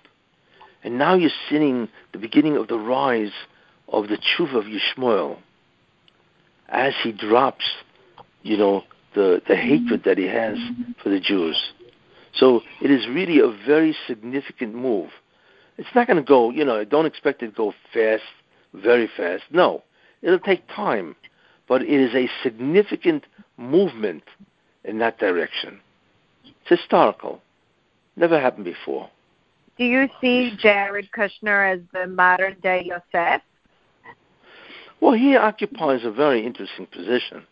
and 0.82 0.98
now 0.98 1.14
you're 1.14 1.30
seeing 1.48 1.88
the 2.12 2.18
beginning 2.18 2.56
of 2.56 2.68
the 2.68 2.78
rise 2.78 3.32
of 3.88 4.08
the 4.08 4.18
Tshuva 4.18 4.56
of 4.56 4.64
Yishmael 4.64 5.38
as 6.68 6.92
he 7.02 7.12
drops, 7.12 7.64
you 8.42 8.56
know, 8.56 8.84
the, 9.14 9.40
the 9.48 9.56
hatred 9.56 10.02
that 10.04 10.18
he 10.18 10.26
has 10.26 10.58
for 11.02 11.08
the 11.08 11.20
Jews. 11.20 11.56
So 12.34 12.60
it 12.82 12.90
is 12.90 13.06
really 13.08 13.38
a 13.38 13.48
very 13.66 13.96
significant 14.06 14.74
move. 14.74 15.10
It's 15.76 15.88
not 15.94 16.06
going 16.06 16.16
to 16.16 16.22
go, 16.22 16.50
you 16.50 16.64
know, 16.64 16.84
don't 16.84 17.06
expect 17.06 17.42
it 17.42 17.46
to 17.46 17.52
go 17.52 17.74
fast, 17.92 18.22
very 18.72 19.08
fast. 19.16 19.44
No, 19.50 19.82
it'll 20.22 20.38
take 20.38 20.66
time, 20.68 21.16
but 21.68 21.82
it 21.82 21.88
is 21.88 22.14
a 22.14 22.28
significant 22.42 23.24
movement 23.56 24.22
in 24.84 24.98
that 24.98 25.18
direction. 25.18 25.80
It's 26.44 26.80
historical. 26.80 27.40
Never 28.16 28.40
happened 28.40 28.64
before. 28.64 29.10
Do 29.76 29.84
you 29.84 30.08
see 30.20 30.52
Jared 30.56 31.10
Kushner 31.10 31.74
as 31.74 31.80
the 31.92 32.06
modern 32.06 32.56
day 32.62 32.84
Yosef? 32.84 33.42
Well, 35.00 35.14
he 35.14 35.36
occupies 35.36 36.04
a 36.04 36.12
very 36.12 36.46
interesting 36.46 36.86
position. 36.86 37.44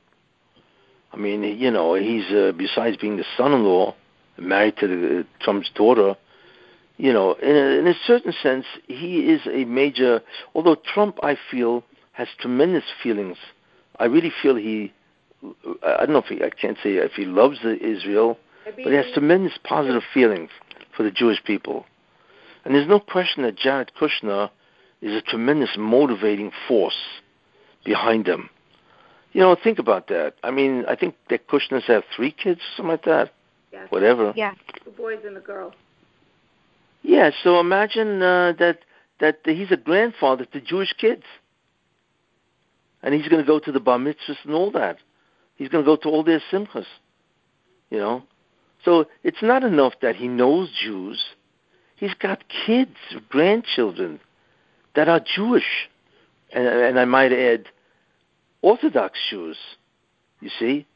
I 1.13 1.17
mean, 1.17 1.43
you 1.43 1.71
know, 1.71 1.95
he's 1.95 2.31
uh, 2.31 2.53
besides 2.57 2.97
being 2.97 3.17
the 3.17 3.25
son-in-law, 3.37 3.95
married 4.39 4.77
to 4.79 4.87
the, 4.87 5.27
Trump's 5.41 5.71
daughter. 5.75 6.17
You 6.97 7.13
know, 7.13 7.35
in 7.35 7.57
a, 7.57 7.79
in 7.79 7.87
a 7.87 7.95
certain 8.07 8.33
sense, 8.43 8.67
he 8.87 9.31
is 9.31 9.41
a 9.51 9.65
major. 9.65 10.21
Although 10.55 10.77
Trump, 10.77 11.19
I 11.23 11.37
feel, 11.51 11.85
has 12.13 12.29
tremendous 12.39 12.85
feelings. 13.03 13.39
I 13.99 14.05
really 14.05 14.33
feel 14.43 14.57
he. 14.57 14.93
I 15.83 16.05
don't 16.05 16.13
know 16.13 16.19
if 16.19 16.27
he. 16.27 16.43
I 16.43 16.51
can't 16.51 16.77
say 16.83 16.95
if 16.95 17.13
he 17.13 17.25
loves 17.25 17.59
the 17.63 17.79
Israel, 17.83 18.39
but 18.65 18.75
he 18.77 18.95
has 18.95 19.07
tremendous 19.13 19.59
positive 19.65 20.03
feelings 20.13 20.51
for 20.97 21.03
the 21.03 21.11
Jewish 21.11 21.43
people. 21.45 21.87
And 22.65 22.75
there's 22.75 22.89
no 22.89 23.01
question 23.01 23.43
that 23.43 23.57
Jared 23.57 23.93
Kushner 24.01 24.51
is 25.01 25.15
a 25.15 25.23
tremendous 25.23 25.71
motivating 25.77 26.53
force 26.69 26.99
behind 27.85 28.27
them. 28.27 28.49
You 29.33 29.41
know, 29.41 29.57
think 29.61 29.79
about 29.79 30.09
that. 30.09 30.35
I 30.45 30.51
mean, 30.51 30.85
I 30.87 30.95
think 30.95 31.17
that 31.31 31.49
Kushners 31.49 31.85
have 31.85 32.05
three 32.15 32.31
kids, 32.31 32.61
or 32.61 32.77
something 32.77 32.91
like 32.91 33.05
that. 33.05 33.33
Yes. 33.73 33.91
Whatever. 33.91 34.33
Yeah. 34.37 34.53
the 34.85 34.91
boys 34.91 35.21
and 35.25 35.35
the 35.35 35.41
girls. 35.41 35.73
Yeah. 37.03 37.31
So 37.43 37.61
imagine 37.61 38.23
uh, 38.23 38.53
that 38.59 38.79
that 39.21 39.39
he's 39.45 39.71
a 39.71 39.77
grandfather 39.77 40.45
to 40.47 40.61
Jewish 40.61 40.93
kids, 40.95 41.25
and 43.03 43.15
he's 43.15 43.29
going 43.29 43.43
to 43.43 43.47
go 43.47 43.59
to 43.59 43.73
the 43.73 43.81
bar 43.81 43.99
mitzvahs 43.99 44.45
and 44.45 44.55
all 44.55 44.71
that. 44.73 44.99
He's 45.57 45.69
going 45.69 45.85
to 45.85 45.89
go 45.89 45.97
to 45.97 46.09
all 46.09 46.25
their 46.25 46.43
simchas. 46.51 46.87
You 47.91 47.99
know, 47.99 48.23
so 48.85 49.07
it's 49.23 49.43
not 49.43 49.65
enough 49.65 49.95
that 50.03 50.17
he 50.17 50.29
knows 50.29 50.71
Jews. 50.83 51.23
he's 51.97 52.15
got 52.15 52.43
kids, 52.67 52.97
grandchildren 53.29 54.19
that 54.95 55.09
are 55.09 55.21
Jewish, 55.21 55.89
and, 56.53 56.67
and 56.67 56.99
I 56.99 57.05
might 57.05 57.33
add, 57.33 57.67
Orthodox 58.61 59.19
Jews. 59.31 59.57
You 60.41 60.51
see, 60.59 60.87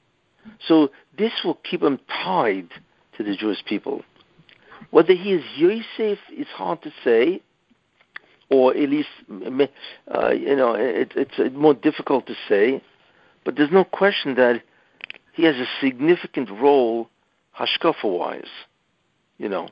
so 0.67 0.91
this 1.17 1.33
will 1.45 1.59
keep 1.69 1.83
him 1.83 2.01
tied 2.09 2.69
to 3.17 3.23
the 3.23 3.37
Jewish 3.37 3.65
people. 3.65 4.03
Whether 4.97 5.13
he 5.13 5.35
is 5.35 5.45
Yosef 5.57 6.19
is 6.35 6.47
hard 6.55 6.81
to 6.81 6.91
say, 7.05 7.43
or 8.49 8.75
at 8.75 8.89
least 8.89 9.11
uh, 9.31 10.31
you 10.31 10.57
know 10.57 10.73
it, 10.73 11.13
it's 11.15 11.55
more 11.55 11.75
difficult 11.75 12.27
to 12.29 12.35
say. 12.49 12.83
But 13.45 13.57
there's 13.57 13.71
no 13.71 13.85
question 13.85 14.37
that 14.37 14.63
he 15.35 15.45
has 15.45 15.57
a 15.57 15.67
significant 15.83 16.49
role, 16.49 17.11
hashkafa 17.61 18.05
wise. 18.05 18.49
You 19.37 19.51
know, 19.51 19.69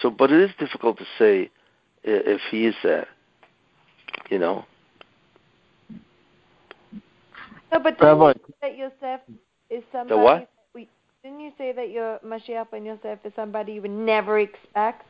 so 0.00 0.08
but 0.08 0.30
it 0.30 0.40
is 0.40 0.50
difficult 0.56 0.98
to 0.98 1.04
say 1.18 1.50
if 2.04 2.40
he 2.48 2.66
is 2.66 2.76
that. 2.84 3.08
You 4.30 4.38
know. 4.38 4.64
No, 7.72 7.80
but 7.80 7.98
didn't 7.98 8.20
you 8.20 8.44
say 8.46 8.54
that 8.60 8.78
Yosef 8.78 9.20
is 9.68 9.82
somebody? 9.90 10.46
The 11.22 11.28
what? 11.28 11.38
Didn't 11.38 11.40
you 11.40 11.52
say 11.58 11.72
that 11.72 11.90
your 11.90 12.18
Mashiach 12.24 12.70
ben 12.70 12.84
Yosef 12.84 13.18
is 13.24 13.32
somebody 13.34 13.72
you 13.74 13.82
would 13.82 13.90
never 13.90 14.38
expect? 14.38 15.06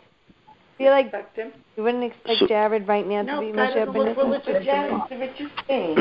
I 0.48 0.52
feel 0.78 0.90
like 0.90 1.06
Expect 1.06 1.36
him. 1.36 1.52
you 1.76 1.82
wouldn't 1.82 2.04
expect 2.04 2.38
So- 2.40 2.46
Jared 2.46 2.88
right 2.88 3.06
now 3.06 3.22
No, 3.22 3.40
to 3.40 3.46
be 3.46 3.52
that 3.52 3.70
is 3.70 3.76
Mashiach 3.76 3.92
ben 3.92 3.94
what, 3.94 4.16
what 4.16 4.28
was 4.28 4.40
Yosef. 4.46 4.58
the 4.60 4.64
Jared, 4.64 4.92
what 4.92 5.40
you 5.40 5.50
saying? 5.68 5.94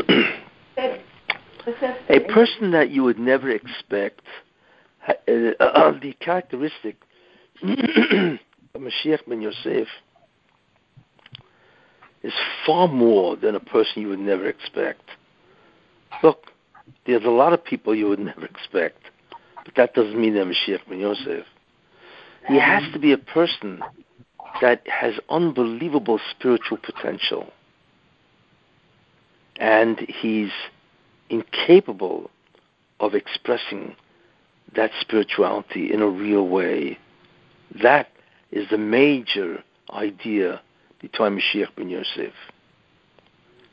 That- 0.76 1.00
that 1.82 1.98
A 2.10 2.20
person 2.34 2.72
that 2.72 2.90
you 2.90 3.04
would 3.04 3.20
never 3.20 3.50
expect, 3.50 4.22
ha- 5.00 5.14
uh, 5.28 5.64
uh, 5.64 5.92
the 6.00 6.14
characteristic 6.20 6.96
of 7.62 7.70
Mashiach 8.82 9.28
ben 9.28 9.42
Yosef 9.42 9.88
is 12.24 12.34
far 12.66 12.88
more 12.88 13.36
than 13.36 13.54
a 13.56 13.60
person 13.60 14.02
you 14.02 14.10
would 14.10 14.20
never 14.20 14.48
expect. 14.48 15.04
Look, 16.24 16.48
there's 17.06 17.26
a 17.26 17.30
lot 17.30 17.54
of 17.54 17.64
people 17.64 17.94
you 17.94 18.08
would 18.10 18.20
never 18.20 18.46
expect, 18.46 19.04
but 19.66 19.76
that 19.76 19.94
doesn't 19.94 20.20
mean 20.20 20.34
they're 20.34 20.46
Mashiach 20.46 20.88
ben 20.88 21.00
Yosef. 21.00 21.46
He 22.48 22.60
has 22.60 22.84
to 22.94 23.00
be 23.00 23.12
a 23.12 23.18
person 23.18 23.84
that 24.62 24.82
has 24.88 25.14
unbelievable 25.30 26.20
spiritual 26.32 26.78
potential. 26.78 27.52
And 29.58 30.00
he's 30.00 30.52
incapable 31.30 32.32
of 33.00 33.14
expressing 33.14 33.96
that 34.76 34.92
spirituality 35.00 35.92
in 35.94 36.02
a 36.02 36.08
real 36.08 36.48
way. 36.48 36.98
That 37.82 38.10
is 38.52 38.70
the 38.70 38.78
major 38.78 39.64
idea 39.92 40.62
behind 41.00 41.40
Mashiach 41.40 41.76
ben 41.76 41.90
Yosef. 41.90 42.34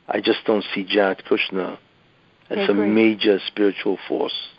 I 0.07 0.21
just 0.21 0.39
don't 0.45 0.65
see 0.73 0.83
Jared 0.83 1.23
Kushner 1.29 1.77
as 2.49 2.67
a 2.69 2.73
major 2.73 3.39
spiritual 3.45 3.97
force. 4.07 4.49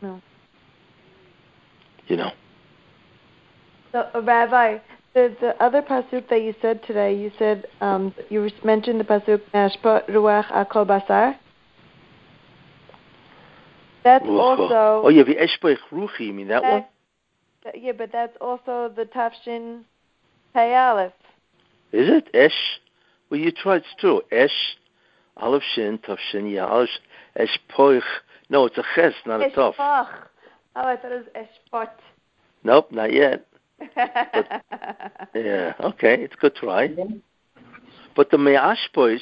No. 0.00 0.22
You 2.08 2.16
know. 2.16 2.32
So, 3.92 4.08
uh, 4.14 4.20
Rabbi, 4.22 4.78
the 5.14 5.36
the 5.40 5.62
other 5.62 5.82
pasuk 5.82 6.28
that 6.28 6.42
you 6.42 6.54
said 6.60 6.82
today, 6.84 7.16
you 7.16 7.30
said 7.38 7.66
um, 7.80 8.14
you 8.28 8.50
mentioned 8.64 9.00
the 9.00 9.04
pasuk 9.04 9.40
Nashpa 9.52 10.08
Ruach 10.08 10.46
Akol 10.46 10.86
Basar. 10.86 11.36
That's 14.02 14.24
also 14.26 15.02
oh 15.04 15.08
yeah, 15.08 15.22
the 15.22 15.36
Eshbech 15.36 15.78
Ruchi, 15.90 16.26
you 16.26 16.34
mean 16.34 16.48
that 16.48 16.62
one? 16.62 16.84
that- 17.64 17.80
yeah, 17.80 17.92
but 17.92 18.12
that's 18.12 18.36
also 18.42 18.92
the 18.94 19.06
Tafshin 19.06 19.84
Pei 20.52 20.74
Aleph. 20.74 21.12
Is 21.92 22.10
it? 22.10 22.28
Esh? 22.34 22.80
Well, 23.30 23.40
you 23.40 23.50
tried. 23.50 23.78
It's 23.78 23.86
true. 23.98 24.20
Esh, 24.30 24.76
Aleph 25.38 25.62
Shin, 25.74 25.98
Tav 25.98 26.18
Shin, 26.30 26.46
yeah, 26.48 26.66
Aleph, 26.66 26.90
Esh 27.36 27.58
Poich. 27.74 28.02
No, 28.50 28.66
it's 28.66 28.76
a 28.76 28.84
Ches, 28.94 29.14
not 29.24 29.40
a 29.40 29.50
Tav. 29.50 29.74
Eshpach. 30.76 30.82
Oh, 30.84 30.88
I 30.88 30.96
thought 30.96 31.12
it 31.12 31.26
was 31.34 31.46
Eshpot. 31.72 31.88
Nope, 32.64 32.90
not 32.92 33.12
yet. 33.12 33.46
Yeah, 35.34 35.74
okay, 35.80 36.22
it's 36.22 36.34
a 36.34 36.36
good 36.36 36.54
try. 36.54 36.88
Mm-hmm. 36.88 37.16
But 38.14 38.30
the 38.30 38.38
Me'ashpois, 38.38 39.18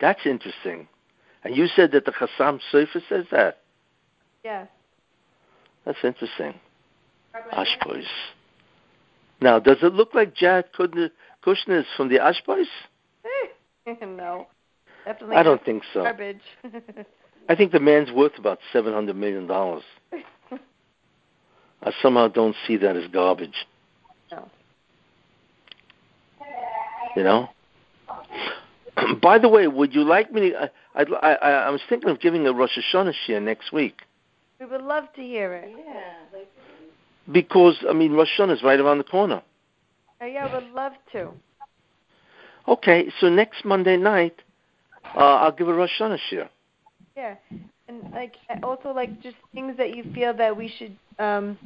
that's 0.00 0.26
interesting. 0.26 0.88
And 1.44 1.56
you 1.56 1.68
said 1.68 1.92
that 1.92 2.04
the 2.04 2.10
Chassam 2.12 2.58
Sofer 2.72 3.00
says 3.08 3.24
that. 3.30 3.58
yes. 4.42 4.66
That's 5.84 5.98
interesting. 6.02 6.54
Ashpois. 7.52 8.04
Now, 9.40 9.58
does 9.58 9.76
it 9.82 9.92
look 9.92 10.14
like 10.14 10.34
Jad 10.34 10.64
Kushner 10.72 11.10
Kushner 11.44 11.80
is 11.80 11.86
from 11.96 12.08
the 12.08 12.16
Ashpois? 12.16 12.64
Eh, 13.86 13.94
no. 14.06 14.46
Definitely 15.04 15.36
I 15.36 15.42
don't 15.42 15.56
not 15.56 15.64
think 15.66 15.82
so. 15.92 16.02
garbage. 16.04 16.40
I 17.48 17.54
think 17.54 17.72
the 17.72 17.80
man's 17.80 18.10
worth 18.10 18.38
about 18.38 18.58
seven 18.72 18.94
hundred 18.94 19.16
million 19.16 19.46
dollars. 19.46 19.82
I 21.84 21.92
somehow 22.02 22.28
don't 22.28 22.56
see 22.66 22.76
that 22.78 22.96
as 22.96 23.08
garbage. 23.10 23.66
No. 24.32 24.48
You 27.16 27.22
know. 27.22 27.48
By 29.22 29.38
the 29.38 29.48
way, 29.48 29.66
would 29.66 29.94
you 29.94 30.02
like 30.02 30.32
me 30.32 30.50
to? 30.50 30.62
I, 30.62 30.70
I'd- 31.00 31.12
I, 31.22 31.34
I, 31.34 31.50
I 31.50 31.70
was 31.70 31.80
thinking 31.88 32.10
of 32.10 32.20
giving 32.20 32.46
a 32.46 32.52
Rosh 32.52 32.78
Hashanah 32.78 33.12
shiur 33.26 33.42
next 33.42 33.72
week 33.72 34.02
we 34.64 34.66
would 34.66 34.82
love 34.82 35.12
to 35.14 35.22
hear 35.22 35.54
it. 35.54 35.70
Yeah, 35.76 36.40
because 37.30 37.76
I 37.88 37.92
mean 37.92 38.12
Rosh 38.12 38.28
Hashanah 38.38 38.54
is 38.56 38.62
right 38.62 38.80
around 38.80 38.98
the 38.98 39.04
corner. 39.04 39.42
Oh, 40.20 40.26
yeah, 40.26 40.46
I 40.46 40.54
would 40.54 40.72
love 40.72 40.92
to. 41.12 41.30
Okay, 42.66 43.12
so 43.20 43.28
next 43.28 43.64
Monday 43.64 43.96
night, 43.96 44.36
uh, 45.14 45.18
I'll 45.18 45.52
give 45.52 45.68
a 45.68 45.74
Rosh 45.74 45.90
Hashanah 46.00 46.18
shiur. 46.30 46.48
Yeah, 47.16 47.34
and 47.88 48.12
like 48.12 48.34
also 48.62 48.90
like 48.90 49.20
just 49.22 49.36
things 49.52 49.76
that 49.76 49.96
you 49.96 50.04
feel 50.14 50.34
that 50.34 50.56
we 50.56 50.72
should. 50.78 50.96
Um, 51.18 51.58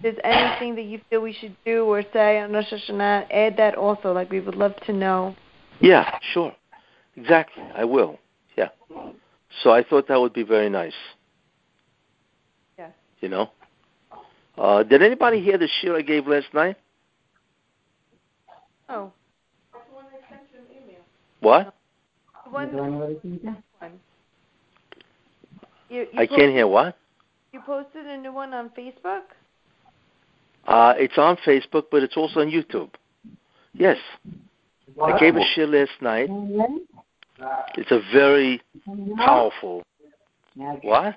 if 0.00 0.02
there's 0.02 0.18
anything 0.24 0.76
that 0.76 0.84
you 0.84 1.00
feel 1.10 1.20
we 1.20 1.32
should 1.32 1.56
do 1.64 1.84
or 1.84 2.02
say 2.12 2.38
on 2.38 2.52
Rosh 2.52 2.72
Hashanah, 2.72 3.26
add 3.32 3.56
that 3.56 3.74
also. 3.74 4.12
Like 4.12 4.30
we 4.30 4.40
would 4.40 4.54
love 4.54 4.76
to 4.86 4.92
know. 4.92 5.34
Yeah, 5.80 6.18
sure. 6.32 6.54
Exactly. 7.16 7.64
I 7.74 7.84
will. 7.84 8.18
Yeah. 8.56 8.68
So 9.62 9.70
I 9.70 9.82
thought 9.82 10.06
that 10.08 10.20
would 10.20 10.32
be 10.32 10.44
very 10.44 10.70
nice. 10.70 10.94
Yeah. 12.78 12.90
You 13.20 13.28
know? 13.28 13.50
Uh, 14.56 14.82
did 14.82 15.02
anybody 15.02 15.40
hear 15.40 15.58
the 15.58 15.68
shir 15.80 15.96
I 15.96 16.02
gave 16.02 16.26
last 16.26 16.52
night? 16.52 16.76
Oh, 18.88 19.12
What? 21.40 21.74
the 22.44 22.50
one. 22.50 24.00
One. 25.88 25.98
You, 25.98 26.06
you 26.12 26.18
I 26.20 26.26
po- 26.26 26.36
can't 26.36 26.52
hear 26.52 26.66
what? 26.66 26.96
You 27.52 27.60
posted 27.60 28.06
a 28.06 28.16
new 28.18 28.32
one 28.32 28.52
on 28.52 28.70
Facebook. 28.70 29.22
Uh, 30.66 30.94
it's 30.96 31.16
on 31.16 31.36
Facebook, 31.46 31.84
but 31.90 32.02
it's 32.02 32.16
also 32.16 32.40
on 32.40 32.50
YouTube. 32.50 32.90
Yes. 33.72 33.96
I 35.02 35.18
gave 35.18 35.36
a 35.36 35.44
shir 35.54 35.66
last 35.66 35.90
night. 36.00 36.28
It's 37.76 37.90
a 37.90 38.00
very 38.12 38.60
powerful. 39.16 39.82
What? 40.54 41.16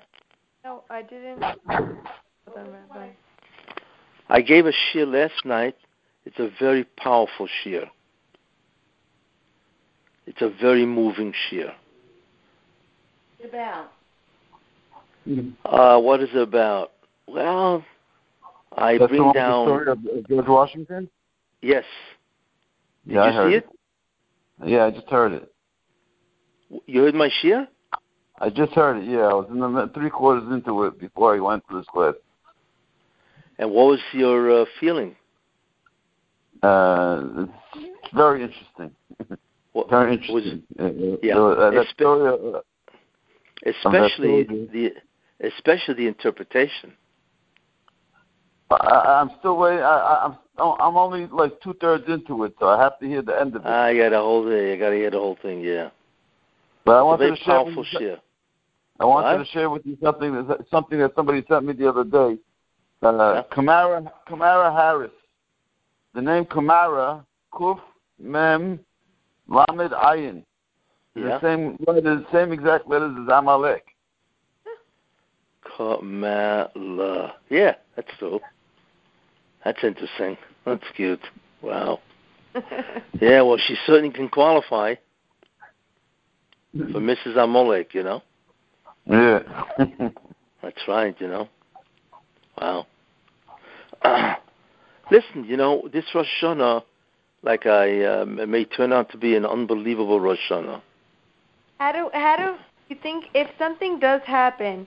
No, 0.64 0.84
I 0.88 1.02
didn't. 1.02 1.42
Hold 1.42 1.98
on, 2.56 2.70
Rabbi. 2.70 3.08
I 4.28 4.40
gave 4.40 4.66
a 4.66 4.72
shir 4.72 5.04
last 5.04 5.44
night. 5.44 5.76
It's 6.24 6.38
a 6.38 6.48
very 6.60 6.84
powerful 6.84 7.48
shir. 7.62 7.86
It's 10.26 10.40
a 10.40 10.50
very 10.60 10.86
moving 10.86 11.34
shir. 11.50 11.72
what 13.38 13.48
about? 13.48 13.90
Uh, 15.64 16.00
what 16.00 16.20
is 16.22 16.28
it 16.32 16.38
about? 16.40 16.92
Well, 17.26 17.84
I 18.76 18.98
That's 18.98 19.08
bring 19.10 19.26
the 19.28 19.32
down. 19.32 19.66
story 19.66 19.90
of 19.90 19.98
of 20.04 20.28
George 20.28 20.48
Washington. 20.48 21.08
Yes. 21.60 21.84
Did 23.06 23.14
yeah, 23.14 23.24
you 23.24 23.30
I 23.30 23.32
heard 23.32 23.52
see 23.52 23.56
it. 23.56 23.68
Yeah, 24.64 24.84
I 24.86 24.90
just 24.90 25.08
heard 25.08 25.32
it. 25.32 25.52
You 26.86 27.02
heard 27.02 27.14
my 27.14 27.30
shir? 27.40 27.68
I 28.40 28.50
just 28.50 28.72
heard 28.72 28.96
it. 29.02 29.08
Yeah, 29.08 29.26
I 29.26 29.34
was 29.34 29.46
in 29.50 29.58
the 29.60 29.90
three 29.94 30.10
quarters 30.10 30.44
into 30.50 30.84
it 30.84 30.98
before 30.98 31.34
I 31.34 31.40
went 31.40 31.62
to 31.70 31.76
this 31.78 31.86
class. 31.92 32.14
And 33.58 33.70
what 33.70 33.86
was 33.86 34.00
your 34.12 34.62
uh, 34.62 34.64
feeling? 34.80 35.14
Uh, 36.62 37.46
it's 37.76 38.14
very 38.14 38.42
interesting. 38.42 38.90
What, 39.72 39.88
Very 39.88 40.12
interesting. 40.12 40.62
Uh, 40.78 40.82
uh, 40.82 41.16
Yeah. 41.22 41.38
uh, 41.38 41.70
that 41.70 41.86
Espe- 41.86 41.92
story. 41.92 42.52
Uh, 42.54 42.60
especially 43.64 44.42
the 44.44 44.92
especially 45.42 45.94
the 45.94 46.06
interpretation. 46.06 46.92
I, 48.70 49.20
I'm 49.20 49.30
still 49.38 49.58
waiting. 49.58 49.82
I, 49.82 49.84
I, 49.84 50.26
I'm 50.26 50.36
I'm 50.80 50.96
only 50.96 51.26
like 51.26 51.60
two 51.60 51.74
thirds 51.74 52.04
into 52.08 52.44
it, 52.44 52.54
so 52.58 52.68
I 52.68 52.82
have 52.82 52.98
to 53.00 53.06
hear 53.06 53.22
the 53.22 53.38
end 53.38 53.54
of 53.56 53.64
it. 53.64 53.68
I 53.68 53.96
got 53.96 54.10
to 54.10 54.18
hold 54.18 54.48
it. 54.48 54.74
I 54.74 54.76
got 54.76 54.90
to 54.90 54.96
hear 54.96 55.10
the 55.10 55.18
whole 55.18 55.38
thing. 55.42 55.60
Yeah. 55.60 55.90
but 56.84 56.96
I 56.96 57.02
wanted 57.02 57.30
to 57.30 57.36
share. 57.36 57.64
With 57.64 57.74
powerful 57.74 58.00
you. 58.00 58.16
I 59.00 59.04
wanted 59.04 59.38
What? 59.38 59.44
to 59.44 59.50
share 59.50 59.70
with 59.70 59.84
you 59.84 59.98
something 60.02 60.46
that 60.46 60.58
something 60.70 60.98
that 60.98 61.14
somebody 61.14 61.44
sent 61.48 61.66
me 61.66 61.72
the 61.74 61.88
other 61.88 62.04
day. 62.04 62.38
Uh. 63.02 63.42
Kamala 63.50 64.12
Kamala 64.26 64.72
Harris 64.72 65.10
the 66.14 66.22
name 66.22 66.44
Kamala, 66.44 67.24
Kuf 67.52 67.80
Mem 68.18 68.80
Lamed 69.48 69.92
Ayin. 69.92 70.44
Yeah. 71.14 71.24
The 71.24 71.40
same 71.40 71.76
letters, 71.86 72.24
same 72.32 72.52
exact 72.52 72.88
letters 72.88 73.16
as 73.22 73.28
Amalek. 73.32 73.84
Kamala. 75.76 77.34
Yeah, 77.50 77.74
that's 77.96 78.10
true. 78.18 78.40
That's 79.64 79.82
interesting. 79.82 80.36
That's 80.64 80.84
cute. 80.94 81.22
Wow. 81.60 82.00
Yeah, 83.20 83.42
well, 83.42 83.56
she 83.56 83.76
certainly 83.86 84.10
can 84.10 84.28
qualify 84.28 84.96
for 86.72 87.00
Mrs. 87.00 87.36
Amolek, 87.36 87.94
you 87.94 88.02
know? 88.02 88.22
Yeah. 89.06 89.40
That's 90.62 90.80
right, 90.88 91.14
you 91.20 91.28
know? 91.28 91.48
Wow. 92.60 92.86
Uh, 94.02 94.34
listen, 95.10 95.44
you 95.44 95.56
know, 95.56 95.88
this 95.92 96.04
Rosh 96.14 96.26
Hashanah, 96.42 96.82
like 97.42 97.66
I, 97.66 98.04
um, 98.04 98.38
it 98.38 98.48
may 98.48 98.64
turn 98.64 98.92
out 98.92 99.10
to 99.12 99.18
be 99.18 99.36
an 99.36 99.44
unbelievable 99.44 100.20
Rosh 100.20 100.38
Hashanah. 100.50 100.80
How 101.78 101.92
do 101.92 102.10
how 102.12 102.36
do 102.36 102.54
you 102.88 102.96
think 103.02 103.26
if 103.34 103.48
something 103.58 103.98
does 103.98 104.20
happen, 104.24 104.86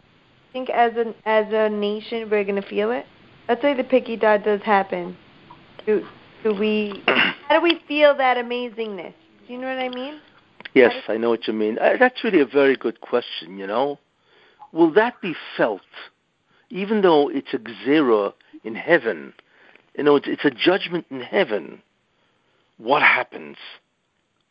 think 0.55 0.69
as 0.69 0.93
an 0.95 1.13
as 1.25 1.47
a 1.51 1.67
nation 1.69 2.29
we're 2.29 2.45
gonna 2.45 2.61
feel 2.61 2.89
it? 2.91 3.05
Let's 3.49 3.61
say 3.61 3.73
the 3.73 3.83
picky 3.83 4.15
dot 4.15 4.45
does 4.45 4.61
happen. 4.61 5.17
Do 5.85 6.07
do 6.45 6.53
we 6.53 7.03
how 7.05 7.59
do 7.59 7.61
we 7.61 7.81
feel 7.89 8.15
that 8.15 8.37
amazingness? 8.37 9.13
Do 9.45 9.53
you 9.53 9.59
know 9.59 9.67
what 9.67 9.79
I 9.79 9.89
mean? 9.89 10.21
Yes, 10.73 10.93
I 11.09 11.17
know 11.17 11.29
what 11.29 11.45
you 11.45 11.53
mean. 11.53 11.77
Uh, 11.77 11.97
that's 11.99 12.23
really 12.23 12.39
a 12.39 12.45
very 12.45 12.77
good 12.77 13.01
question, 13.01 13.57
you 13.57 13.67
know? 13.67 13.99
Will 14.71 14.91
that 14.93 15.21
be 15.21 15.33
felt, 15.55 15.81
even 16.69 17.01
though 17.01 17.29
it's 17.29 17.53
a 17.53 17.57
gzera 17.57 18.33
in 18.63 18.75
heaven? 18.75 19.33
You 19.97 20.03
know, 20.03 20.15
it's, 20.17 20.27
it's 20.27 20.43
a 20.43 20.51
judgment 20.51 21.05
in 21.09 21.21
heaven. 21.21 21.81
What 22.77 23.03
happens? 23.03 23.57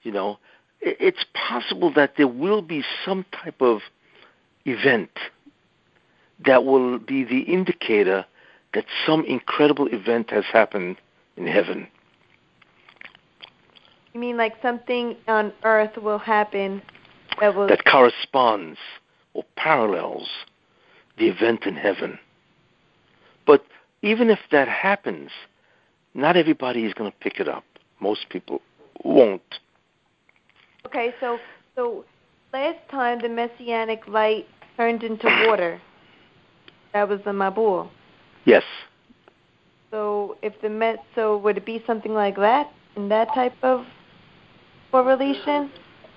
You 0.03 0.13
know, 0.13 0.39
I- 0.85 0.97
it's 1.01 1.25
possible 1.35 1.93
that 1.95 2.15
there 2.17 2.29
will 2.29 2.63
be 2.63 2.85
some 3.05 3.25
type 3.33 3.61
of 3.61 3.81
event 4.65 5.11
that 6.45 6.65
will 6.65 6.99
be 6.99 7.25
the 7.25 7.41
indicator 7.41 8.25
that 8.75 8.85
some 9.07 9.25
incredible 9.25 9.87
event 9.93 10.31
has 10.31 10.45
happened 10.53 10.97
in 11.37 11.47
heaven. 11.47 11.87
You 14.13 14.21
mean 14.21 14.37
like 14.37 14.55
something 14.63 15.17
on 15.27 15.53
earth 15.65 15.97
will 15.97 16.19
happen 16.19 16.83
that 17.41 17.55
will 17.55 17.67
that 17.69 17.85
corresponds 17.85 18.79
or 19.33 19.45
parallels 19.57 20.29
the 21.19 21.29
event 21.29 21.65
in 21.67 21.75
heaven. 21.75 22.19
But 23.47 23.65
even 24.03 24.31
if 24.31 24.39
that 24.53 24.69
happens, 24.69 25.31
not 26.15 26.37
everybody 26.37 26.85
is 26.85 26.95
going 26.95 27.11
to 27.11 27.17
pick 27.19 27.41
it 27.41 27.49
up. 27.49 27.65
Most 28.01 28.29
people 28.29 28.61
won't. 29.05 29.43
Okay, 30.87 31.15
so 31.21 31.39
so 31.75 32.05
last 32.53 32.79
time 32.91 33.21
the 33.21 33.29
messianic 33.29 34.07
light 34.07 34.47
turned 34.77 35.03
into 35.03 35.27
water. 35.49 35.81
That 36.95 37.09
was 37.09 37.21
the 37.25 37.33
Mabul. 37.33 37.91
Yes. 38.45 38.63
So 39.91 40.37
if 40.43 40.59
the 40.63 40.71
met 40.71 41.01
so 41.15 41.37
would 41.39 41.59
it 41.59 41.67
be 41.67 41.83
something 41.87 42.15
like 42.15 42.37
that 42.37 42.73
in 42.97 43.09
that 43.09 43.29
type 43.35 43.55
of 43.63 43.85
correlation? 44.93 45.71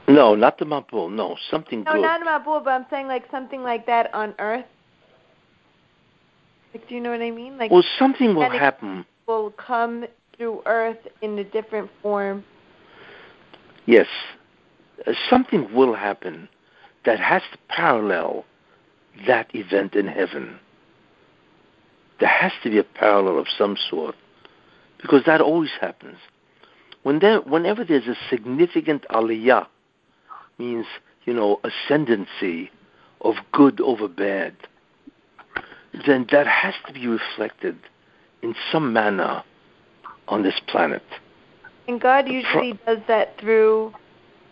No, 0.08 0.36
not 0.36 0.60
the 0.60 0.66
Mabul. 0.66 1.12
No, 1.12 1.36
something 1.50 1.84
No, 1.84 1.94
good. 1.94 2.02
not 2.02 2.22
Mabul, 2.22 2.64
but 2.64 2.70
I'm 2.70 2.86
saying 2.92 3.08
like 3.08 3.26
something 3.32 3.64
like 3.64 3.88
that 3.88 4.14
on 4.14 4.36
Earth. 4.40 4.66
Like, 6.74 6.88
do 6.88 6.94
you 6.94 7.02
know 7.02 7.10
what 7.10 7.22
I 7.22 7.32
mean? 7.32 7.58
Like, 7.58 7.72
well, 7.72 7.84
something 7.98 8.36
will 8.36 8.50
happen. 8.50 9.04
will 9.28 9.52
come 9.52 10.06
through 10.38 10.62
Earth 10.68 11.00
in 11.24 11.40
a 11.40 11.44
different 11.44 11.90
form. 12.04 12.44
Yes. 13.88 14.08
Uh, 15.08 15.14
something 15.30 15.74
will 15.74 15.96
happen 15.96 16.48
that 17.06 17.20
has 17.20 17.42
to 17.52 17.58
parallel 17.68 18.46
that 19.26 19.50
event 19.56 19.96
in 19.96 20.06
heaven. 20.06 20.60
There 22.20 22.30
has 22.30 22.52
to 22.64 22.70
be 22.70 22.78
a 22.80 22.84
parallel 22.84 23.40
of 23.40 23.48
some 23.58 23.78
sort 23.90 24.16
because 25.02 25.24
that 25.26 25.42
always 25.42 25.72
happens. 25.80 26.18
When 27.04 27.20
there, 27.20 27.42
whenever 27.42 27.86
there's 27.86 28.08
a 28.08 28.16
significant 28.30 29.06
aliyah, 29.10 29.68
means, 30.58 30.86
you 31.26 31.34
know, 31.34 31.60
ascendancy 31.64 32.72
of 33.22 33.36
good 33.52 33.80
over 33.82 34.08
bad, 34.08 34.56
then 36.06 36.28
that 36.32 36.48
has 36.48 36.74
to 36.88 36.94
be 36.94 37.08
reflected 37.08 37.78
in 38.42 38.56
some 38.72 38.94
manner 38.94 39.44
on 40.28 40.44
this 40.44 40.60
planet. 40.68 41.04
And 41.88 42.02
God 42.02 42.28
usually 42.28 42.78
does 42.86 43.00
that 43.08 43.40
through 43.40 43.94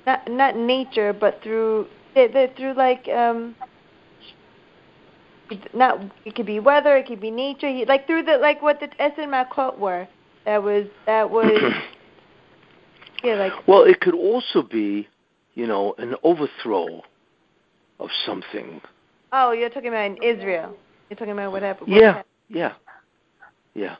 not 0.05 0.29
not 0.29 0.55
nature, 0.55 1.11
but 1.11 1.41
through 1.43 1.87
th- 2.13 2.31
th- 2.31 2.51
through 2.55 2.73
like 2.73 3.07
um 3.09 3.55
not 5.73 5.99
it 6.25 6.35
could 6.35 6.45
be 6.45 6.59
weather, 6.59 6.95
it 6.97 7.07
could 7.07 7.21
be 7.21 7.31
nature, 7.31 7.69
he, 7.69 7.85
like 7.85 8.07
through 8.07 8.23
the 8.23 8.37
like 8.37 8.61
what 8.61 8.79
the 8.79 8.87
Eser 8.99 9.25
Makot 9.27 9.77
were. 9.77 10.07
That 10.45 10.61
was 10.63 10.85
that 11.05 11.29
was 11.29 11.51
yeah 13.23 13.35
like 13.35 13.53
Well, 13.67 13.83
it 13.83 13.99
could 14.01 14.13
also 14.15 14.61
be, 14.61 15.07
you 15.55 15.67
know, 15.67 15.95
an 15.97 16.15
overthrow 16.23 17.01
of 17.99 18.09
something. 18.25 18.81
oh 19.31 19.51
you're 19.51 19.69
talking 19.69 19.89
about 19.89 20.05
in 20.05 20.17
Israel. 20.23 20.75
You're 21.09 21.17
talking 21.17 21.33
about 21.33 21.51
what 21.51 21.61
happened. 21.63 21.89
what 21.91 22.01
Yeah, 22.01 22.13
happened. 22.13 22.25
yeah, 22.49 22.73
yeah. 23.73 23.95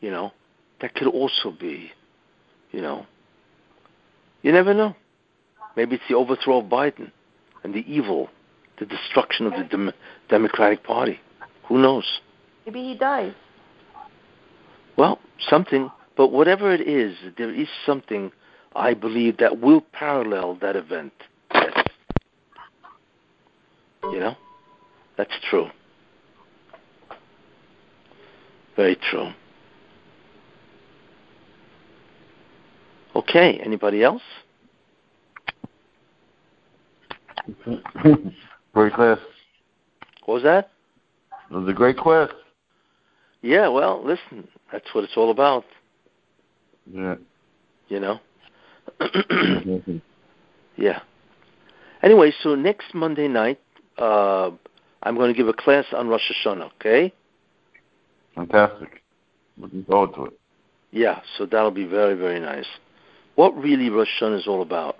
You 0.00 0.10
know, 0.10 0.32
that 0.80 0.94
could 0.94 1.08
also 1.08 1.50
be, 1.58 1.90
you 2.72 2.80
know, 2.80 3.04
you 4.42 4.52
never 4.52 4.72
know. 4.72 4.94
Maybe 5.76 5.96
it's 5.96 6.04
the 6.08 6.14
overthrow 6.16 6.58
of 6.58 6.66
Biden 6.66 7.10
and 7.62 7.74
the 7.74 7.84
evil, 7.92 8.28
the 8.78 8.86
destruction 8.86 9.46
of 9.46 9.52
the 9.52 9.64
Dem- 9.64 9.92
Democratic 10.28 10.84
Party. 10.84 11.20
Who 11.66 11.78
knows? 11.78 12.20
Maybe 12.66 12.82
he 12.82 12.94
dies. 12.96 13.32
Well, 14.96 15.18
something, 15.48 15.90
but 16.16 16.32
whatever 16.32 16.72
it 16.72 16.86
is, 16.86 17.16
there 17.36 17.54
is 17.54 17.68
something 17.86 18.32
I 18.74 18.94
believe 18.94 19.38
that 19.38 19.60
will 19.60 19.80
parallel 19.92 20.56
that 20.60 20.76
event. 20.76 21.12
Yes. 21.54 21.84
You 24.04 24.20
know? 24.20 24.36
That's 25.16 25.32
true. 25.48 25.68
Very 28.76 28.96
true. 29.10 29.30
Okay, 33.16 33.60
anybody 33.64 34.04
else? 34.04 34.22
great 38.72 38.92
class. 38.92 39.18
What 40.28 40.34
was 40.34 40.42
that? 40.42 40.68
It 41.50 41.54
was 41.54 41.66
a 41.70 41.72
great 41.72 41.96
class. 41.96 42.28
Yeah, 43.40 43.68
well, 43.68 44.04
listen, 44.04 44.46
that's 44.70 44.84
what 44.92 45.02
it's 45.04 45.16
all 45.16 45.30
about, 45.30 45.64
Yeah. 46.92 47.14
you 47.88 47.98
know? 47.98 48.20
yeah. 50.76 51.00
Anyway, 52.02 52.34
so 52.42 52.54
next 52.54 52.92
Monday 52.94 53.26
night, 53.26 53.58
uh, 53.96 54.50
I'm 55.02 55.16
going 55.16 55.32
to 55.32 55.34
give 55.34 55.48
a 55.48 55.54
class 55.54 55.86
on 55.96 56.08
Rosh 56.08 56.30
Hashanah, 56.44 56.72
okay? 56.74 57.10
Fantastic. 58.34 59.02
Looking 59.56 59.84
forward 59.84 60.14
to 60.16 60.24
it. 60.26 60.38
Yeah, 60.90 61.20
so 61.38 61.46
that'll 61.46 61.70
be 61.70 61.86
very, 61.86 62.16
very 62.16 62.38
nice. 62.38 62.66
What 63.36 63.56
really 63.56 63.88
Rosh 63.88 64.08
Hashanah 64.20 64.40
is 64.40 64.46
all 64.46 64.60
about, 64.60 64.96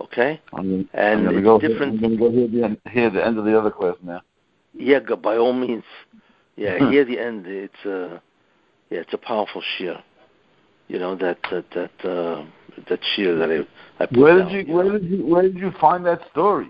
okay? 0.00 0.40
I'm 0.52 0.88
And 0.94 1.20
I'm 1.20 1.24
gonna 1.26 1.42
go. 1.42 1.60
different- 1.60 1.94
I'm 1.94 2.00
gonna 2.00 2.16
go 2.16 2.28
hear 2.32 2.48
the 2.48 2.64
end, 2.64 2.80
hear 2.90 3.08
the 3.08 3.24
end 3.24 3.38
of 3.38 3.44
the 3.44 3.56
other 3.56 3.70
class 3.70 3.94
now. 4.02 4.20
Yeah, 4.74 5.00
by 5.00 5.36
all 5.36 5.52
means. 5.52 5.84
Yeah, 6.56 6.78
Hmm. 6.78 6.90
here 6.90 7.04
the 7.04 7.18
end. 7.18 7.46
It's 7.46 7.84
a, 7.84 8.22
yeah, 8.90 9.00
it's 9.00 9.12
a 9.12 9.18
powerful 9.18 9.62
shiur. 9.62 10.02
You 10.88 10.98
know 10.98 11.14
that 11.16 11.38
that 11.50 11.70
that 11.70 12.08
uh, 12.08 12.44
that 12.88 13.00
shiur 13.16 13.38
that 13.38 13.50
I 13.50 14.02
I 14.02 14.06
put 14.06 14.18
Where 14.18 14.38
down, 14.38 14.48
did 14.52 14.68
you 14.68 14.74
know. 14.74 14.82
Where 14.82 14.98
did 14.98 15.04
you 15.10 15.26
Where 15.26 15.42
did 15.42 15.56
you 15.56 15.72
find 15.80 16.04
that 16.06 16.20
story? 16.30 16.68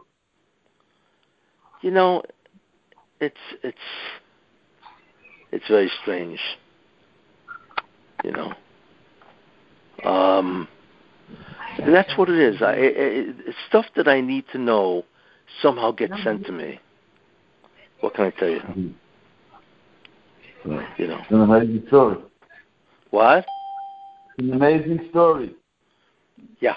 You 1.80 1.90
know, 1.90 2.22
it's 3.20 3.36
it's 3.62 3.78
it's 5.50 5.66
very 5.68 5.90
strange. 6.02 6.38
You 8.22 8.30
know, 8.30 8.52
um, 10.04 10.68
and 11.78 11.92
that's 11.92 12.16
what 12.16 12.28
it 12.28 12.38
is. 12.38 12.62
I 12.62 13.34
stuff 13.68 13.86
that 13.96 14.06
I 14.06 14.20
need 14.20 14.44
to 14.52 14.58
know 14.58 15.04
somehow 15.60 15.90
gets 15.90 16.12
sent 16.22 16.46
to 16.46 16.52
me. 16.52 16.78
What 18.02 18.14
can 18.14 18.24
I 18.26 18.30
tell 18.30 18.48
you? 18.48 18.60
Um, 18.60 18.94
yeah. 20.66 20.86
You 20.98 21.06
know 21.06 21.18
It's 21.20 21.30
an 21.30 21.40
amazing 21.40 21.84
story. 21.86 22.16
what? 23.10 23.46
It's 24.38 24.48
an 24.48 24.52
amazing 24.52 25.06
story. 25.10 25.54
Yeah. 26.60 26.76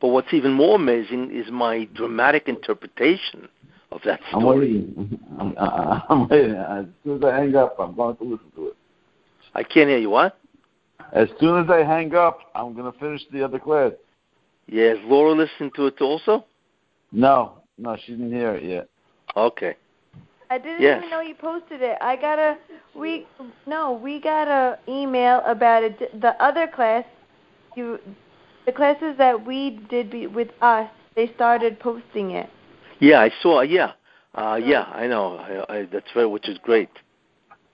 But 0.00 0.08
what's 0.08 0.32
even 0.32 0.52
more 0.52 0.76
amazing 0.76 1.30
is 1.32 1.50
my 1.50 1.88
dramatic 1.94 2.46
interpretation 2.46 3.48
of 3.90 4.00
that 4.04 4.20
I'm 4.32 4.40
story. 4.40 4.58
waiting. 4.58 5.18
I'm, 5.38 5.54
I'm 6.08 6.28
waiting. 6.28 6.54
As 6.54 6.86
soon 7.04 7.16
as 7.18 7.24
I 7.24 7.36
hang 7.36 7.56
up, 7.56 7.76
I'm 7.80 7.94
going 7.96 8.16
to 8.16 8.24
listen 8.24 8.50
to 8.54 8.68
it. 8.68 8.76
I 9.54 9.64
can't 9.64 9.88
hear 9.88 9.98
you. 9.98 10.10
What? 10.10 10.38
As 11.12 11.28
soon 11.40 11.62
as 11.62 11.68
I 11.70 11.78
hang 11.82 12.14
up, 12.14 12.38
I'm 12.54 12.74
gonna 12.74 12.92
finish 12.92 13.20
the 13.32 13.44
other 13.44 13.58
class. 13.58 13.92
Yeah, 14.66 14.92
is 14.92 14.98
Laura 15.04 15.32
listening 15.32 15.72
to 15.76 15.88
it 15.88 16.00
also? 16.00 16.46
No, 17.10 17.58
no, 17.76 17.96
she 18.06 18.12
didn't 18.12 18.32
hear 18.32 18.54
it 18.54 18.62
yet. 18.62 18.88
Okay. 19.36 19.76
I 20.52 20.58
didn't 20.58 20.82
Yes. 20.82 20.98
even 20.98 21.08
know 21.08 21.20
you 21.20 21.34
posted 21.34 21.80
it. 21.80 21.96
I 22.02 22.14
got 22.14 22.38
a 22.38 22.58
we 22.94 23.26
no, 23.66 23.92
we 23.92 24.20
got 24.20 24.48
a 24.48 24.78
email 24.86 25.40
about 25.46 25.82
it. 25.82 26.20
The 26.20 26.32
other 26.42 26.66
class, 26.66 27.06
you, 27.74 27.98
the 28.66 28.72
classes 28.72 29.16
that 29.16 29.46
we 29.46 29.80
did 29.88 30.10
be, 30.10 30.26
with 30.26 30.50
us, 30.60 30.90
they 31.16 31.32
started 31.34 31.80
posting 31.80 32.32
it. 32.32 32.50
Yeah, 33.00 33.20
I 33.20 33.30
saw. 33.40 33.62
Yeah, 33.62 33.92
uh, 34.34 34.60
yeah, 34.62 34.82
I 34.92 35.06
know. 35.06 35.38
I, 35.38 35.74
I, 35.74 35.88
that's 35.90 36.14
right, 36.14 36.26
which 36.26 36.50
is 36.50 36.58
great. 36.58 36.90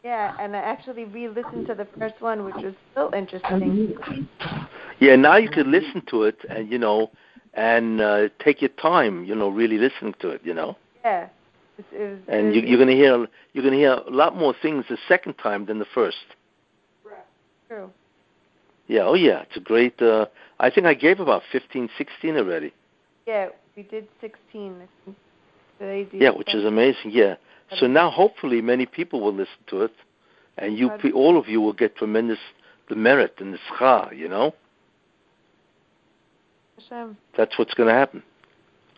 Yeah, 0.05 0.37
and 0.39 0.55
I 0.55 0.61
actually 0.61 1.05
re-listened 1.05 1.67
to 1.67 1.75
the 1.75 1.89
first 1.99 2.21
one, 2.21 2.45
which 2.45 2.63
was 2.63 2.75
so 2.95 3.11
interesting. 3.13 3.99
Yeah, 5.01 5.17
now 5.17 5.37
you 5.37 5.49
can 5.49 5.73
listen 5.73 6.03
to 6.11 6.23
it, 6.23 6.39
and 6.49 6.71
you 6.71 6.79
know, 6.79 7.11
and 7.55 8.01
uh, 8.01 8.29
take 8.45 8.63
your 8.63 8.75
time. 8.81 9.25
You 9.25 9.35
know, 9.35 9.49
really 9.49 9.79
listening 9.79 10.15
to 10.21 10.29
it. 10.29 10.43
You 10.45 10.55
know, 10.55 10.77
Yeah, 11.05 11.29
it, 11.79 11.85
it 11.93 12.11
was, 12.11 12.19
and 12.29 12.55
you, 12.55 12.63
you're 12.63 12.79
gonna 12.79 12.93
hear 12.93 13.27
you're 13.53 13.65
gonna 13.65 13.77
hear 13.77 13.93
a 13.93 14.11
lot 14.11 14.37
more 14.37 14.55
things 14.61 14.85
the 14.89 14.99
second 15.09 15.35
time 15.35 15.67
than 15.67 15.79
the 15.79 15.87
first. 15.95 16.17
true. 17.69 17.91
Yeah. 18.89 19.03
Oh, 19.03 19.15
yeah. 19.15 19.43
It's 19.43 19.57
a 19.57 19.61
great. 19.61 20.01
Uh, 20.03 20.27
I 20.59 20.71
think 20.71 20.87
I 20.87 20.95
gave 20.95 21.21
about 21.21 21.43
15, 21.53 21.91
16 21.97 22.37
already. 22.37 22.73
Yeah, 23.27 23.49
we 23.77 23.83
did 23.85 24.09
16. 24.21 24.89
I 25.81 26.09
Yeah, 26.13 26.31
which 26.31 26.55
is 26.55 26.65
amazing. 26.65 27.13
Yeah. 27.13 27.37
So 27.79 27.87
now, 27.87 28.11
hopefully, 28.11 28.63
many 28.63 28.87
people 28.87 29.21
will 29.21 29.35
listen 29.35 29.59
to 29.69 29.83
it, 29.83 29.93
and 30.57 30.77
you, 30.77 30.91
all 31.15 31.39
of 31.39 31.49
you, 31.49 31.61
will 31.61 31.75
get 31.75 31.97
tremendous 31.97 32.39
the 32.89 32.97
merit 32.97 33.35
and 33.39 33.53
the 33.53 33.59
schar. 33.71 34.17
You 34.17 34.29
know, 34.29 34.55
Hashem. 36.79 37.17
that's 37.37 37.59
what's 37.59 37.75
going 37.75 37.89
to 37.91 37.95
happen. 37.95 38.23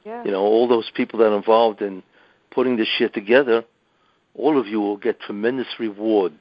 Yeah. 0.06 0.24
You 0.24 0.30
know, 0.30 0.40
all 0.40 0.68
those 0.68 0.90
people 0.94 1.18
that 1.18 1.26
are 1.26 1.36
involved 1.36 1.82
in 1.82 2.04
putting 2.50 2.76
this 2.76 2.88
shit 2.88 3.14
together, 3.14 3.64
all 4.34 4.58
of 4.58 4.66
you 4.66 4.80
will 4.80 4.96
get 4.96 5.20
tremendous 5.20 5.68
reward 5.78 6.32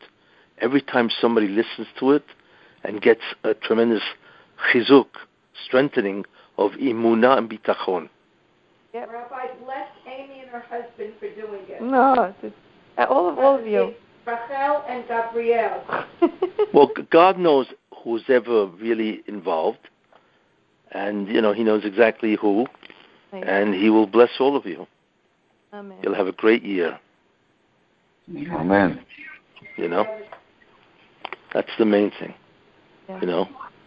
every 0.60 0.82
time 0.82 1.10
somebody 1.22 1.47
listens 1.47 1.88
to 1.99 2.12
it 2.12 2.26
and 2.84 3.01
gets 3.01 3.22
a 3.43 3.53
tremendous 3.53 4.03
chizuk, 4.72 5.07
strengthening 5.66 6.26
of 6.57 6.72
imuna 6.74 7.38
and 7.38 7.49
bitachon. 7.49 8.10
Rabbi, 8.93 9.47
bless 9.64 9.88
Amy 10.07 10.41
and 10.41 10.49
her 10.49 10.60
husband 10.62 11.14
for 11.20 11.30
doing 11.36 11.62
it. 11.68 11.82
No, 11.82 12.34
it's, 12.41 12.55
uh, 12.97 13.05
all 13.05 13.30
of 13.30 13.38
all 13.38 13.60
of 13.60 13.66
you. 13.66 13.93
Rachel 14.26 14.84
and 14.88 15.07
Gabrielle. 15.07 16.05
Well, 16.72 16.91
God 17.10 17.39
knows 17.39 17.66
who's 18.03 18.22
ever 18.28 18.68
really 18.68 19.24
involved, 19.26 19.89
and 20.91 21.28
you 21.28 21.41
know 21.41 21.51
He 21.51 21.64
knows 21.64 21.84
exactly 21.84 22.36
who, 22.36 22.68
and 23.32 23.74
He 23.74 23.89
will 23.89 24.05
bless 24.05 24.30
all 24.39 24.55
of 24.55 24.68
you. 24.68 24.86
Amen. 25.74 25.97
You'll 26.01 26.15
have 26.15 26.28
a 26.28 26.32
great 26.32 26.63
year. 26.63 26.99
Amen. 28.30 28.99
You 29.78 29.88
know, 29.88 30.05
that's 31.53 31.70
the 31.78 31.86
main 31.86 32.11
thing. 32.20 32.34
Yeah. 33.07 33.22
You 33.22 33.28
know, 33.28 33.49